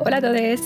Hola 0.00 0.18
a 0.18 0.20
todos, 0.20 0.60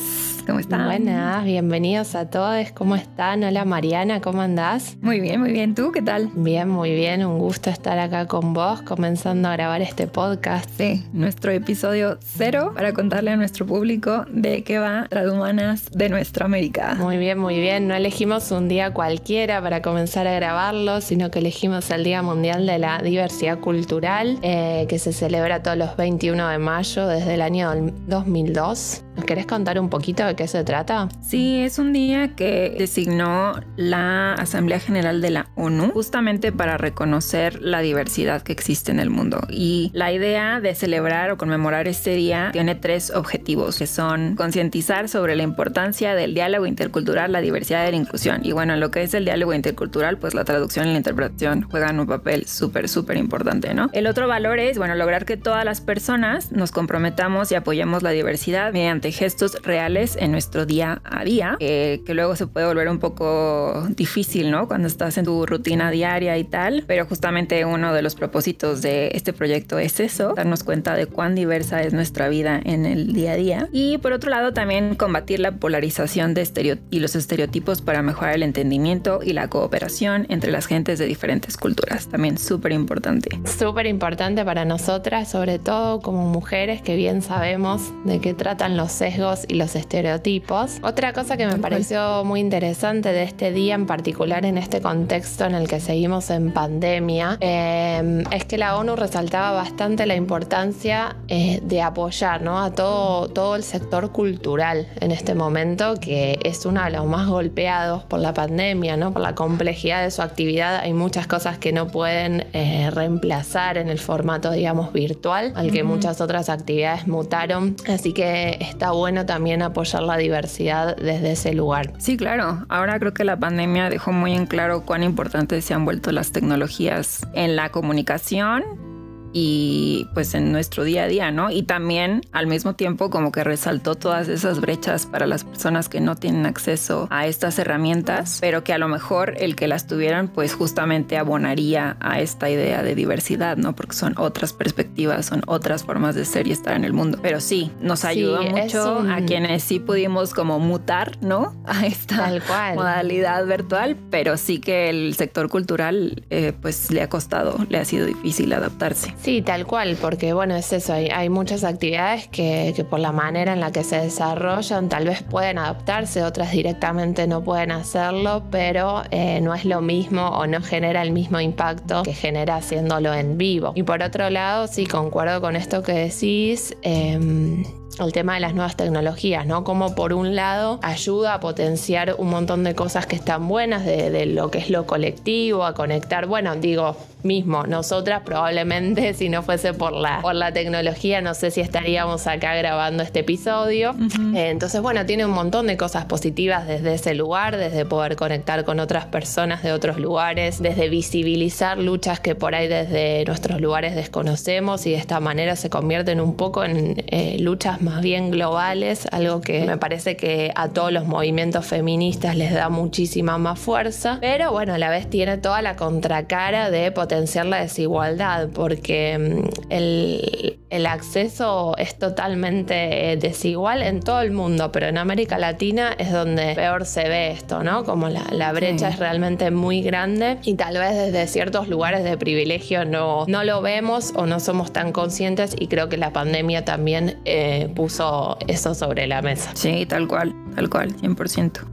¿cómo 0.47 0.58
están? 0.58 0.84
Buenas, 0.84 1.44
bienvenidos 1.44 2.15
a 2.15 2.29
todos, 2.29 2.71
¿cómo 2.73 2.97
están? 2.97 3.42
Hola 3.42 3.65
Mariana, 3.65 4.21
¿cómo 4.21 4.42
andás? 4.42 4.99
Muy 5.01 5.21
bien, 5.21 5.41
muy 5.41 5.53
bien, 5.53 5.75
¿tú 5.75 5.91
qué 5.91 6.03
tal? 6.03 6.31
Bien, 6.35 6.69
muy 6.69 6.94
bien, 6.94 7.25
un 7.25 7.39
gusto 7.39 7.71
estar 7.71 7.99
acá 7.99 8.27
con 8.27 8.53
vos, 8.53 8.82
comenzando 8.82 9.49
a 9.49 9.53
grabar 9.53 9.81
este 9.81 10.07
podcast. 10.07 10.68
Sí, 10.77 11.07
nuestro 11.14 11.50
episodio 11.50 12.18
cero 12.21 12.73
para 12.75 12.93
contarle 12.93 13.31
a 13.31 13.37
nuestro 13.37 13.64
público 13.64 14.27
de 14.29 14.64
qué 14.64 14.79
va 14.79 15.07
Tradumanas 15.09 15.91
de 15.91 16.11
nuestra 16.11 16.45
América. 16.45 16.95
Muy 16.99 17.17
bien, 17.17 17.39
muy 17.39 17.59
bien, 17.59 17.89
no 17.89 17.95
elegimos 17.95 18.51
un 18.51 18.69
día 18.69 18.93
cualquiera 18.93 19.62
para 19.62 19.80
comenzar 19.80 20.27
a 20.27 20.35
grabarlo, 20.35 21.01
sino 21.01 21.30
que 21.30 21.39
elegimos 21.39 21.91
el 21.91 22.05
Día 22.05 22.21
Mundial 22.23 22.67
de 22.67 22.79
la 22.79 22.99
Diversidad 22.99 23.59
Cultural, 23.61 24.39
eh, 24.43 24.85
que 24.91 24.99
se 24.99 25.14
celebra 25.14 25.63
todos 25.63 25.79
los 25.79 25.96
21 25.96 26.49
de 26.49 26.58
mayo 26.58 27.07
desde 27.07 27.35
el 27.35 27.41
año 27.41 27.72
2002. 28.08 29.05
¿Nos 29.16 29.26
querés 29.26 29.46
contar 29.46 29.79
un 29.79 29.90
poquito 29.90 30.25
de 30.25 30.34
qué 30.34 30.48
se 30.48 30.64
trata? 30.64 31.08
Sí, 31.21 31.58
es 31.58 31.79
un 31.79 31.93
día 31.93 32.34
que 32.34 32.74
designó 32.78 33.52
la 33.76 34.32
Asamblea 34.34 34.80
General 34.80 35.20
de 35.20 35.30
la 35.30 35.48
ONU 35.54 35.90
justamente 35.92 36.50
para 36.50 36.78
reconocer 36.78 37.60
la 37.60 37.80
diversidad 37.80 38.42
que 38.42 38.52
existe 38.52 38.90
en 38.90 39.00
el 39.00 39.10
mundo. 39.10 39.40
Y 39.50 39.90
la 39.92 40.12
idea 40.12 40.60
de 40.60 40.74
celebrar 40.74 41.30
o 41.30 41.36
conmemorar 41.36 41.88
este 41.88 42.14
día 42.14 42.50
tiene 42.52 42.74
tres 42.74 43.10
objetivos, 43.10 43.78
que 43.78 43.86
son 43.86 44.34
concientizar 44.34 45.10
sobre 45.10 45.36
la 45.36 45.42
importancia 45.42 46.14
del 46.14 46.32
diálogo 46.32 46.66
intercultural, 46.66 47.32
la 47.32 47.42
diversidad 47.42 47.86
y 47.86 47.90
la 47.90 47.96
inclusión. 47.98 48.40
Y 48.44 48.52
bueno, 48.52 48.76
lo 48.76 48.90
que 48.90 49.02
es 49.02 49.12
el 49.12 49.26
diálogo 49.26 49.52
intercultural, 49.52 50.16
pues 50.16 50.32
la 50.32 50.44
traducción 50.44 50.88
y 50.88 50.92
la 50.92 50.98
interpretación 50.98 51.62
juegan 51.62 52.00
un 52.00 52.06
papel 52.06 52.46
súper, 52.46 52.88
súper 52.88 53.18
importante, 53.18 53.74
¿no? 53.74 53.90
El 53.92 54.06
otro 54.06 54.26
valor 54.26 54.58
es, 54.58 54.78
bueno, 54.78 54.94
lograr 54.94 55.26
que 55.26 55.36
todas 55.36 55.66
las 55.66 55.82
personas 55.82 56.50
nos 56.50 56.72
comprometamos 56.72 57.52
y 57.52 57.56
apoyemos 57.56 58.02
la 58.02 58.10
diversidad 58.10 58.72
mediante 58.72 59.02
gestos 59.11 59.61
reales 59.62 60.17
en 60.20 60.31
nuestro 60.31 60.67
día 60.67 61.03
a 61.05 61.25
día, 61.25 61.56
que 61.58 62.03
luego 62.08 62.36
se 62.36 62.47
puede 62.47 62.67
volver 62.67 62.89
un 62.89 63.00
poco 63.00 63.89
difícil, 63.97 64.50
¿no? 64.53 64.69
Cuando 64.69 64.86
estás 64.86 65.19
en 65.19 65.25
tu 65.25 65.44
rutina 65.47 65.91
diaria 65.91 66.39
y 66.39 66.44
tal, 66.44 66.84
pero 66.86 67.06
justamente 67.06 67.64
uno 67.64 67.92
de 67.92 68.03
los 68.03 68.14
propósitos 68.14 68.83
de 68.83 69.11
este 69.14 69.33
proyecto 69.33 69.78
es 69.78 69.98
eso, 69.98 70.34
darnos 70.34 70.62
cuenta 70.62 70.94
de 70.94 71.06
cuán 71.06 71.34
diversa 71.34 71.83
es 71.83 71.92
nuestra 71.92 72.28
vida 72.28 72.61
en 72.62 72.86
el 72.86 73.12
día 73.12 73.33
a 73.33 73.36
día. 73.36 73.69
Y 73.72 73.98
por 73.98 74.12
otro 74.12 74.31
lado, 74.31 74.53
también 74.53 74.94
combatir 74.94 75.41
la 75.41 75.53
polarización 75.53 76.34
de 76.34 76.42
y 76.91 77.00
los 77.00 77.16
estereotipos 77.16 77.81
para 77.81 78.03
mejorar 78.03 78.34
el 78.34 78.42
entendimiento 78.42 79.20
y 79.25 79.33
la 79.33 79.48
cooperación 79.48 80.27
entre 80.28 80.53
las 80.53 80.66
gentes 80.66 80.98
de 80.98 81.06
diferentes 81.06 81.56
culturas. 81.56 82.09
También 82.09 82.37
súper 82.37 82.72
importante. 82.72 83.31
Súper 83.47 83.87
importante 83.87 84.44
para 84.44 84.66
nosotras, 84.66 85.31
sobre 85.31 85.59
todo 85.59 86.00
como 86.00 86.28
mujeres 86.28 86.83
que 86.83 86.94
bien 86.94 87.22
sabemos 87.22 87.81
de 88.05 88.20
qué 88.20 88.34
tratan 88.34 88.77
los 88.77 88.91
sesgos 88.92 89.44
y 89.48 89.54
los 89.54 89.74
estereotipos. 89.74 90.78
Otra 90.82 91.12
cosa 91.12 91.36
que 91.36 91.46
me 91.46 91.58
pareció 91.58 92.24
muy 92.24 92.40
interesante 92.40 93.12
de 93.12 93.22
este 93.22 93.52
día 93.52 93.74
en 93.74 93.86
particular 93.86 94.44
en 94.44 94.58
este 94.58 94.80
contexto 94.80 95.44
en 95.44 95.54
el 95.54 95.68
que 95.68 95.80
seguimos 95.80 96.30
en 96.30 96.52
pandemia 96.52 97.36
em, 97.40 98.24
es 98.30 98.44
que 98.44 98.58
la 98.58 98.76
ONU 98.76 98.96
resaltaba 98.96 99.52
bastante 99.52 100.06
la 100.06 100.14
importancia 100.14 101.16
eh, 101.28 101.60
de 101.62 101.82
apoyar 101.82 102.42
¿no? 102.42 102.60
a 102.62 102.72
todo, 102.72 103.28
todo 103.28 103.56
el 103.56 103.62
sector 103.62 104.12
cultural 104.12 104.86
en 105.00 105.12
este 105.12 105.34
momento 105.34 105.94
que 106.00 106.38
es 106.44 106.64
uno 106.66 106.82
de 106.84 106.90
los 106.90 107.06
más 107.06 107.28
golpeados 107.28 108.04
por 108.04 108.20
la 108.20 108.34
pandemia, 108.34 108.96
¿no? 108.96 109.12
por 109.12 109.22
la 109.22 109.34
complejidad 109.34 110.02
de 110.02 110.10
su 110.10 110.22
actividad. 110.22 110.80
Hay 110.80 110.92
muchas 110.92 111.26
cosas 111.26 111.58
que 111.58 111.72
no 111.72 111.88
pueden 111.88 112.46
eh, 112.52 112.90
reemplazar 112.90 113.78
en 113.78 113.88
el 113.88 113.98
formato 113.98 114.50
digamos 114.50 114.92
virtual 114.92 115.52
al 115.54 115.70
que 115.70 115.82
muchas 115.82 116.20
otras 116.20 116.48
actividades 116.48 117.06
mutaron. 117.06 117.76
Así 117.88 118.12
que 118.12 118.56
está 118.83 118.91
bueno 118.91 119.25
también 119.25 119.62
apoyar 119.62 120.02
la 120.02 120.16
diversidad 120.16 120.97
desde 120.97 121.32
ese 121.32 121.54
lugar. 121.54 121.93
Sí, 121.98 122.16
claro. 122.16 122.66
Ahora 122.69 122.98
creo 122.98 123.15
que 123.15 123.22
la 123.22 123.37
pandemia 123.37 123.88
dejó 123.88 124.10
muy 124.10 124.32
en 124.32 124.47
claro 124.47 124.84
cuán 124.84 125.04
importantes 125.04 125.65
se 125.65 125.72
han 125.72 125.84
vuelto 125.84 126.10
las 126.10 126.32
tecnologías 126.32 127.25
en 127.32 127.54
la 127.54 127.70
comunicación 127.70 128.91
y 129.32 130.09
pues 130.15 130.34
en 130.34 130.53
nuestro 130.53 130.84
día 130.84 131.04
a 131.04 131.09
día, 131.09 131.31
¿no? 131.31 131.50
Y 131.50 131.62
también 131.62 132.22
al 132.32 132.47
mismo 132.47 132.75
tiempo 132.75 133.10
como 133.10 133.32
que 133.32 133.44
resaltó 133.44 133.94
todas 133.94 134.28
esas 134.28 134.60
brechas 134.60 135.06
para 135.06 135.26
las 135.26 135.44
personas 135.44 135.88
que 135.88 136.00
no 136.00 136.16
tienen 136.16 136.47
acceso 136.47 137.09
a 137.10 137.26
estas 137.26 137.59
herramientas, 137.59 138.38
pero 138.41 138.65
que 138.65 138.72
a 138.72 138.78
lo 138.78 138.88
mejor 138.88 139.34
el 139.38 139.56
que 139.56 139.69
las 139.69 139.87
tuvieran 139.87 140.28
pues 140.28 140.54
justamente 140.54 141.19
abonaría 141.19 141.97
a 142.00 142.20
esta 142.20 142.50
idea 142.50 142.82
de 142.82 142.94
diversidad, 142.94 143.56
¿no? 143.56 143.75
Porque 143.75 143.94
son 143.94 144.15
otras 144.19 144.53
perspectivas, 144.53 145.26
son 145.26 145.43
otras 145.47 145.84
formas 145.84 146.14
de 146.14 146.25
ser 146.25 146.47
y 146.47 146.53
estar 146.53 146.75
en 146.75 146.84
el 146.84 146.93
mundo. 146.93 147.19
Pero 147.22 147.41
sí, 147.41 147.70
nos 147.81 148.04
ayudó 148.04 148.43
mucho 148.43 149.04
a 149.10 149.20
quienes 149.22 149.62
sí 149.62 149.78
pudimos 149.78 150.34
como 150.34 150.59
mutar, 150.59 151.19
¿no? 151.20 151.54
A 151.72 151.87
esta 151.87 152.31
modalidad 152.75 153.47
virtual, 153.47 153.97
pero 154.10 154.37
sí 154.37 154.59
que 154.59 154.91
el 154.91 155.14
sector 155.14 155.49
cultural 155.49 156.25
eh, 156.31 156.53
pues 156.60 156.91
le 156.91 157.03
ha 157.03 157.09
costado, 157.09 157.56
le 157.69 157.78
ha 157.78 157.84
sido 157.84 158.06
difícil 158.06 158.53
adaptarse. 158.53 159.14
Sí, 159.22 159.41
tal 159.41 159.66
cual, 159.66 159.97
porque 160.00 160.33
bueno, 160.33 160.56
es 160.56 160.72
eso, 160.72 160.94
hay, 160.94 161.28
muchas 161.28 161.62
actividades 161.62 162.27
que, 162.27 162.84
por 162.91 162.99
la 162.99 163.12
manera 163.12 163.53
en 163.53 163.60
la 163.60 163.71
que 163.71 163.84
se 163.84 164.00
desarrollan 164.00 164.88
tal 164.88 165.05
vez 165.05 165.22
pueden 165.22 165.59
adaptarse, 165.59 166.25
otras 166.25 166.50
directamente 166.50 167.28
no 167.28 167.44
pueden 167.44 167.71
hacerlo, 167.71 168.43
pero 168.50 169.05
eh, 169.12 169.41
no 169.41 169.55
es 169.55 169.65
lo 169.65 169.81
mismo 169.81 170.27
o 170.27 170.49
no 170.49 170.61
genera 170.61 171.03
el 171.03 171.12
mismo 171.12 171.38
impacto 171.38 172.03
que 172.03 172.15
genera 172.15 172.56
haciéndolo 172.56 173.15
en 173.15 173.38
vivo. 173.38 173.71
Y 173.77 173.84
por 173.84 174.03
otro 174.03 174.28
lado, 174.28 174.66
sí, 174.66 174.87
concuerdo 174.87 175.41
con 175.41 175.55
esto 175.55 175.84
que 175.84 175.93
decís. 175.93 176.77
Em, 176.82 177.62
el 178.00 178.11
tema 178.12 178.34
de 178.34 178.41
las 178.41 178.55
nuevas 178.55 178.75
tecnologías, 178.75 179.47
¿no? 179.47 179.65
Como 179.65 179.94
por 179.94 180.15
un 180.15 180.34
lado 180.34 180.81
ayuda 180.82 181.34
a 181.34 181.41
potenciar 181.41 182.16
un 182.16 182.31
montón 182.31 182.65
de 182.65 182.75
cosas 182.75 183.06
que 183.06 183.16
están 183.16 183.47
buenas 183.49 183.84
de, 183.84 184.11
de, 184.11 184.25
lo 184.25 184.50
que 184.50 184.59
es 184.59 184.71
lo 184.71 184.87
colectivo, 184.87 185.66
a 185.66 185.75
conectar, 185.75 186.27
bueno, 186.27 186.56
digo, 186.56 186.97
mismo. 187.25 187.65
Nosotras 187.66 188.22
probablemente 188.25 189.15
si 189.15 189.28
no 189.28 189.43
fuese 189.43 189.75
por 189.75 189.93
la, 189.93 190.21
por 190.21 190.34
la 190.34 190.53
tecnología 190.53 191.21
no 191.21 191.34
sé 191.34 191.50
si 191.50 191.60
estaríamos 191.60 192.27
acá 192.27 192.55
grabando 192.55 193.03
este 193.03 193.21
episodio. 193.21 193.94
Eh, 194.34 194.50
entonces 194.50 194.81
bueno, 194.81 195.06
tiene 195.06 195.25
un 195.25 195.32
montón 195.32 195.66
de 195.66 195.77
cosas 195.77 196.05
positivas 196.05 196.66
desde 196.66 196.94
ese 196.94 197.15
lugar, 197.15 197.56
desde 197.56 197.84
poder 197.84 198.16
conectar 198.16 198.65
con 198.65 198.81
otras 198.81 199.06
personas 199.06 199.62
de 199.62 199.72
otros 199.72 199.99
lugares, 199.99 200.61
desde 200.61 200.88
visibilizar 200.88 201.78
luchas 201.78 202.21
que 202.21 202.34
por 202.34 202.55
ahí 202.55 202.69
desde 202.69 203.25
nuestros 203.25 203.61
lugares 203.61 203.94
desconocemos 203.94 204.87
y 204.87 204.91
de 204.91 204.97
esta 204.97 205.21
manera 205.21 205.56
se 205.56 205.71
convierten 205.71 206.21
un 206.21 206.37
poco 206.37 206.65
en 206.65 207.05
eh, 207.09 207.37
luchas 207.41 207.82
más 207.82 208.03
bien 208.03 208.31
globales, 208.31 209.06
algo 209.12 209.41
que 209.41 209.65
me 209.65 209.77
parece 209.77 210.16
que 210.16 210.53
a 210.55 210.69
todos 210.69 210.93
los 210.93 211.06
movimientos 211.06 211.66
feministas 211.66 212.37
les 212.37 212.53
da 212.53 212.69
muchísima 212.69 213.38
más 213.38 213.59
fuerza, 213.59 214.19
pero 214.21 214.53
bueno, 214.53 214.75
a 214.75 214.78
la 214.78 214.91
vez 214.91 215.09
tiene 215.09 215.38
toda 215.38 215.62
la 215.62 215.77
contracara 215.77 216.71
de 216.71 216.91
potenciar 216.91 217.12
potenciar 217.12 217.45
la 217.45 217.61
desigualdad, 217.61 218.49
porque 218.55 219.19
mm, 219.19 219.71
el, 219.71 220.59
el 220.71 220.87
acceso 220.87 221.77
es 221.77 221.99
totalmente 221.99 223.19
desigual 223.21 223.83
en 223.83 224.00
todo 224.00 224.23
el 224.23 224.31
mundo, 224.31 224.73
pero 224.73 224.87
en 224.87 224.97
América 224.97 225.37
Latina 225.37 225.95
es 225.99 226.11
donde 226.11 226.55
peor 226.55 226.87
se 226.87 227.06
ve 227.11 227.31
esto, 227.33 227.62
¿no? 227.62 227.84
Como 227.84 228.09
la, 228.09 228.25
la 228.31 228.50
brecha 228.53 228.89
es 228.89 228.99
realmente 228.99 229.50
muy 229.50 229.83
grande 229.83 230.39
y 230.43 230.55
tal 230.55 230.78
vez 230.78 230.95
desde 230.95 231.27
ciertos 231.27 231.69
lugares 231.69 232.03
de 232.03 232.17
privilegio 232.17 232.87
no, 232.87 233.27
no 233.29 233.44
lo 233.44 233.61
vemos 233.61 234.15
o 234.17 234.25
no 234.25 234.41
somos 234.41 234.73
tan 234.73 234.91
conscientes 234.93 235.55
y 235.59 235.67
creo 235.69 235.91
que 235.91 235.99
la 235.99 236.15
pandemia 236.15 236.65
también 236.65 237.19
eh, 237.27 237.71
puso 237.75 238.39
eso 238.49 238.75
sobre 238.75 239.06
la 239.06 239.21
mesa. 239.21 239.50
Sí, 239.53 239.84
tal 239.84 240.09
cual, 240.09 240.34
tal 240.55 240.71
cual, 240.71 240.97
100%. 240.97 241.72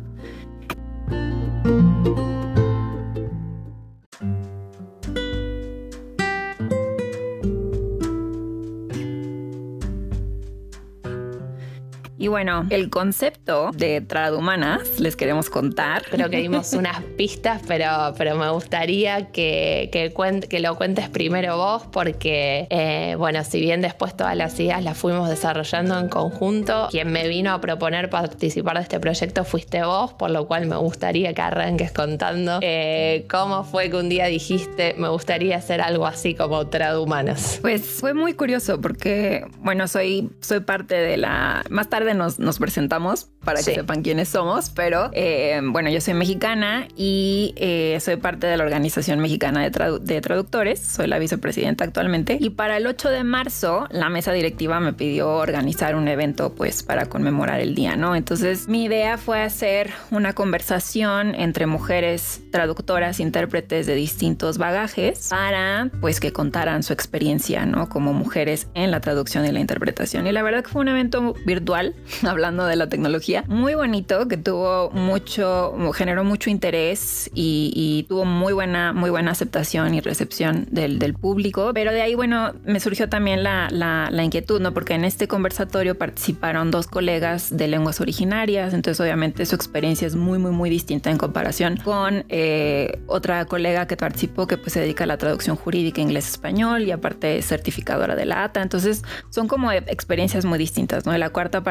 Bueno, 12.29 12.65
el 12.69 12.89
concepto 12.89 13.71
de 13.73 14.01
Tradumanas 14.01 14.99
les 14.99 15.15
queremos 15.15 15.49
contar. 15.49 16.03
Creo 16.09 16.29
que 16.29 16.37
dimos 16.41 16.73
unas 16.73 17.01
pistas, 17.17 17.61
pero, 17.67 18.13
pero 18.17 18.35
me 18.35 18.49
gustaría 18.49 19.31
que, 19.31 19.89
que, 19.91 20.13
que 20.49 20.59
lo 20.59 20.75
cuentes 20.75 21.09
primero 21.09 21.57
vos, 21.57 21.83
porque, 21.91 22.67
eh, 22.69 23.15
bueno, 23.17 23.43
si 23.43 23.59
bien 23.59 23.81
después 23.81 24.15
todas 24.15 24.35
las 24.35 24.59
ideas 24.59 24.83
las 24.83 24.97
fuimos 24.97 25.29
desarrollando 25.29 25.99
en 25.99 26.09
conjunto, 26.09 26.87
quien 26.91 27.11
me 27.11 27.27
vino 27.27 27.51
a 27.51 27.61
proponer 27.61 28.09
participar 28.09 28.77
de 28.77 28.83
este 28.83 28.99
proyecto 28.99 29.43
fuiste 29.43 29.83
vos, 29.83 30.13
por 30.13 30.31
lo 30.31 30.47
cual 30.47 30.65
me 30.67 30.77
gustaría 30.77 31.33
que 31.33 31.41
arranques 31.41 31.91
contando 31.91 32.59
eh, 32.61 33.25
cómo 33.29 33.63
fue 33.63 33.89
que 33.89 33.97
un 33.97 34.09
día 34.09 34.25
dijiste, 34.25 34.95
me 34.97 35.09
gustaría 35.09 35.57
hacer 35.57 35.81
algo 35.81 36.05
así 36.05 36.35
como 36.35 36.67
Tradumanas. 36.67 37.59
Pues 37.61 37.81
fue 37.81 38.13
muy 38.13 38.33
curioso 38.33 38.79
porque, 38.81 39.45
bueno, 39.59 39.87
soy, 39.87 40.29
soy 40.41 40.61
parte 40.61 40.95
de 40.95 41.17
la... 41.17 41.63
Más 41.69 41.89
tarde 41.89 42.13
nos, 42.19 42.59
presentamos, 42.59 43.29
para 43.43 43.59
que 43.59 43.75
sepan 43.75 44.03
quiénes 44.03 44.29
somos, 44.29 44.69
pero 44.69 45.09
eh, 45.13 45.59
bueno, 45.63 45.89
yo 45.89 46.01
soy 46.01 46.13
mexicana 46.13 46.87
y 46.95 47.53
eh, 47.57 47.97
soy 48.01 48.17
parte 48.17 48.47
de 48.47 48.57
la 48.57 48.63
Organización 48.63 49.19
Mexicana 49.19 49.67
de, 49.69 50.21
Traductores, 50.21 50.79
soy 50.79 51.07
la 51.07 51.17
vicepresidenta 51.19 51.83
actualmente, 51.83 52.37
y 52.39 52.51
para 52.51 52.77
el 52.77 52.85
8 52.87 53.09
de 53.09 53.23
marzo 53.23 53.87
la 53.89 54.09
mesa 54.09 54.31
directiva 54.33 54.79
me 54.79 54.93
pidió 54.93 55.29
organizar 55.29 55.95
un 55.95 56.07
evento 56.07 56.53
pues 56.53 56.83
para 56.83 57.07
conmemorar 57.07 57.59
el 57.59 57.75
día, 57.75 57.95
¿no? 57.95 58.15
Entonces 58.15 58.67
mi 58.67 58.83
idea 58.83 59.17
fue 59.17 59.41
hacer 59.41 59.91
una 60.11 60.33
conversación 60.33 61.35
entre 61.35 61.65
mujeres 61.65 62.41
traductoras, 62.51 63.19
intérpretes 63.19 63.87
de 63.87 63.95
distintos 63.95 64.57
bagajes 64.57 65.27
para 65.29 65.89
pues 66.01 66.19
que 66.19 66.33
contaran 66.33 66.83
su 66.83 66.93
experiencia, 66.93 67.65
¿no? 67.65 67.89
Como 67.89 68.13
mujeres 68.13 68.67
en 68.73 68.91
la 68.91 69.01
traducción 69.01 69.45
y 69.45 69.51
la 69.51 69.59
interpretación. 69.59 70.27
Y 70.27 70.31
la 70.31 70.41
verdad 70.41 70.63
que 70.63 70.69
fue 70.69 70.81
un 70.81 70.87
evento 70.87 71.33
virtual, 71.45 71.95
hablando 72.27 72.65
de 72.65 72.75
la 72.75 72.87
tecnología 72.87 73.43
muy 73.47 73.75
bonito 73.75 74.27
que 74.27 74.37
tuvo 74.37 74.89
mucho, 74.91 75.73
generó 75.93 76.23
mucho 76.23 76.49
interés 76.49 77.29
y, 77.33 78.05
tuvo 78.07 78.25
muy 78.25 78.53
buena, 78.53 78.93
muy 78.93 79.09
buena 79.09 79.31
aceptación 79.31 79.93
y 79.93 80.01
recepción 80.01 80.67
del, 80.71 80.99
del, 80.99 81.13
público. 81.13 81.71
Pero 81.73 81.91
de 81.91 82.01
ahí, 82.01 82.15
bueno, 82.15 82.53
me 82.63 82.79
surgió 82.79 83.09
también 83.09 83.43
la, 83.43 83.67
la, 83.71 84.09
la, 84.11 84.23
inquietud, 84.23 84.61
¿no? 84.61 84.73
Porque 84.73 84.93
en 84.93 85.03
este 85.03 85.27
conversatorio 85.27 85.97
participaron 85.97 86.71
dos 86.71 86.87
colegas 86.87 87.55
de 87.55 87.67
lenguas 87.67 87.99
originarias, 87.99 88.73
entonces 88.73 88.99
obviamente 89.01 89.45
su 89.45 89.55
experiencia 89.55 90.07
es 90.07 90.15
muy, 90.15 90.39
muy, 90.39 90.51
muy 90.51 90.69
distinta 90.69 91.09
en 91.11 91.17
comparación 91.17 91.77
con 91.77 92.25
eh, 92.29 93.01
otra 93.07 93.45
colega 93.45 93.87
que 93.87 93.97
participó 93.97 94.47
que 94.47 94.57
pues 94.57 94.73
se 94.73 94.79
dedica 94.79 95.03
a 95.03 95.07
la 95.07 95.17
traducción 95.17 95.55
jurídica 95.55 96.01
inglés-español 96.01 96.83
y 96.83 96.91
aparte 96.91 97.37
es 97.37 97.47
certificadora 97.47 98.15
de 98.15 98.25
la 98.25 98.43
ATA. 98.43 98.61
Entonces 98.61 99.03
son 99.29 99.47
como 99.47 99.71
experiencias 99.71 100.45
muy 100.45 100.57
distintas, 100.57 101.05
¿no? 101.05 101.17
La 101.17 101.29
cuarta 101.31 101.63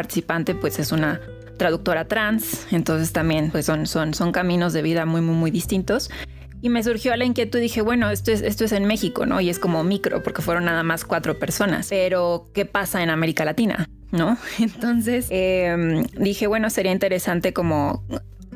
pues 0.55 0.79
es 0.79 0.93
una 0.93 1.21
traductora 1.57 2.07
trans, 2.07 2.67
entonces 2.71 3.13
también 3.13 3.51
pues 3.51 3.67
son, 3.67 3.87
son, 3.87 4.15
son 4.15 4.31
caminos 4.31 4.73
de 4.73 4.83
vida 4.83 5.05
muy, 5.07 5.21
muy, 5.21 5.35
muy 5.35 5.51
distintos. 5.51 6.11
Y 6.61 6.71
me 6.71 6.83
surgió 6.83 7.15
la 7.17 7.25
inquietud 7.25 7.61
dije, 7.61 7.83
bueno, 7.83 8.11
esto 8.11 8.33
es, 8.33 8.43
esto 8.43 8.65
es 8.65 8.73
en 8.73 8.85
México, 8.85 9.27
¿no? 9.27 9.41
Y 9.41 9.49
es 9.49 9.59
como 9.59 9.85
micro, 9.85 10.23
porque 10.23 10.43
fueron 10.43 10.65
nada 10.65 10.83
más 10.83 11.05
cuatro 11.05 11.39
personas. 11.39 11.87
Pero, 11.89 12.51
¿qué 12.53 12.65
pasa 12.65 13.03
en 13.03 13.11
América 13.11 13.45
Latina? 13.45 13.89
¿No? 14.11 14.37
Entonces 14.59 15.29
em, 15.31 16.05
dije, 16.19 16.47
bueno, 16.47 16.69
sería 16.71 16.93
interesante 16.93 17.53
como 17.53 18.05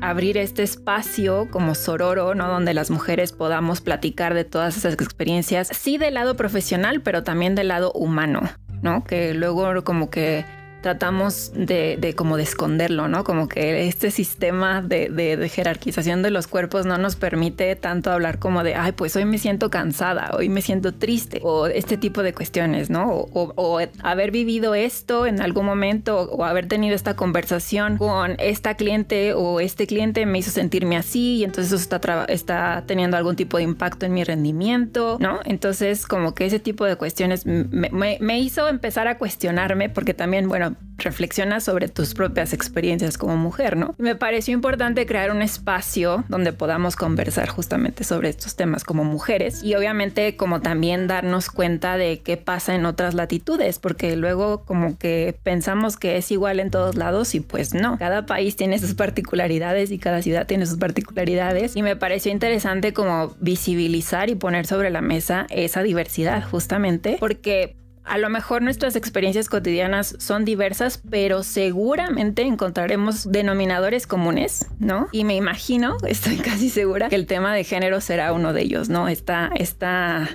abrir 0.01 0.37
este 0.37 0.63
espacio 0.63 1.47
como 1.49 1.75
sororo, 1.75 2.35
¿no? 2.35 2.49
Donde 2.49 2.73
las 2.73 2.91
mujeres 2.91 3.31
podamos 3.31 3.79
platicar 3.79 4.33
de 4.33 4.43
todas 4.43 4.75
esas 4.75 4.93
experiencias, 4.93 5.69
sí 5.71 5.97
del 5.97 6.15
lado 6.15 6.35
profesional, 6.35 7.01
pero 7.01 7.23
también 7.23 7.55
del 7.55 7.69
lado 7.69 7.93
humano, 7.93 8.41
¿no? 8.81 9.05
Que 9.05 9.33
luego 9.33 9.83
como 9.85 10.09
que 10.09 10.43
tratamos 10.83 11.51
de, 11.55 12.13
como 12.15 12.35
de 12.35 12.43
esconderlo, 12.43 13.07
¿no? 13.07 13.23
Como 13.23 13.47
que 13.47 13.87
este 13.87 14.11
sistema 14.11 14.81
de, 14.81 15.49
jerarquización 15.51 16.21
de 16.21 16.29
los 16.29 16.47
cuerpos 16.47 16.85
no 16.85 16.97
nos 16.97 17.15
permite 17.15 17.75
tanto 17.77 18.11
hablar 18.11 18.37
como 18.37 18.63
de, 18.63 18.75
ay, 18.75 18.91
pues 18.91 19.15
hoy 19.15 19.23
me 19.23 19.37
siento 19.37 19.69
cansada, 19.69 20.31
hoy 20.37 20.49
me 20.49 20.61
siento 20.61 20.93
triste, 20.93 21.39
o 21.41 21.67
este 21.67 21.97
tipo 21.97 22.21
de 22.21 22.33
cuestiones, 22.33 22.89
¿no? 22.89 23.09
O, 23.09 23.79
haber 24.03 24.31
vivido 24.31 24.75
esto 24.75 25.25
en 25.25 25.41
algún 25.41 25.65
momento, 25.65 26.23
o 26.23 26.43
haber 26.43 26.67
tenido 26.67 26.95
esta 26.95 27.15
conversación 27.15 27.97
con 27.97 28.35
esta 28.39 28.75
cliente 28.75 29.33
o 29.33 29.61
este 29.61 29.87
cliente 29.87 30.25
me 30.25 30.39
hizo 30.39 30.51
sentirme 30.51 30.97
así 30.97 31.37
y 31.37 31.43
entonces 31.45 31.71
eso 31.71 31.81
está, 31.81 32.25
está 32.25 32.83
teniendo 32.85 33.15
algún 33.15 33.37
tipo 33.37 33.55
de 33.55 33.63
impacto 33.63 34.05
en 34.05 34.13
mi 34.13 34.25
rendimiento, 34.25 35.17
¿no? 35.21 35.39
Entonces 35.45 36.05
como 36.05 36.35
que 36.35 36.45
ese 36.45 36.59
tipo 36.59 36.83
de 36.83 36.97
cuestiones 36.97 37.45
me 37.45 38.39
hizo 38.39 38.67
empezar 38.67 39.07
a 39.07 39.17
cuestionarme 39.17 39.89
porque 39.89 40.13
también, 40.13 40.49
bueno, 40.49 40.72
reflexiona 40.97 41.59
sobre 41.59 41.87
tus 41.87 42.13
propias 42.13 42.53
experiencias 42.53 43.17
como 43.17 43.35
mujer, 43.35 43.77
¿no? 43.77 43.95
Me 43.97 44.15
pareció 44.15 44.53
importante 44.53 45.05
crear 45.05 45.31
un 45.31 45.41
espacio 45.41 46.23
donde 46.29 46.53
podamos 46.53 46.95
conversar 46.95 47.49
justamente 47.49 48.03
sobre 48.03 48.29
estos 48.29 48.55
temas 48.55 48.83
como 48.83 49.03
mujeres 49.03 49.63
y 49.63 49.75
obviamente 49.75 50.35
como 50.35 50.61
también 50.61 51.07
darnos 51.07 51.49
cuenta 51.49 51.97
de 51.97 52.21
qué 52.21 52.37
pasa 52.37 52.75
en 52.75 52.85
otras 52.85 53.13
latitudes, 53.13 53.79
porque 53.79 54.15
luego 54.15 54.63
como 54.65 54.97
que 54.97 55.35
pensamos 55.43 55.97
que 55.97 56.17
es 56.17 56.31
igual 56.31 56.59
en 56.59 56.71
todos 56.71 56.95
lados 56.95 57.35
y 57.35 57.39
pues 57.39 57.73
no, 57.73 57.97
cada 57.97 58.25
país 58.25 58.55
tiene 58.55 58.79
sus 58.79 58.93
particularidades 58.93 59.91
y 59.91 59.99
cada 59.99 60.21
ciudad 60.21 60.47
tiene 60.47 60.65
sus 60.65 60.77
particularidades 60.77 61.75
y 61.75 61.81
me 61.81 61.95
pareció 61.95 62.31
interesante 62.31 62.93
como 62.93 63.35
visibilizar 63.39 64.29
y 64.29 64.35
poner 64.35 64.65
sobre 64.65 64.89
la 64.89 65.01
mesa 65.01 65.47
esa 65.49 65.83
diversidad 65.83 66.43
justamente 66.47 67.17
porque 67.19 67.82
a 68.05 68.17
lo 68.17 68.29
mejor 68.29 68.61
nuestras 68.61 68.95
experiencias 68.95 69.49
cotidianas 69.49 70.15
son 70.19 70.45
diversas, 70.45 71.01
pero 71.09 71.43
seguramente 71.43 72.43
encontraremos 72.43 73.31
denominadores 73.31 74.07
comunes, 74.07 74.67
¿no? 74.79 75.07
Y 75.11 75.23
me 75.23 75.35
imagino, 75.35 75.97
estoy 76.07 76.37
casi 76.37 76.69
segura, 76.69 77.09
que 77.09 77.15
el 77.15 77.27
tema 77.27 77.53
de 77.53 77.63
género 77.63 78.01
será 78.01 78.33
uno 78.33 78.53
de 78.53 78.61
ellos, 78.61 78.89
¿no? 78.89 79.07
Esta, 79.07 79.51
esta 79.55 80.29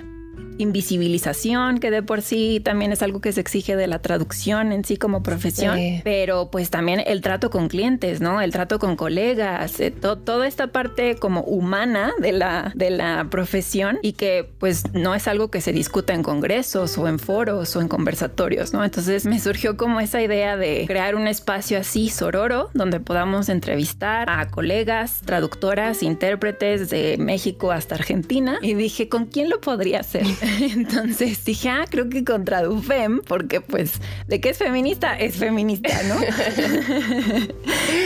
invisibilización, 0.59 1.79
que 1.79 1.89
de 1.89 2.03
por 2.03 2.21
sí 2.21 2.61
también 2.63 2.91
es 2.91 3.01
algo 3.01 3.21
que 3.21 3.31
se 3.31 3.39
exige 3.41 3.75
de 3.75 3.87
la 3.87 3.99
traducción 3.99 4.71
en 4.71 4.83
sí 4.83 4.97
como 4.97 5.23
profesión, 5.23 5.79
pero 6.03 6.51
pues 6.51 6.69
también 6.69 7.01
el 7.05 7.21
trato 7.21 7.49
con 7.49 7.69
clientes, 7.69 8.19
¿no? 8.19 8.41
El 8.41 8.51
trato 8.51 8.77
con 8.77 8.97
colegas, 8.97 9.79
eh, 9.79 9.89
toda 9.91 10.47
esta 10.47 10.67
parte 10.67 11.15
como 11.15 11.41
humana 11.41 12.11
de 12.19 12.33
la, 12.33 12.73
de 12.75 12.89
la 12.89 13.27
profesión 13.31 13.99
y 14.01 14.13
que 14.13 14.49
pues 14.59 14.83
no 14.93 15.15
es 15.15 15.27
algo 15.29 15.49
que 15.49 15.61
se 15.61 15.71
discuta 15.71 16.13
en 16.13 16.23
congresos 16.23 16.97
o 16.97 17.07
en 17.07 17.19
foros 17.19 17.75
o 17.77 17.81
en 17.81 17.87
conversatorios, 17.87 18.73
¿no? 18.73 18.83
Entonces 18.83 19.25
me 19.25 19.39
surgió 19.39 19.77
como 19.77 20.01
esa 20.01 20.21
idea 20.21 20.57
de 20.57 20.83
crear 20.87 21.15
un 21.15 21.27
espacio 21.27 21.79
así 21.79 22.09
sororo 22.09 22.69
donde 22.73 22.99
podamos 22.99 23.47
entrevistar 23.47 24.29
a 24.29 24.49
colegas, 24.49 25.21
traductoras, 25.23 26.03
intérpretes 26.03 26.89
de 26.89 27.15
México 27.17 27.71
hasta 27.71 27.95
Argentina 27.95 28.59
y 28.61 28.73
dije, 28.73 29.07
¿con 29.07 29.25
quién 29.25 29.49
lo 29.49 29.61
podría 29.61 30.01
hacer? 30.01 30.25
Entonces 30.61 31.43
dije, 31.45 31.69
ah, 31.69 31.85
creo 31.89 32.09
que 32.09 32.23
contra 32.23 32.63
Dufem, 32.63 33.21
porque 33.21 33.61
pues, 33.61 34.01
¿de 34.27 34.41
qué 34.41 34.49
es 34.49 34.57
feminista? 34.57 35.17
Es 35.17 35.37
feminista, 35.37 35.89
¿no? 36.07 36.15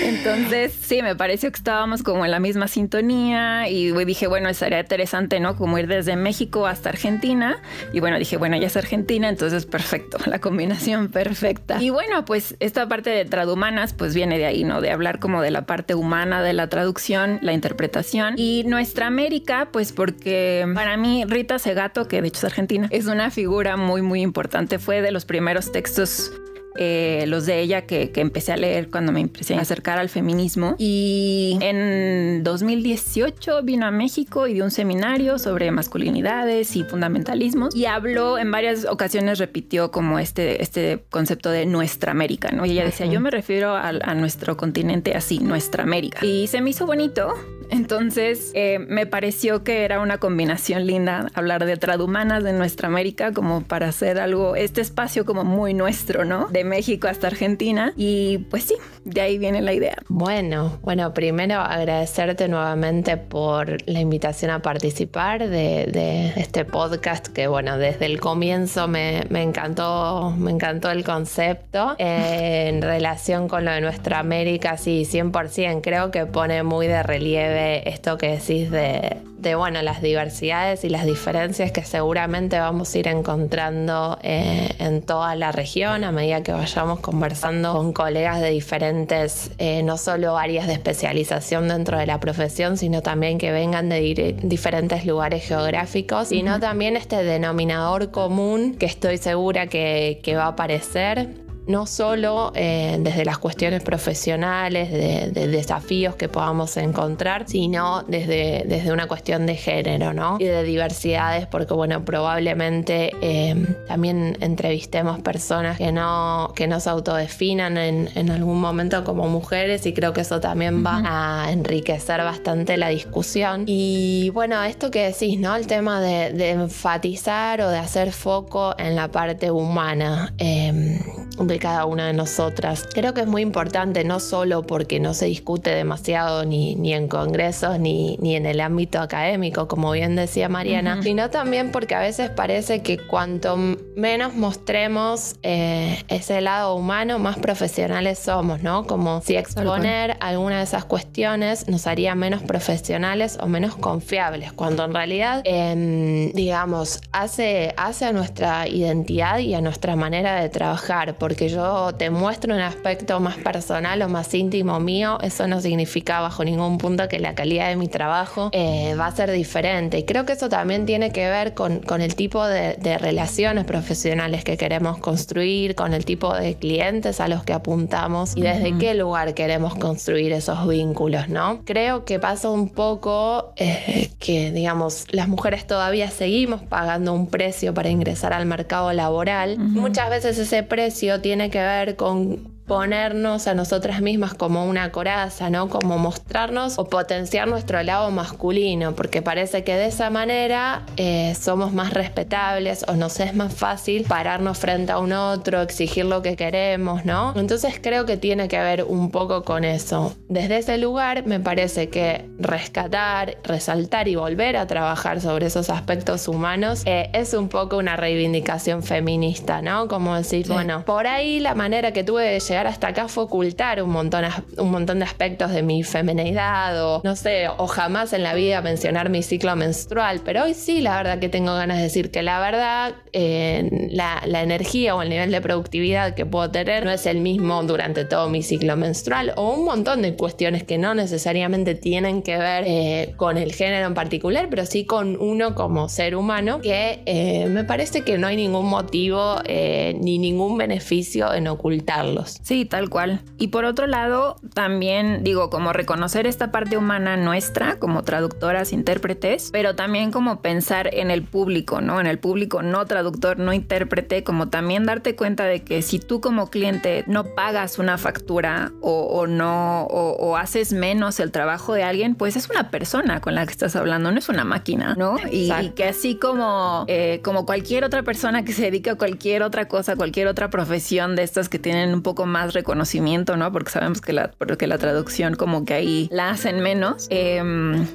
Entonces, 0.04 0.74
sí, 0.80 1.02
me 1.02 1.16
pareció 1.16 1.52
que 1.52 1.58
estábamos 1.58 2.04
como 2.04 2.26
en 2.26 2.32
la 2.32 2.40
misma 2.40 2.68
sintonía 2.68 3.68
y 3.70 3.92
dije, 4.06 4.28
bueno, 4.28 4.54
sería 4.54 4.80
interesante, 4.80 5.40
¿no? 5.40 5.56
Como 5.56 5.78
ir 5.78 5.88
desde 5.88 6.16
México 6.16 6.68
hasta 6.68 6.90
Argentina. 6.90 7.62
Y 7.92 8.00
bueno, 8.00 8.18
dije, 8.20 8.38
bueno, 8.38 8.58
ya 8.58 8.68
es 8.68 8.78
Argentina, 8.78 9.30
entonces 9.30 9.66
perfecto, 9.66 10.18
la 10.26 10.40
combinación 10.40 11.10
perfecta. 11.10 11.82
Y 11.82 11.90
bueno, 11.90 12.26
pues 12.26 12.56
esta 12.60 12.88
parte 12.88 13.10
de 13.10 13.26
tradumanas, 13.26 13.94
pues 13.94 14.14
viene 14.14 14.38
de 14.38 14.46
ahí, 14.46 14.64
¿no? 14.64 14.82
De 14.82 14.92
hablar 14.92 15.20
como 15.20 15.42
de 15.42 15.52
la 15.52 15.66
parte 15.66 15.96
humana 15.96 16.42
de 16.42 16.54
la 16.54 16.68
traducción, 16.68 17.40
la 17.42 17.54
interpretación. 17.54 18.36
Y 18.38 18.64
nuestra 18.66 19.08
América, 19.08 19.70
pues 19.72 19.92
porque 19.92 20.66
para 20.74 20.98
mí 20.98 21.24
Rita 21.26 21.60
Segato, 21.60 22.08
que 22.14 22.22
de 22.22 22.28
hecho 22.28 22.38
es 22.38 22.44
argentina, 22.44 22.88
es 22.92 23.08
una 23.08 23.32
figura 23.32 23.76
muy, 23.76 24.04
muy 24.04 24.22
importante. 24.22 24.78
Fue 24.78 25.02
de 25.02 25.10
los 25.10 25.26
primeros 25.26 25.72
textos 25.72 26.32
eh, 26.76 27.26
los 27.28 27.46
de 27.46 27.60
ella 27.62 27.84
que, 27.84 28.12
empecé 28.16 28.54
a 28.54 28.58
leer 28.58 28.90
cuando 28.90 29.12
me 29.12 29.20
empecé 29.20 29.56
a 29.56 29.62
acercar 29.62 30.00
al 30.00 30.10
feminismo. 30.10 30.76
Y 30.78 31.58
en 31.62 32.44
2018 32.44 33.62
vino 33.64 33.86
a 33.86 33.92
México 33.92 34.48
y 34.48 34.54
dio 34.54 34.64
un 34.64 34.72
seminario 34.72 35.40
sobre 35.40 35.72
masculinidades 35.72 36.76
y 36.76 36.84
fundamentalismos 36.84 37.76
y 37.76 37.86
habló 37.86 38.38
en 38.38 38.52
varias 38.52 38.86
ocasiones, 38.86 39.40
repitió 39.40 39.92
como 39.92 40.20
este, 40.20 40.62
este 40.62 41.04
concepto 41.10 41.50
de 41.50 41.66
nuestra 41.66 42.12
América, 42.12 42.52
¿no? 42.52 42.66
Y 42.66 42.72
ella 42.72 42.86
decía, 42.86 43.06
yo 43.06 43.20
me 43.20 43.32
refiero 43.32 43.76
a, 43.76 43.90
a 43.90 44.16
nuestro 44.16 44.56
continente 44.58 45.16
así, 45.16 45.40
nuestra 45.40 45.84
América. 45.84 46.26
Y 46.26 46.48
se 46.48 46.62
me 46.62 46.70
hizo 46.70 46.86
bonito 46.86 47.34
entonces 47.74 48.52
eh, 48.54 48.78
me 48.80 49.08
pareció 49.08 49.64
que 49.64 49.84
era 49.84 50.00
una 50.00 50.20
combinación 50.20 50.86
linda 50.86 51.32
hablar 51.34 51.66
de 51.66 51.76
tradumanas 51.78 52.44
de 52.44 52.54
nuestra 52.54 52.88
América 52.88 53.32
como 53.32 53.64
para 53.64 53.88
hacer 53.88 54.20
algo, 54.20 54.56
este 54.56 54.82
espacio 54.82 55.26
como 55.26 55.44
muy 55.44 55.74
nuestro, 55.74 56.24
¿no? 56.24 56.50
De 56.50 56.63
México 56.64 57.08
hasta 57.08 57.28
Argentina. 57.28 57.94
Y 57.96 58.40
pues 58.50 58.64
sí, 58.64 58.76
de 59.06 59.22
ahí 59.22 59.38
viene 59.38 59.62
la 59.62 59.74
idea. 59.74 59.98
Bueno, 60.08 60.80
bueno, 60.82 61.14
primero 61.14 61.60
agradecerte 61.60 62.48
nuevamente 62.48 63.18
por 63.18 63.88
la 63.88 64.00
invitación 64.00 64.52
a 64.52 64.62
participar 64.62 65.50
de, 65.50 66.34
este 66.36 66.66
podcast 66.66 67.28
que 67.28 67.48
bueno, 67.48 67.78
desde 67.78 68.06
el 68.06 68.20
comienzo 68.20 68.88
me, 68.88 69.22
encantó, 69.32 70.34
me 70.38 70.52
encantó 70.52 70.92
el 70.92 71.04
concepto 71.04 71.96
eh, 71.98 72.70
en 72.70 72.82
relación 72.82 73.48
con 73.48 73.66
lo 73.66 73.72
de 73.72 73.82
nuestra 73.82 74.20
América, 74.20 74.78
sí, 74.78 75.08
100%, 75.10 75.82
creo 75.82 76.12
que 76.12 76.26
pone 76.26 76.64
muy 76.64 76.88
de 76.88 77.04
relieve 77.04 77.88
esto 77.90 78.18
que 78.18 78.38
decís 78.38 78.72
de, 78.72 79.56
bueno, 79.56 79.82
las 79.82 80.02
diversidades 80.02 80.86
y 80.86 80.90
las 80.90 81.06
diferencias 81.06 81.72
que 81.72 81.84
seguramente 81.84 82.58
vamos 82.60 82.94
a 82.94 83.00
ir 83.00 83.08
encontrando 83.10 84.18
eh, 84.24 84.70
en 84.80 85.02
toda 85.02 85.36
la 85.36 85.52
región 85.52 86.04
a 86.06 86.12
medida 86.12 86.44
que 86.44 86.53
vayamos 86.54 87.00
conversando 87.00 87.74
con 87.74 87.94
colegas 87.94 88.42
de 88.42 88.50
diferentes, 88.50 89.52
eh, 89.58 89.84
no 89.84 89.98
solo 89.98 90.38
áreas 90.38 90.68
de 90.68 90.74
especialización 90.74 91.68
dentro 91.68 91.98
de 91.98 92.06
la 92.06 92.20
profesión, 92.20 92.78
sino 92.78 93.02
también 93.02 93.38
que 93.38 93.52
vengan 93.52 93.90
de 93.90 94.36
diferentes 94.42 95.06
lugares 95.06 95.44
geográficos, 95.46 96.30
sino 96.30 96.60
también 96.60 96.96
este 96.96 97.24
denominador 97.24 98.12
común 98.12 98.76
que 98.76 98.86
estoy 98.86 99.18
segura 99.18 99.68
que, 99.68 100.20
que 100.24 100.36
va 100.36 100.46
a 100.46 100.48
aparecer 100.50 101.43
no 101.68 101.86
solo 101.86 102.52
eh, 102.56 102.98
desde 103.00 103.26
las 103.26 103.38
cuestiones 103.38 103.84
profesionales, 103.84 104.92
de, 104.92 105.48
desafíos 105.48 106.16
que 106.16 106.30
podamos 106.30 106.78
encontrar, 106.78 107.46
sino 107.48 108.04
desde, 108.04 108.64
desde 108.66 108.92
una 108.92 109.08
cuestión 109.08 109.46
de 109.46 109.56
género, 109.56 110.14
¿no? 110.14 110.38
Y 110.40 110.46
de 110.46 110.64
diversidades, 110.64 111.48
porque 111.48 111.74
bueno, 111.74 112.04
probablemente 112.04 113.12
em, 113.22 113.68
también 113.88 114.38
entrevistemos 114.42 115.20
personas 115.22 115.78
que 115.78 115.92
no, 115.92 116.54
que 116.56 116.68
no 116.68 116.80
se 116.80 116.90
autodefinan 116.90 117.78
en, 117.78 118.10
en, 118.16 118.32
algún 118.32 118.60
momento 118.60 119.04
como 119.04 119.28
mujeres 119.28 119.86
y 119.86 119.94
creo 119.94 120.14
que 120.14 120.22
eso 120.22 120.40
también 120.40 120.84
va 120.84 121.44
a 121.44 121.52
enriquecer 121.52 122.24
bastante 122.24 122.78
la 122.78 122.90
discusión. 122.90 123.64
Y 123.68 124.32
bueno, 124.34 124.62
esto 124.64 124.92
que 124.92 125.04
decís, 125.08 125.40
¿no? 125.40 125.56
El 125.56 125.68
tema 125.68 126.02
de, 126.02 126.32
de 126.34 126.52
enfatizar 126.52 127.62
o 127.62 127.70
de 127.70 127.78
hacer 127.78 128.12
foco 128.12 128.76
en 128.78 128.96
la 128.96 129.10
parte 129.10 129.52
humana. 129.52 130.34
Eh, 130.38 131.00
de 131.38 131.53
cada 131.60 131.86
una 131.86 132.08
de 132.08 132.14
nosotras. 132.14 132.88
Creo 132.94 133.14
que 133.14 133.22
es 133.22 133.28
muy 133.28 133.42
importante 133.42 134.04
no 134.04 134.20
solo 134.20 134.64
porque 134.64 135.00
no 135.00 135.14
se 135.14 135.26
discute 135.26 135.72
demasiado 135.72 136.46
ni, 136.46 136.76
ni 136.76 136.94
en 136.94 137.08
congresos 137.08 137.80
ni, 137.80 138.18
ni 138.22 138.36
en 138.36 138.46
el 138.46 138.60
ámbito 138.60 139.00
académico, 139.00 139.68
como 139.68 139.92
bien 139.92 140.16
decía 140.16 140.50
Mariana, 140.50 141.02
sino 141.04 141.30
también 141.30 141.72
porque 141.72 141.96
a 141.96 142.00
veces 142.00 142.30
parece 142.30 142.82
que 142.82 142.98
cuanto 142.98 143.58
menos 143.96 144.34
mostremos 144.36 145.36
eh, 145.44 146.04
ese 146.08 146.42
lado 146.42 146.76
humano, 146.76 147.20
más 147.20 147.38
profesionales 147.38 148.20
somos, 148.20 148.62
¿no? 148.62 148.86
Como 148.86 149.22
si 149.22 149.36
exponer 149.36 150.18
alguna 150.20 150.58
de 150.58 150.64
esas 150.64 150.86
cuestiones 150.86 151.68
nos 151.68 151.88
haría 151.88 152.16
menos 152.16 152.42
profesionales 152.42 153.38
o 153.42 153.48
menos 153.48 153.76
confiables, 153.76 154.54
cuando 154.54 154.86
en 154.86 154.94
realidad, 154.94 155.42
em, 155.46 156.32
digamos, 156.34 157.02
hace, 157.12 157.74
hace 157.78 158.06
a 158.06 158.12
nuestra 158.12 158.68
identidad 158.68 159.40
y 159.40 159.54
a 159.54 159.62
nuestra 159.62 159.96
manera 159.96 160.42
de 160.42 160.50
trabajar 160.50 161.18
porque 161.18 161.43
yo 161.50 161.94
te 161.98 162.10
muestro 162.10 162.54
un 162.54 162.62
aspecto 162.62 163.20
más 163.20 163.38
personal 163.38 164.02
o 164.02 164.10
más 164.10 164.34
íntimo 164.34 164.80
mío, 164.80 165.18
eso 165.22 165.48
no 165.48 165.62
significa 165.62 166.22
bajo 166.22 166.44
ningún 166.44 166.78
punto 166.78 167.08
que 167.08 167.20
la 167.20 167.36
calidad 167.36 167.70
de 167.70 167.76
mi 167.76 167.88
trabajo 167.88 168.50
eh, 168.52 168.96
va 169.00 169.08
a 169.08 169.16
ser 169.16 169.32
diferente. 169.32 170.00
Y 170.00 170.04
creo 170.04 170.26
que 170.26 170.34
eso 170.34 170.50
también 170.50 170.86
tiene 170.86 171.12
que 171.12 171.28
ver 171.30 171.54
con, 171.54 171.82
el 172.02 172.16
tipo 172.16 172.46
de, 172.46 172.76
relaciones 172.98 173.66
profesionales 173.66 174.44
que 174.44 174.58
queremos 174.58 174.98
construir, 175.00 175.76
con 175.76 175.94
el 175.94 176.06
tipo 176.06 176.34
de 176.34 176.56
clientes 176.56 177.20
a 177.20 177.28
los 177.28 177.44
que 177.44 177.54
apuntamos 177.54 178.36
y 178.36 178.42
desde 178.42 178.78
qué 178.78 178.94
lugar 178.94 179.34
queremos 179.34 179.76
construir 179.76 180.32
esos 180.32 180.68
vínculos, 180.68 181.30
¿no? 181.30 181.62
Creo 181.66 182.06
que 182.06 182.20
pasa 182.20 182.50
un 182.50 182.70
poco 182.70 183.54
eh, 183.56 184.12
que, 184.20 184.52
digamos, 184.52 185.06
las 185.12 185.28
mujeres 185.28 185.66
todavía 185.66 186.10
seguimos 186.10 186.62
pagando 186.62 187.14
un 187.14 187.28
precio 187.28 187.74
para 187.74 187.90
ingresar 187.90 188.34
al 188.34 188.46
mercado 188.46 188.94
laboral. 188.94 189.58
Muchas 189.58 190.10
veces 190.10 190.38
ese 190.38 190.64
precio 190.64 191.22
tiene 191.22 191.33
que 191.50 191.60
ver 191.60 191.96
con 191.96 192.53
ponernos 192.66 193.48
a 193.48 193.54
nosotras 193.54 194.02
mismas 194.02 194.34
como 194.34 194.66
una 194.66 194.92
coraza, 194.92 195.50
¿no? 195.50 195.70
Como 195.70 195.98
mostrarnos 195.98 196.80
o 196.80 196.86
potenciar 196.86 197.48
nuestro 197.48 197.82
lado 197.84 198.10
masculino, 198.12 198.96
porque 198.96 199.22
parece 199.22 199.64
que 199.64 199.76
de 199.76 199.88
esa 199.88 200.10
manera 200.10 200.84
eh, 200.98 201.36
somos 201.40 201.74
más 201.74 201.94
respetables 201.94 202.86
o 202.88 202.94
nos 202.96 203.20
es 203.20 203.36
más 203.36 203.54
fácil 203.54 204.06
pararnos 204.06 204.58
frente 204.58 204.94
a 204.94 205.00
un 205.00 205.12
otro, 205.12 205.62
exigir 205.62 206.06
lo 206.06 206.22
que 206.22 206.36
queremos, 206.36 207.06
¿no? 207.06 207.34
Entonces 207.36 207.80
creo 207.82 208.06
que 208.06 208.18
tiene 208.18 208.48
que 208.48 208.60
ver 208.60 208.86
un 208.86 209.12
poco 209.12 209.44
con 209.44 209.66
eso. 209.66 210.16
Desde 210.30 210.58
ese 210.58 210.78
lugar 210.78 211.26
me 211.26 211.40
parece 211.40 211.90
que 211.90 212.30
rescatar, 212.40 213.38
resaltar 213.44 214.08
y 214.08 214.16
volver 214.16 214.56
a 214.56 214.68
trabajar 214.68 215.20
sobre 215.20 215.48
esos 215.48 215.70
aspectos 215.70 216.28
humanos 216.28 216.84
eh, 216.86 217.10
es 217.14 217.34
un 217.34 217.50
poco 217.50 217.78
una 217.78 217.98
reivindicación 217.98 218.84
feminista, 218.84 219.62
¿no? 219.62 219.90
Como 219.90 220.16
decir, 220.16 220.48
bueno, 220.48 220.86
por 220.86 221.08
ahí 221.08 221.40
la 221.40 221.56
manera 221.56 221.92
que 221.92 222.04
tuve 222.04 222.24
de 222.24 222.40
llegar 222.40 222.53
hasta 222.56 222.88
acá 222.88 223.08
fue 223.08 223.24
ocultar 223.24 223.82
un 223.82 223.92
montón, 223.92 225.00
de 225.00 225.06
aspectos 225.06 225.52
de 225.52 225.64
mi 225.64 225.84
feminidad 225.84 226.84
o 226.84 227.02
no 227.04 227.16
sé, 227.16 227.48
o 227.50 227.68
jamás 227.68 228.14
en 228.14 228.24
la 228.24 228.34
vida 228.34 228.62
mencionar 228.62 229.10
mi 229.10 229.24
ciclo 229.24 229.56
menstrual, 229.56 230.22
pero 230.24 230.44
hoy 230.44 230.54
sí 230.54 230.82
la 230.82 230.98
verdad 230.98 231.20
que 231.20 231.30
tengo 231.30 231.54
ganas 231.56 231.78
de 231.78 231.84
decir 231.84 232.12
que 232.12 232.22
la 232.22 232.40
verdad 232.40 232.94
eh, 233.12 233.90
la, 233.92 234.22
energía 234.44 234.96
o 234.96 235.02
el 235.02 235.10
nivel 235.10 235.32
de 235.32 235.40
productividad 235.40 236.16
que 236.16 236.26
puedo 236.26 236.52
tener 236.52 236.84
no 236.84 236.92
es 236.92 237.06
el 237.06 237.22
mismo 237.22 237.64
durante 237.64 238.04
todo 238.04 238.30
mi 238.30 238.44
ciclo 238.44 238.76
menstrual 238.76 239.34
o 239.38 239.54
un 239.54 239.64
montón 239.64 240.02
de 240.02 240.16
cuestiones 240.16 240.64
que 240.64 240.78
no 240.78 240.94
necesariamente 240.94 241.76
tienen 241.76 242.24
que 242.24 242.38
ver 242.38 242.66
eh, 242.68 243.14
con 243.16 243.38
el 243.38 243.54
género 243.54 243.88
en 243.88 243.94
particular, 243.94 244.48
pero 244.50 244.66
sí 244.66 244.86
con 244.86 245.16
uno 245.22 245.56
como 245.56 245.88
ser 245.88 246.16
humano 246.16 246.60
que 246.60 247.04
eh, 247.06 247.46
me 247.48 247.64
parece 247.64 248.02
que 248.02 248.18
no 248.18 248.28
hay 248.28 248.36
ningún 248.36 248.66
motivo 248.66 249.36
ni 249.46 250.18
ningún 250.18 250.58
beneficio 250.58 251.34
en 251.34 251.48
ocultarlos. 251.48 252.38
Sí, 252.44 252.66
tal 252.66 252.90
cual. 252.90 253.22
Y 253.38 253.48
por 253.48 253.64
otro 253.64 253.88
lado, 253.88 254.36
también 254.54 255.24
digo, 255.24 255.50
como 255.50 255.72
reconocer 255.72 256.28
esta 256.28 256.52
parte 256.52 256.78
humana 256.78 257.16
nuestra 257.16 257.80
como 257.80 258.04
traductoras, 258.04 258.74
intérpretes, 258.74 259.50
pero 259.52 259.76
también 259.76 260.12
como 260.12 260.42
pensar 260.42 260.94
en 260.94 261.10
el 261.10 261.24
público, 261.24 261.80
¿no? 261.80 262.02
En 262.02 262.06
el 262.06 262.20
público 262.20 262.62
no 262.62 262.86
traductor, 262.86 263.40
no 263.40 263.54
intérprete, 263.54 264.26
como 264.26 264.50
también 264.50 264.86
darte 264.86 265.16
cuenta 265.16 265.46
de 265.46 265.64
que 265.64 265.82
si 265.82 266.00
tú 266.00 266.20
como 266.20 266.50
cliente 266.50 267.06
no 267.08 267.24
pagas 267.34 267.80
una 267.80 267.98
factura 267.98 268.74
o, 268.82 269.26
no, 269.26 269.84
o, 269.84 270.36
haces 270.36 270.74
menos 270.74 271.22
el 271.22 271.32
trabajo 271.32 271.74
de 271.74 271.84
alguien, 271.84 272.16
pues 272.16 272.36
es 272.36 272.50
una 272.50 272.70
persona 272.70 273.22
con 273.22 273.36
la 273.36 273.46
que 273.46 273.52
estás 273.52 273.78
hablando, 273.78 274.12
no 274.12 274.20
es 274.20 274.28
una 274.28 274.44
máquina, 274.44 274.96
¿no? 274.98 275.16
Y, 275.32 275.50
que 275.76 275.86
así 275.86 276.16
como, 276.16 276.84
eh, 276.88 277.22
como 277.24 277.46
cualquier 277.46 277.86
otra 277.86 278.04
persona 278.04 278.44
que 278.44 278.52
se 278.52 278.64
dedica 278.64 278.92
a 278.92 278.96
cualquier 278.96 279.44
otra 279.44 279.70
cosa, 279.70 279.96
cualquier 279.96 280.28
otra 280.28 280.50
profesión 280.50 281.16
de 281.16 281.24
estas 281.24 281.48
que 281.48 281.58
tienen 281.58 281.94
un 281.94 282.02
poco 282.02 282.26
más 282.26 282.33
más 282.34 282.54
reconocimiento, 282.54 283.38
¿no? 283.38 283.52
Porque 283.52 283.72
sabemos 283.72 284.02
que 284.02 284.12
la, 284.12 284.32
porque 284.32 284.68
la 284.68 284.78
traducción 284.78 285.36
como 285.36 285.64
que 285.64 285.74
ahí 285.76 286.10
la 286.12 286.32
hacen 286.32 286.60
menos. 286.60 287.08
Em, 287.10 287.86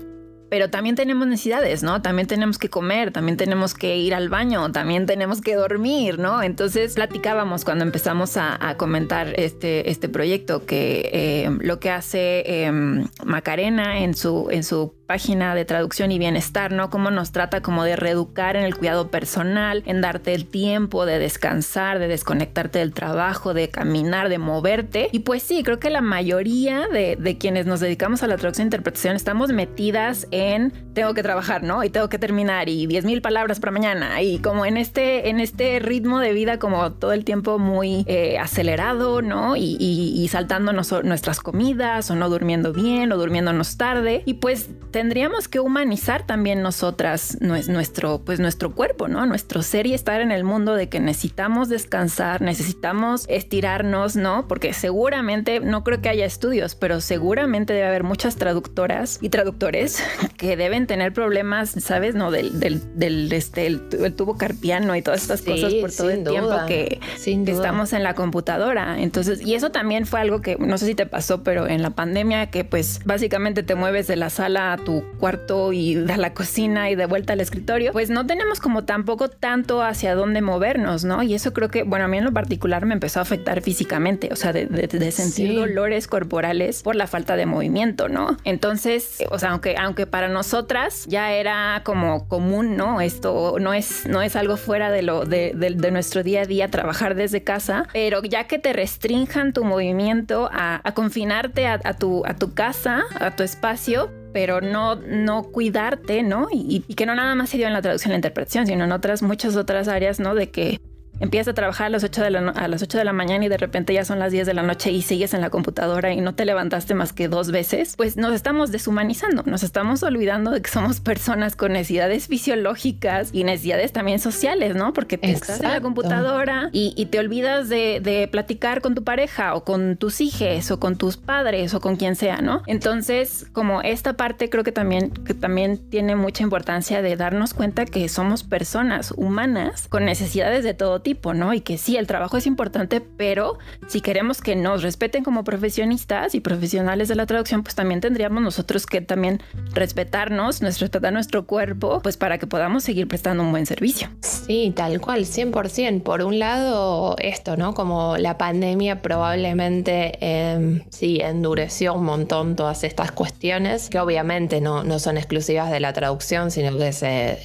pero 0.49 0.71
también 0.71 0.97
tenemos 0.97 1.27
necesidades, 1.27 1.83
¿no? 1.83 2.01
También 2.01 2.27
tenemos 2.27 2.59
que 2.59 2.71
comer, 2.71 3.13
también 3.13 3.37
tenemos 3.37 3.75
que 3.75 3.99
ir 3.99 4.15
al 4.15 4.29
baño, 4.29 4.73
también 4.73 5.07
tenemos 5.07 5.41
que 5.41 5.55
dormir, 5.55 6.19
¿no? 6.19 6.43
Entonces 6.43 6.95
platicábamos 6.95 7.65
cuando 7.65 7.85
empezamos 7.85 8.37
a, 8.37 8.59
comentar 8.79 9.35
este, 9.39 9.91
este 9.91 10.09
proyecto 10.09 10.65
que 10.65 11.11
em, 11.45 11.59
lo 11.61 11.81
que 11.81 11.91
hace 11.91 12.65
em, 12.65 13.07
Macarena 13.25 14.01
en 14.01 14.15
su, 14.15 14.49
en 14.51 14.63
su 14.63 14.95
página 15.09 15.55
de 15.55 15.65
traducción 15.65 16.13
y 16.13 16.19
bienestar, 16.19 16.71
¿no? 16.71 16.91
Cómo 16.91 17.11
nos 17.11 17.33
trata 17.33 17.63
como 17.63 17.83
de 17.83 17.97
reeducar 17.97 18.57
en 18.57 18.65
el 18.65 18.77
cuidado 18.77 19.11
personal, 19.11 19.83
en 19.87 20.03
darte 20.03 20.35
el 20.35 20.45
tiempo 20.45 21.07
de 21.07 21.19
descansar, 21.19 21.99
de 21.99 22.09
desconectarte 22.09 22.81
del 22.81 22.93
trabajo, 22.93 23.55
de 23.55 23.71
caminar, 23.71 24.29
de 24.29 24.37
moverte. 24.37 25.09
Y 25.11 25.21
pues 25.21 25.43
sí, 25.43 25.63
creo 25.63 25.81
que 25.81 25.89
la 25.89 26.03
mayoría 26.03 26.89
de, 26.89 27.39
quienes 27.41 27.65
nos 27.65 27.81
dedicamos 27.81 28.23
a 28.23 28.27
la 28.27 28.37
traducción 28.37 28.67
e 28.67 28.69
interpretación 28.69 29.17
estamos 29.17 29.51
metidas 29.51 30.27
en 30.31 30.73
tengo 30.93 31.15
que 31.15 31.23
trabajar, 31.23 31.63
¿no? 31.63 31.83
Y 31.85 31.89
tengo 31.89 32.11
que 32.11 32.19
terminar 32.19 32.69
y 32.69 32.87
10.000 32.87 33.23
palabras 33.23 33.61
para 33.61 33.73
mañana 33.73 34.21
y 34.21 34.41
como 34.41 34.67
en 34.67 34.77
este, 34.77 35.31
en 35.31 35.41
este 35.41 35.79
ritmo 35.79 36.19
de 36.19 36.33
vida 36.33 36.59
como 36.59 36.93
todo 36.93 37.13
el 37.13 37.25
tiempo 37.25 37.59
muy 37.59 38.05
eh, 38.09 38.39
acelerado, 38.39 39.23
¿no? 39.23 39.57
Y, 39.57 39.79
y, 39.79 40.29
saltándonos 40.29 40.93
nuestras 41.05 41.41
comidas 41.41 42.11
o 42.11 42.17
no 42.17 42.29
durmiendo 42.29 42.75
bien 42.75 43.11
o 43.13 43.17
durmiéndonos 43.17 43.79
tarde. 43.79 44.23
Y 44.27 44.35
pues 44.35 44.69
tendríamos 44.99 45.47
que 45.47 45.61
humanizar 45.61 46.27
también 46.27 46.61
nosotras 46.61 47.39
nuestro, 47.41 48.21
pues 48.25 48.41
nuestro 48.41 48.75
cuerpo, 48.75 49.07
¿no? 49.07 49.27
Nuestro 49.27 49.63
ser 49.63 49.87
y 49.87 49.95
estar 49.95 50.21
en 50.21 50.33
el 50.33 50.43
mundo 50.43 50.75
de 50.75 50.89
que 50.89 50.99
necesitamos 50.99 51.69
descansar, 51.69 52.43
necesitamos 52.43 53.25
estirarnos, 53.29 54.17
¿no? 54.17 54.49
Porque 54.49 54.73
seguramente, 54.73 55.61
no 55.61 55.85
creo 55.85 56.01
que 56.03 56.09
haya 56.09 56.27
estudios, 56.27 56.75
pero 56.75 57.01
seguramente 57.01 57.75
debe 57.75 57.87
haber 57.87 58.03
muchas 58.03 58.35
traductoras 58.35 59.21
y 59.23 59.29
traductores 59.29 60.03
que 60.37 60.57
deben 60.57 60.89
tener 60.89 61.13
problemas, 61.13 61.71
¿sabes? 61.79 62.17
No, 62.17 62.33
del, 62.33 62.59
del, 62.59 63.33
este, 63.33 63.69
el, 63.69 64.15
tubo 64.17 64.37
carpiano 64.37 64.97
y 64.97 65.03
todas 65.03 65.23
estas 65.23 65.43
cosas 65.43 65.75
por 65.75 65.93
todo 65.93 66.11
el 66.11 66.25
tiempo 66.25 66.57
que, 66.67 66.99
que 67.25 67.53
estamos 67.53 67.93
en 67.93 68.03
la 68.03 68.15
computadora. 68.15 69.01
Entonces, 69.01 69.43
y 69.43 69.55
eso 69.55 69.71
también 69.71 70.07
fue 70.07 70.19
algo 70.19 70.41
que, 70.41 70.57
no 70.57 70.77
sé 70.77 70.87
si 70.87 70.97
te 70.97 71.07
pasó, 71.07 71.45
pero 71.45 71.69
en 71.69 71.83
la 71.83 71.91
pandemia 71.91 72.51
que 72.51 72.65
pues 72.65 72.99
básicamente 73.05 73.63
te 73.63 73.77
mueves 73.77 74.09
de 74.09 74.17
la 74.17 74.29
sala 74.29 74.73
a 74.73 74.79
tu 74.89 75.05
cuarto 75.19 75.75
y 75.75 75.97
a 76.11 76.17
la 76.17 76.33
cocina 76.33 76.89
y 76.89 76.95
de 76.95 77.05
vuelta 77.05 77.35
al 77.35 77.43
escritorio, 77.43 77.93
pues 77.93 78.09
no 78.09 78.27
tenemos 78.27 78.59
como 78.59 78.87
tampoco 78.87 79.29
tanto 79.29 79.83
hacia 79.83 80.15
dónde 80.15 80.41
movernos, 80.41 81.05
¿no? 81.05 81.23
Y 81.23 81.35
eso 81.35 81.53
creo 81.53 81.69
que, 81.69 81.83
bueno, 81.83 82.07
a 82.07 82.09
mí 82.09 82.17
en 82.17 82.25
lo 82.25 82.33
particular 82.33 82.87
me 82.87 82.95
empezó 82.95 83.19
a 83.19 83.23
afectar 83.23 83.61
físicamente, 83.61 84.31
o 84.33 84.37
sea, 84.37 84.55
de, 84.55 85.13
sentir 85.13 85.55
dolores 85.55 86.07
corporales 86.07 86.83
por 86.83 86.97
la 86.97 87.07
falta 87.07 87.37
de 87.37 87.45
movimiento, 87.45 88.09
¿no? 88.09 88.39
Entonces, 88.45 89.23
o 89.31 89.39
sea, 89.39 89.51
aunque, 89.51 89.77
aunque 89.77 90.07
para 90.07 90.29
nosotras 90.29 91.05
ya 91.07 91.33
era 91.33 91.83
como 91.85 92.27
común, 92.27 92.79
¿no? 92.79 93.03
Esto 93.03 93.57
no 93.61 93.75
es, 93.75 94.07
no 94.07 94.23
es 94.23 94.37
algo 94.37 94.57
fuera 94.57 94.91
de 94.91 95.03
lo 95.03 95.27
de, 95.27 95.53
nuestro 95.93 96.23
día 96.23 96.43
a 96.43 96.47
día 96.47 96.71
trabajar 96.71 97.15
desde 97.15 97.43
casa, 97.43 97.87
pero 97.93 98.23
ya 98.23 98.45
que 98.45 98.59
te 98.59 98.73
restrinjan 98.73 99.53
tu 99.53 99.65
movimiento 99.65 100.49
a, 100.51 100.81
confinarte 100.95 101.67
a, 101.67 101.79
tu, 101.93 102.25
a 102.25 102.33
tu 102.33 102.55
casa, 102.55 103.03
a 103.21 103.37
tu 103.37 103.43
espacio, 103.43 104.11
pero 104.39 104.61
no, 104.61 104.95
no 104.95 105.43
cuidarte, 105.51 106.23
¿no? 106.23 106.47
Y, 106.53 106.83
que 106.95 107.07
no 107.07 107.17
nada 107.17 107.35
más 107.35 107.51
se 107.51 107.57
dio 107.57 107.67
en 107.67 107.73
la 107.73 107.83
traducción 107.83 108.13
y 108.13 108.13
la 108.13 108.19
interpretación, 108.19 108.69
sino 108.69 108.85
en 108.85 108.93
otras, 108.93 109.21
muchas 109.21 109.57
otras 109.57 109.89
áreas, 109.89 110.21
¿no? 110.21 110.37
De 110.37 110.49
que 110.49 110.79
empiezas 111.21 111.53
a 111.53 111.55
trabajar 111.55 111.87
a 111.87 111.91
las 111.91 112.05
8 112.05 112.23
de 112.23 112.31
la, 112.31 112.51
a 112.51 112.69
las 112.69 112.83
8 112.83 112.99
de 112.99 113.05
la 113.05 113.13
mañana 113.13 113.45
y 113.45 113.49
de 113.49 113.57
repente 113.57 113.93
ya 113.93 114.05
son 114.05 114.19
las 114.19 114.33
10 114.33 114.47
de 114.47 114.55
la 114.55 114.63
noche 114.63 114.91
y 114.91 115.03
sigues 115.03 115.35
en 115.35 115.41
la 115.41 115.51
computadora 115.51 116.13
y 116.13 116.21
no 116.21 116.35
te 116.35 116.45
levantaste 116.45 116.95
más 116.95 117.13
que 117.13 117.29
dos 117.29 117.51
veces, 117.51 117.95
pues 117.97 118.17
nos 118.17 118.33
estamos 118.35 118.71
deshumanizando, 118.71 119.43
nos 119.47 119.63
estamos 119.63 120.03
olvidando 120.03 120.51
de 120.51 120.63
que 120.63 120.71
somos 120.71 121.01
personas 121.01 121.57
con 121.57 121.73
necesidades 121.73 122.29
fisiológicas 122.29 123.31
y 123.33 123.45
necesidades 123.45 123.93
también 123.93 124.19
sociales, 124.19 124.75
¿no? 124.75 124.93
Porque 124.93 125.19
te 125.19 125.31
estás 125.31 125.61
en 125.61 125.69
la 125.69 125.81
computadora 125.81 126.71
y, 126.73 127.07
te 127.07 127.19
olvidas 127.19 127.69
de, 127.69 128.01
de, 128.01 128.29
platicar 128.29 128.83
con 128.83 128.95
tu 128.95 129.03
pareja 129.03 129.55
o 129.55 129.65
con 129.65 129.97
tus 129.97 130.21
hijos 130.21 130.71
o 130.71 130.79
con 130.79 130.97
tus 130.97 131.17
padres 131.17 131.73
o 131.75 131.81
con 131.81 131.97
quien 131.97 132.17
sea, 132.17 132.41
¿no? 132.43 132.63
Entonces, 132.67 133.47
como 133.53 133.81
esta 133.83 134.13
parte 134.13 134.51
creo 134.51 134.63
que 134.63 134.73
también, 134.73 135.11
que 135.11 135.35
también 135.35 135.79
tiene 135.79 136.17
mucha 136.17 136.43
importancia 136.43 137.03
de 137.03 137.17
darnos 137.17 137.55
cuenta 137.55 137.87
que 137.87 138.09
somos 138.09 138.45
personas 138.45 139.13
humanas 139.17 139.89
con 139.89 140.05
necesidades 140.05 140.65
de 140.65 140.75
todo 140.75 141.01
tipo, 141.01 141.08
¿no? 141.35 141.55
Y 141.55 141.61
que 141.61 141.79
sí, 141.79 141.97
el 141.97 142.07
trabajo 142.07 142.37
es 142.37 142.47
importante, 142.47 143.01
pero 143.01 143.59
si 143.87 144.01
queremos 144.01 144.41
que 144.41 144.57
nos 144.57 144.83
respeten 144.83 145.25
como 145.25 145.45
profesionistas 145.45 146.35
y 146.35 146.41
profesionales 146.41 147.09
de 147.09 147.15
la 147.15 147.27
traducción, 147.27 147.63
pues 147.63 147.75
también 147.75 148.01
tendríamos 148.01 148.43
nosotros 148.43 148.87
que 148.87 149.01
también 149.01 149.41
respetarnos, 149.73 150.63
nuestro, 150.63 150.89
nuestro 151.11 151.47
cuerpo, 151.47 152.01
pues 152.03 152.17
para 152.17 152.39
que 152.39 152.47
podamos 152.47 152.85
seguir 152.85 153.09
prestando 153.09 153.43
un 153.43 153.51
buen 153.51 153.67
servicio. 153.67 154.09
Sí, 154.21 154.73
tal 154.75 155.01
cual, 155.01 155.25
100%. 155.25 156.03
Por 156.03 156.23
un 156.23 156.39
lado, 156.39 157.17
esto, 157.19 157.57
¿no? 157.57 157.75
Como 157.75 158.17
la 158.17 158.39
pandemia 158.39 159.03
probablemente 159.03 160.19
em, 160.21 160.83
sí 160.91 161.21
endureció 161.21 161.95
un 161.95 162.05
montón 162.05 162.57
todas 162.57 162.85
estas 162.85 163.13
cuestiones, 163.13 163.89
que 163.89 163.99
obviamente 163.99 164.61
no, 164.61 164.85
no 164.85 164.99
son 164.99 165.17
exclusivas 165.17 165.71
de 165.71 165.81
la 165.81 165.93
traducción, 165.93 166.51
sino 166.51 166.77
que 166.77 166.93
se, 166.93 167.39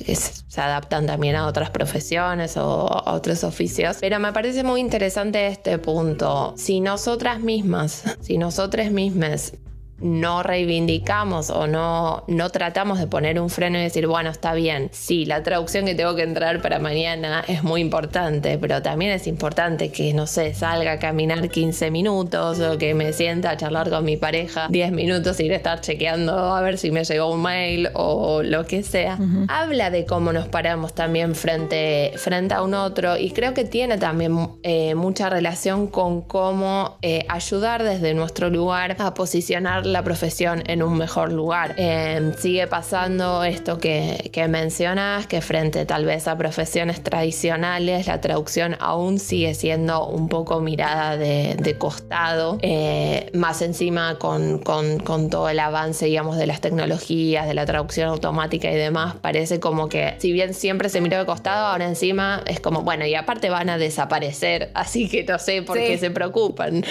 se 0.48 0.62
adaptan 0.62 1.06
también 1.06 1.36
a 1.36 1.48
otras 1.48 1.70
profesiones 1.70 2.58
o 2.58 2.88
a 2.88 3.14
otros 3.14 3.44
oficios. 3.44 3.53
Pero 4.00 4.20
me 4.20 4.34
parece 4.34 4.64
muy 4.64 4.82
interesante 4.82 5.48
este 5.48 5.78
punto. 5.78 6.54
Si 6.58 6.80
nosotras 6.82 7.40
mismas, 7.40 8.04
si 8.22 8.38
nosotras 8.38 8.92
mismas 8.92 9.54
no 10.00 10.44
reivindicamos 10.44 11.50
o 11.50 11.68
no, 11.68 12.24
no 12.28 12.50
tratamos 12.50 13.00
de 13.00 13.08
poner 13.08 13.40
un 13.40 13.50
freno 13.50 13.78
y 13.78 13.84
decir, 13.84 14.08
bueno, 14.08 14.30
está 14.30 14.54
bien, 14.54 14.90
sí, 14.92 15.26
la 15.26 15.44
traducción 15.44 15.86
que 15.86 15.96
tengo 15.96 16.16
que 16.16 16.24
entrar 16.24 16.62
para 16.62 16.80
mañana 16.80 17.44
es 17.48 17.64
muy 17.64 17.82
importante, 17.82 18.58
pero 18.58 18.82
también 18.82 19.12
es 19.12 19.28
importante 19.28 19.92
que, 19.92 20.14
no 20.14 20.28
sé, 20.28 20.54
salga 20.54 20.94
a 20.94 21.00
caminar 21.00 21.50
15 21.50 21.92
minutos 21.92 22.60
o 22.60 22.78
que 22.78 22.94
me 22.94 23.14
sienta 23.14 23.52
a 23.52 23.58
charlar 23.58 23.90
con 23.90 24.04
mi 24.06 24.18
pareja 24.18 24.68
10 24.70 24.92
minutos 24.92 25.40
y 25.40 25.46
ir 25.46 25.54
a 25.54 25.58
estar 25.58 25.82
chequeando 25.82 26.54
a 26.54 26.62
ver 26.62 26.78
si 26.78 26.92
me 26.92 27.04
llegó 27.04 27.32
un 27.32 27.42
mail 27.42 27.90
o 27.94 28.42
lo 28.44 28.66
que 28.66 28.84
sea. 28.84 29.18
Habla 29.48 29.90
de 29.90 30.06
cómo 30.06 30.34
nos 30.34 30.48
paramos 30.48 30.94
también 30.94 31.36
frente, 31.36 32.14
frente 32.18 32.54
a 32.54 32.62
un 32.62 32.74
otro 32.74 33.18
y 33.18 33.32
creo 33.32 33.54
que 33.54 33.64
tiene 33.64 33.98
también 33.98 34.50
eh, 34.64 34.96
mucha 34.96 35.30
relación 35.30 35.88
con 35.88 36.22
cómo 36.22 36.98
eh, 37.02 37.26
ayudar 37.30 37.84
desde 37.84 38.14
nuestro 38.14 38.50
lugar 38.50 38.96
a 39.00 39.14
posicionar 39.14 39.83
la 39.84 40.04
profesión 40.04 40.64
en 40.68 40.84
un 40.84 40.98
mejor 40.98 41.32
lugar. 41.32 41.76
Em, 41.78 42.34
sigue 42.36 42.68
pasando 42.68 43.44
esto 43.44 43.78
que, 43.78 44.30
que, 44.32 44.48
mencionas, 44.48 45.28
que 45.28 45.42
frente 45.42 45.86
tal 45.86 46.06
vez 46.06 46.28
a 46.28 46.38
profesiones 46.38 47.02
tradicionales, 47.04 48.08
la 48.08 48.22
traducción 48.22 48.76
aún 48.80 49.20
sigue 49.20 49.54
siendo 49.54 50.08
un 50.08 50.30
poco 50.30 50.60
mirada 50.60 51.18
de, 51.18 51.56
de 51.60 51.78
costado, 51.78 52.58
eh, 52.62 53.30
más 53.34 53.62
encima 53.62 54.18
con, 54.20 54.60
con, 54.60 55.00
con, 55.00 55.30
todo 55.30 55.50
el 55.50 55.60
avance, 55.60 56.06
digamos, 56.06 56.38
de 56.38 56.48
las 56.48 56.62
tecnologías, 56.62 57.48
de 57.48 57.54
la 57.54 57.66
traducción 57.66 58.10
automática 58.10 58.72
y 58.72 58.76
demás, 58.76 59.16
parece 59.22 59.60
como 59.60 59.90
que 59.90 60.16
si 60.20 60.32
bien 60.32 60.54
siempre 60.54 60.90
se 60.90 61.02
miró 61.02 61.18
de 61.18 61.26
costado, 61.26 61.68
ahora 61.68 61.86
encima 61.86 62.44
es 62.46 62.60
como, 62.60 62.82
bueno, 62.82 63.06
y 63.06 63.16
aparte 63.16 63.50
van 63.50 63.70
a 63.70 63.78
desaparecer, 63.78 64.72
así 64.74 65.10
que 65.10 65.24
no 65.24 65.40
sé 65.40 65.62
por 65.62 65.78
qué 65.78 65.98
se 65.98 66.12
preocupan. 66.12 66.84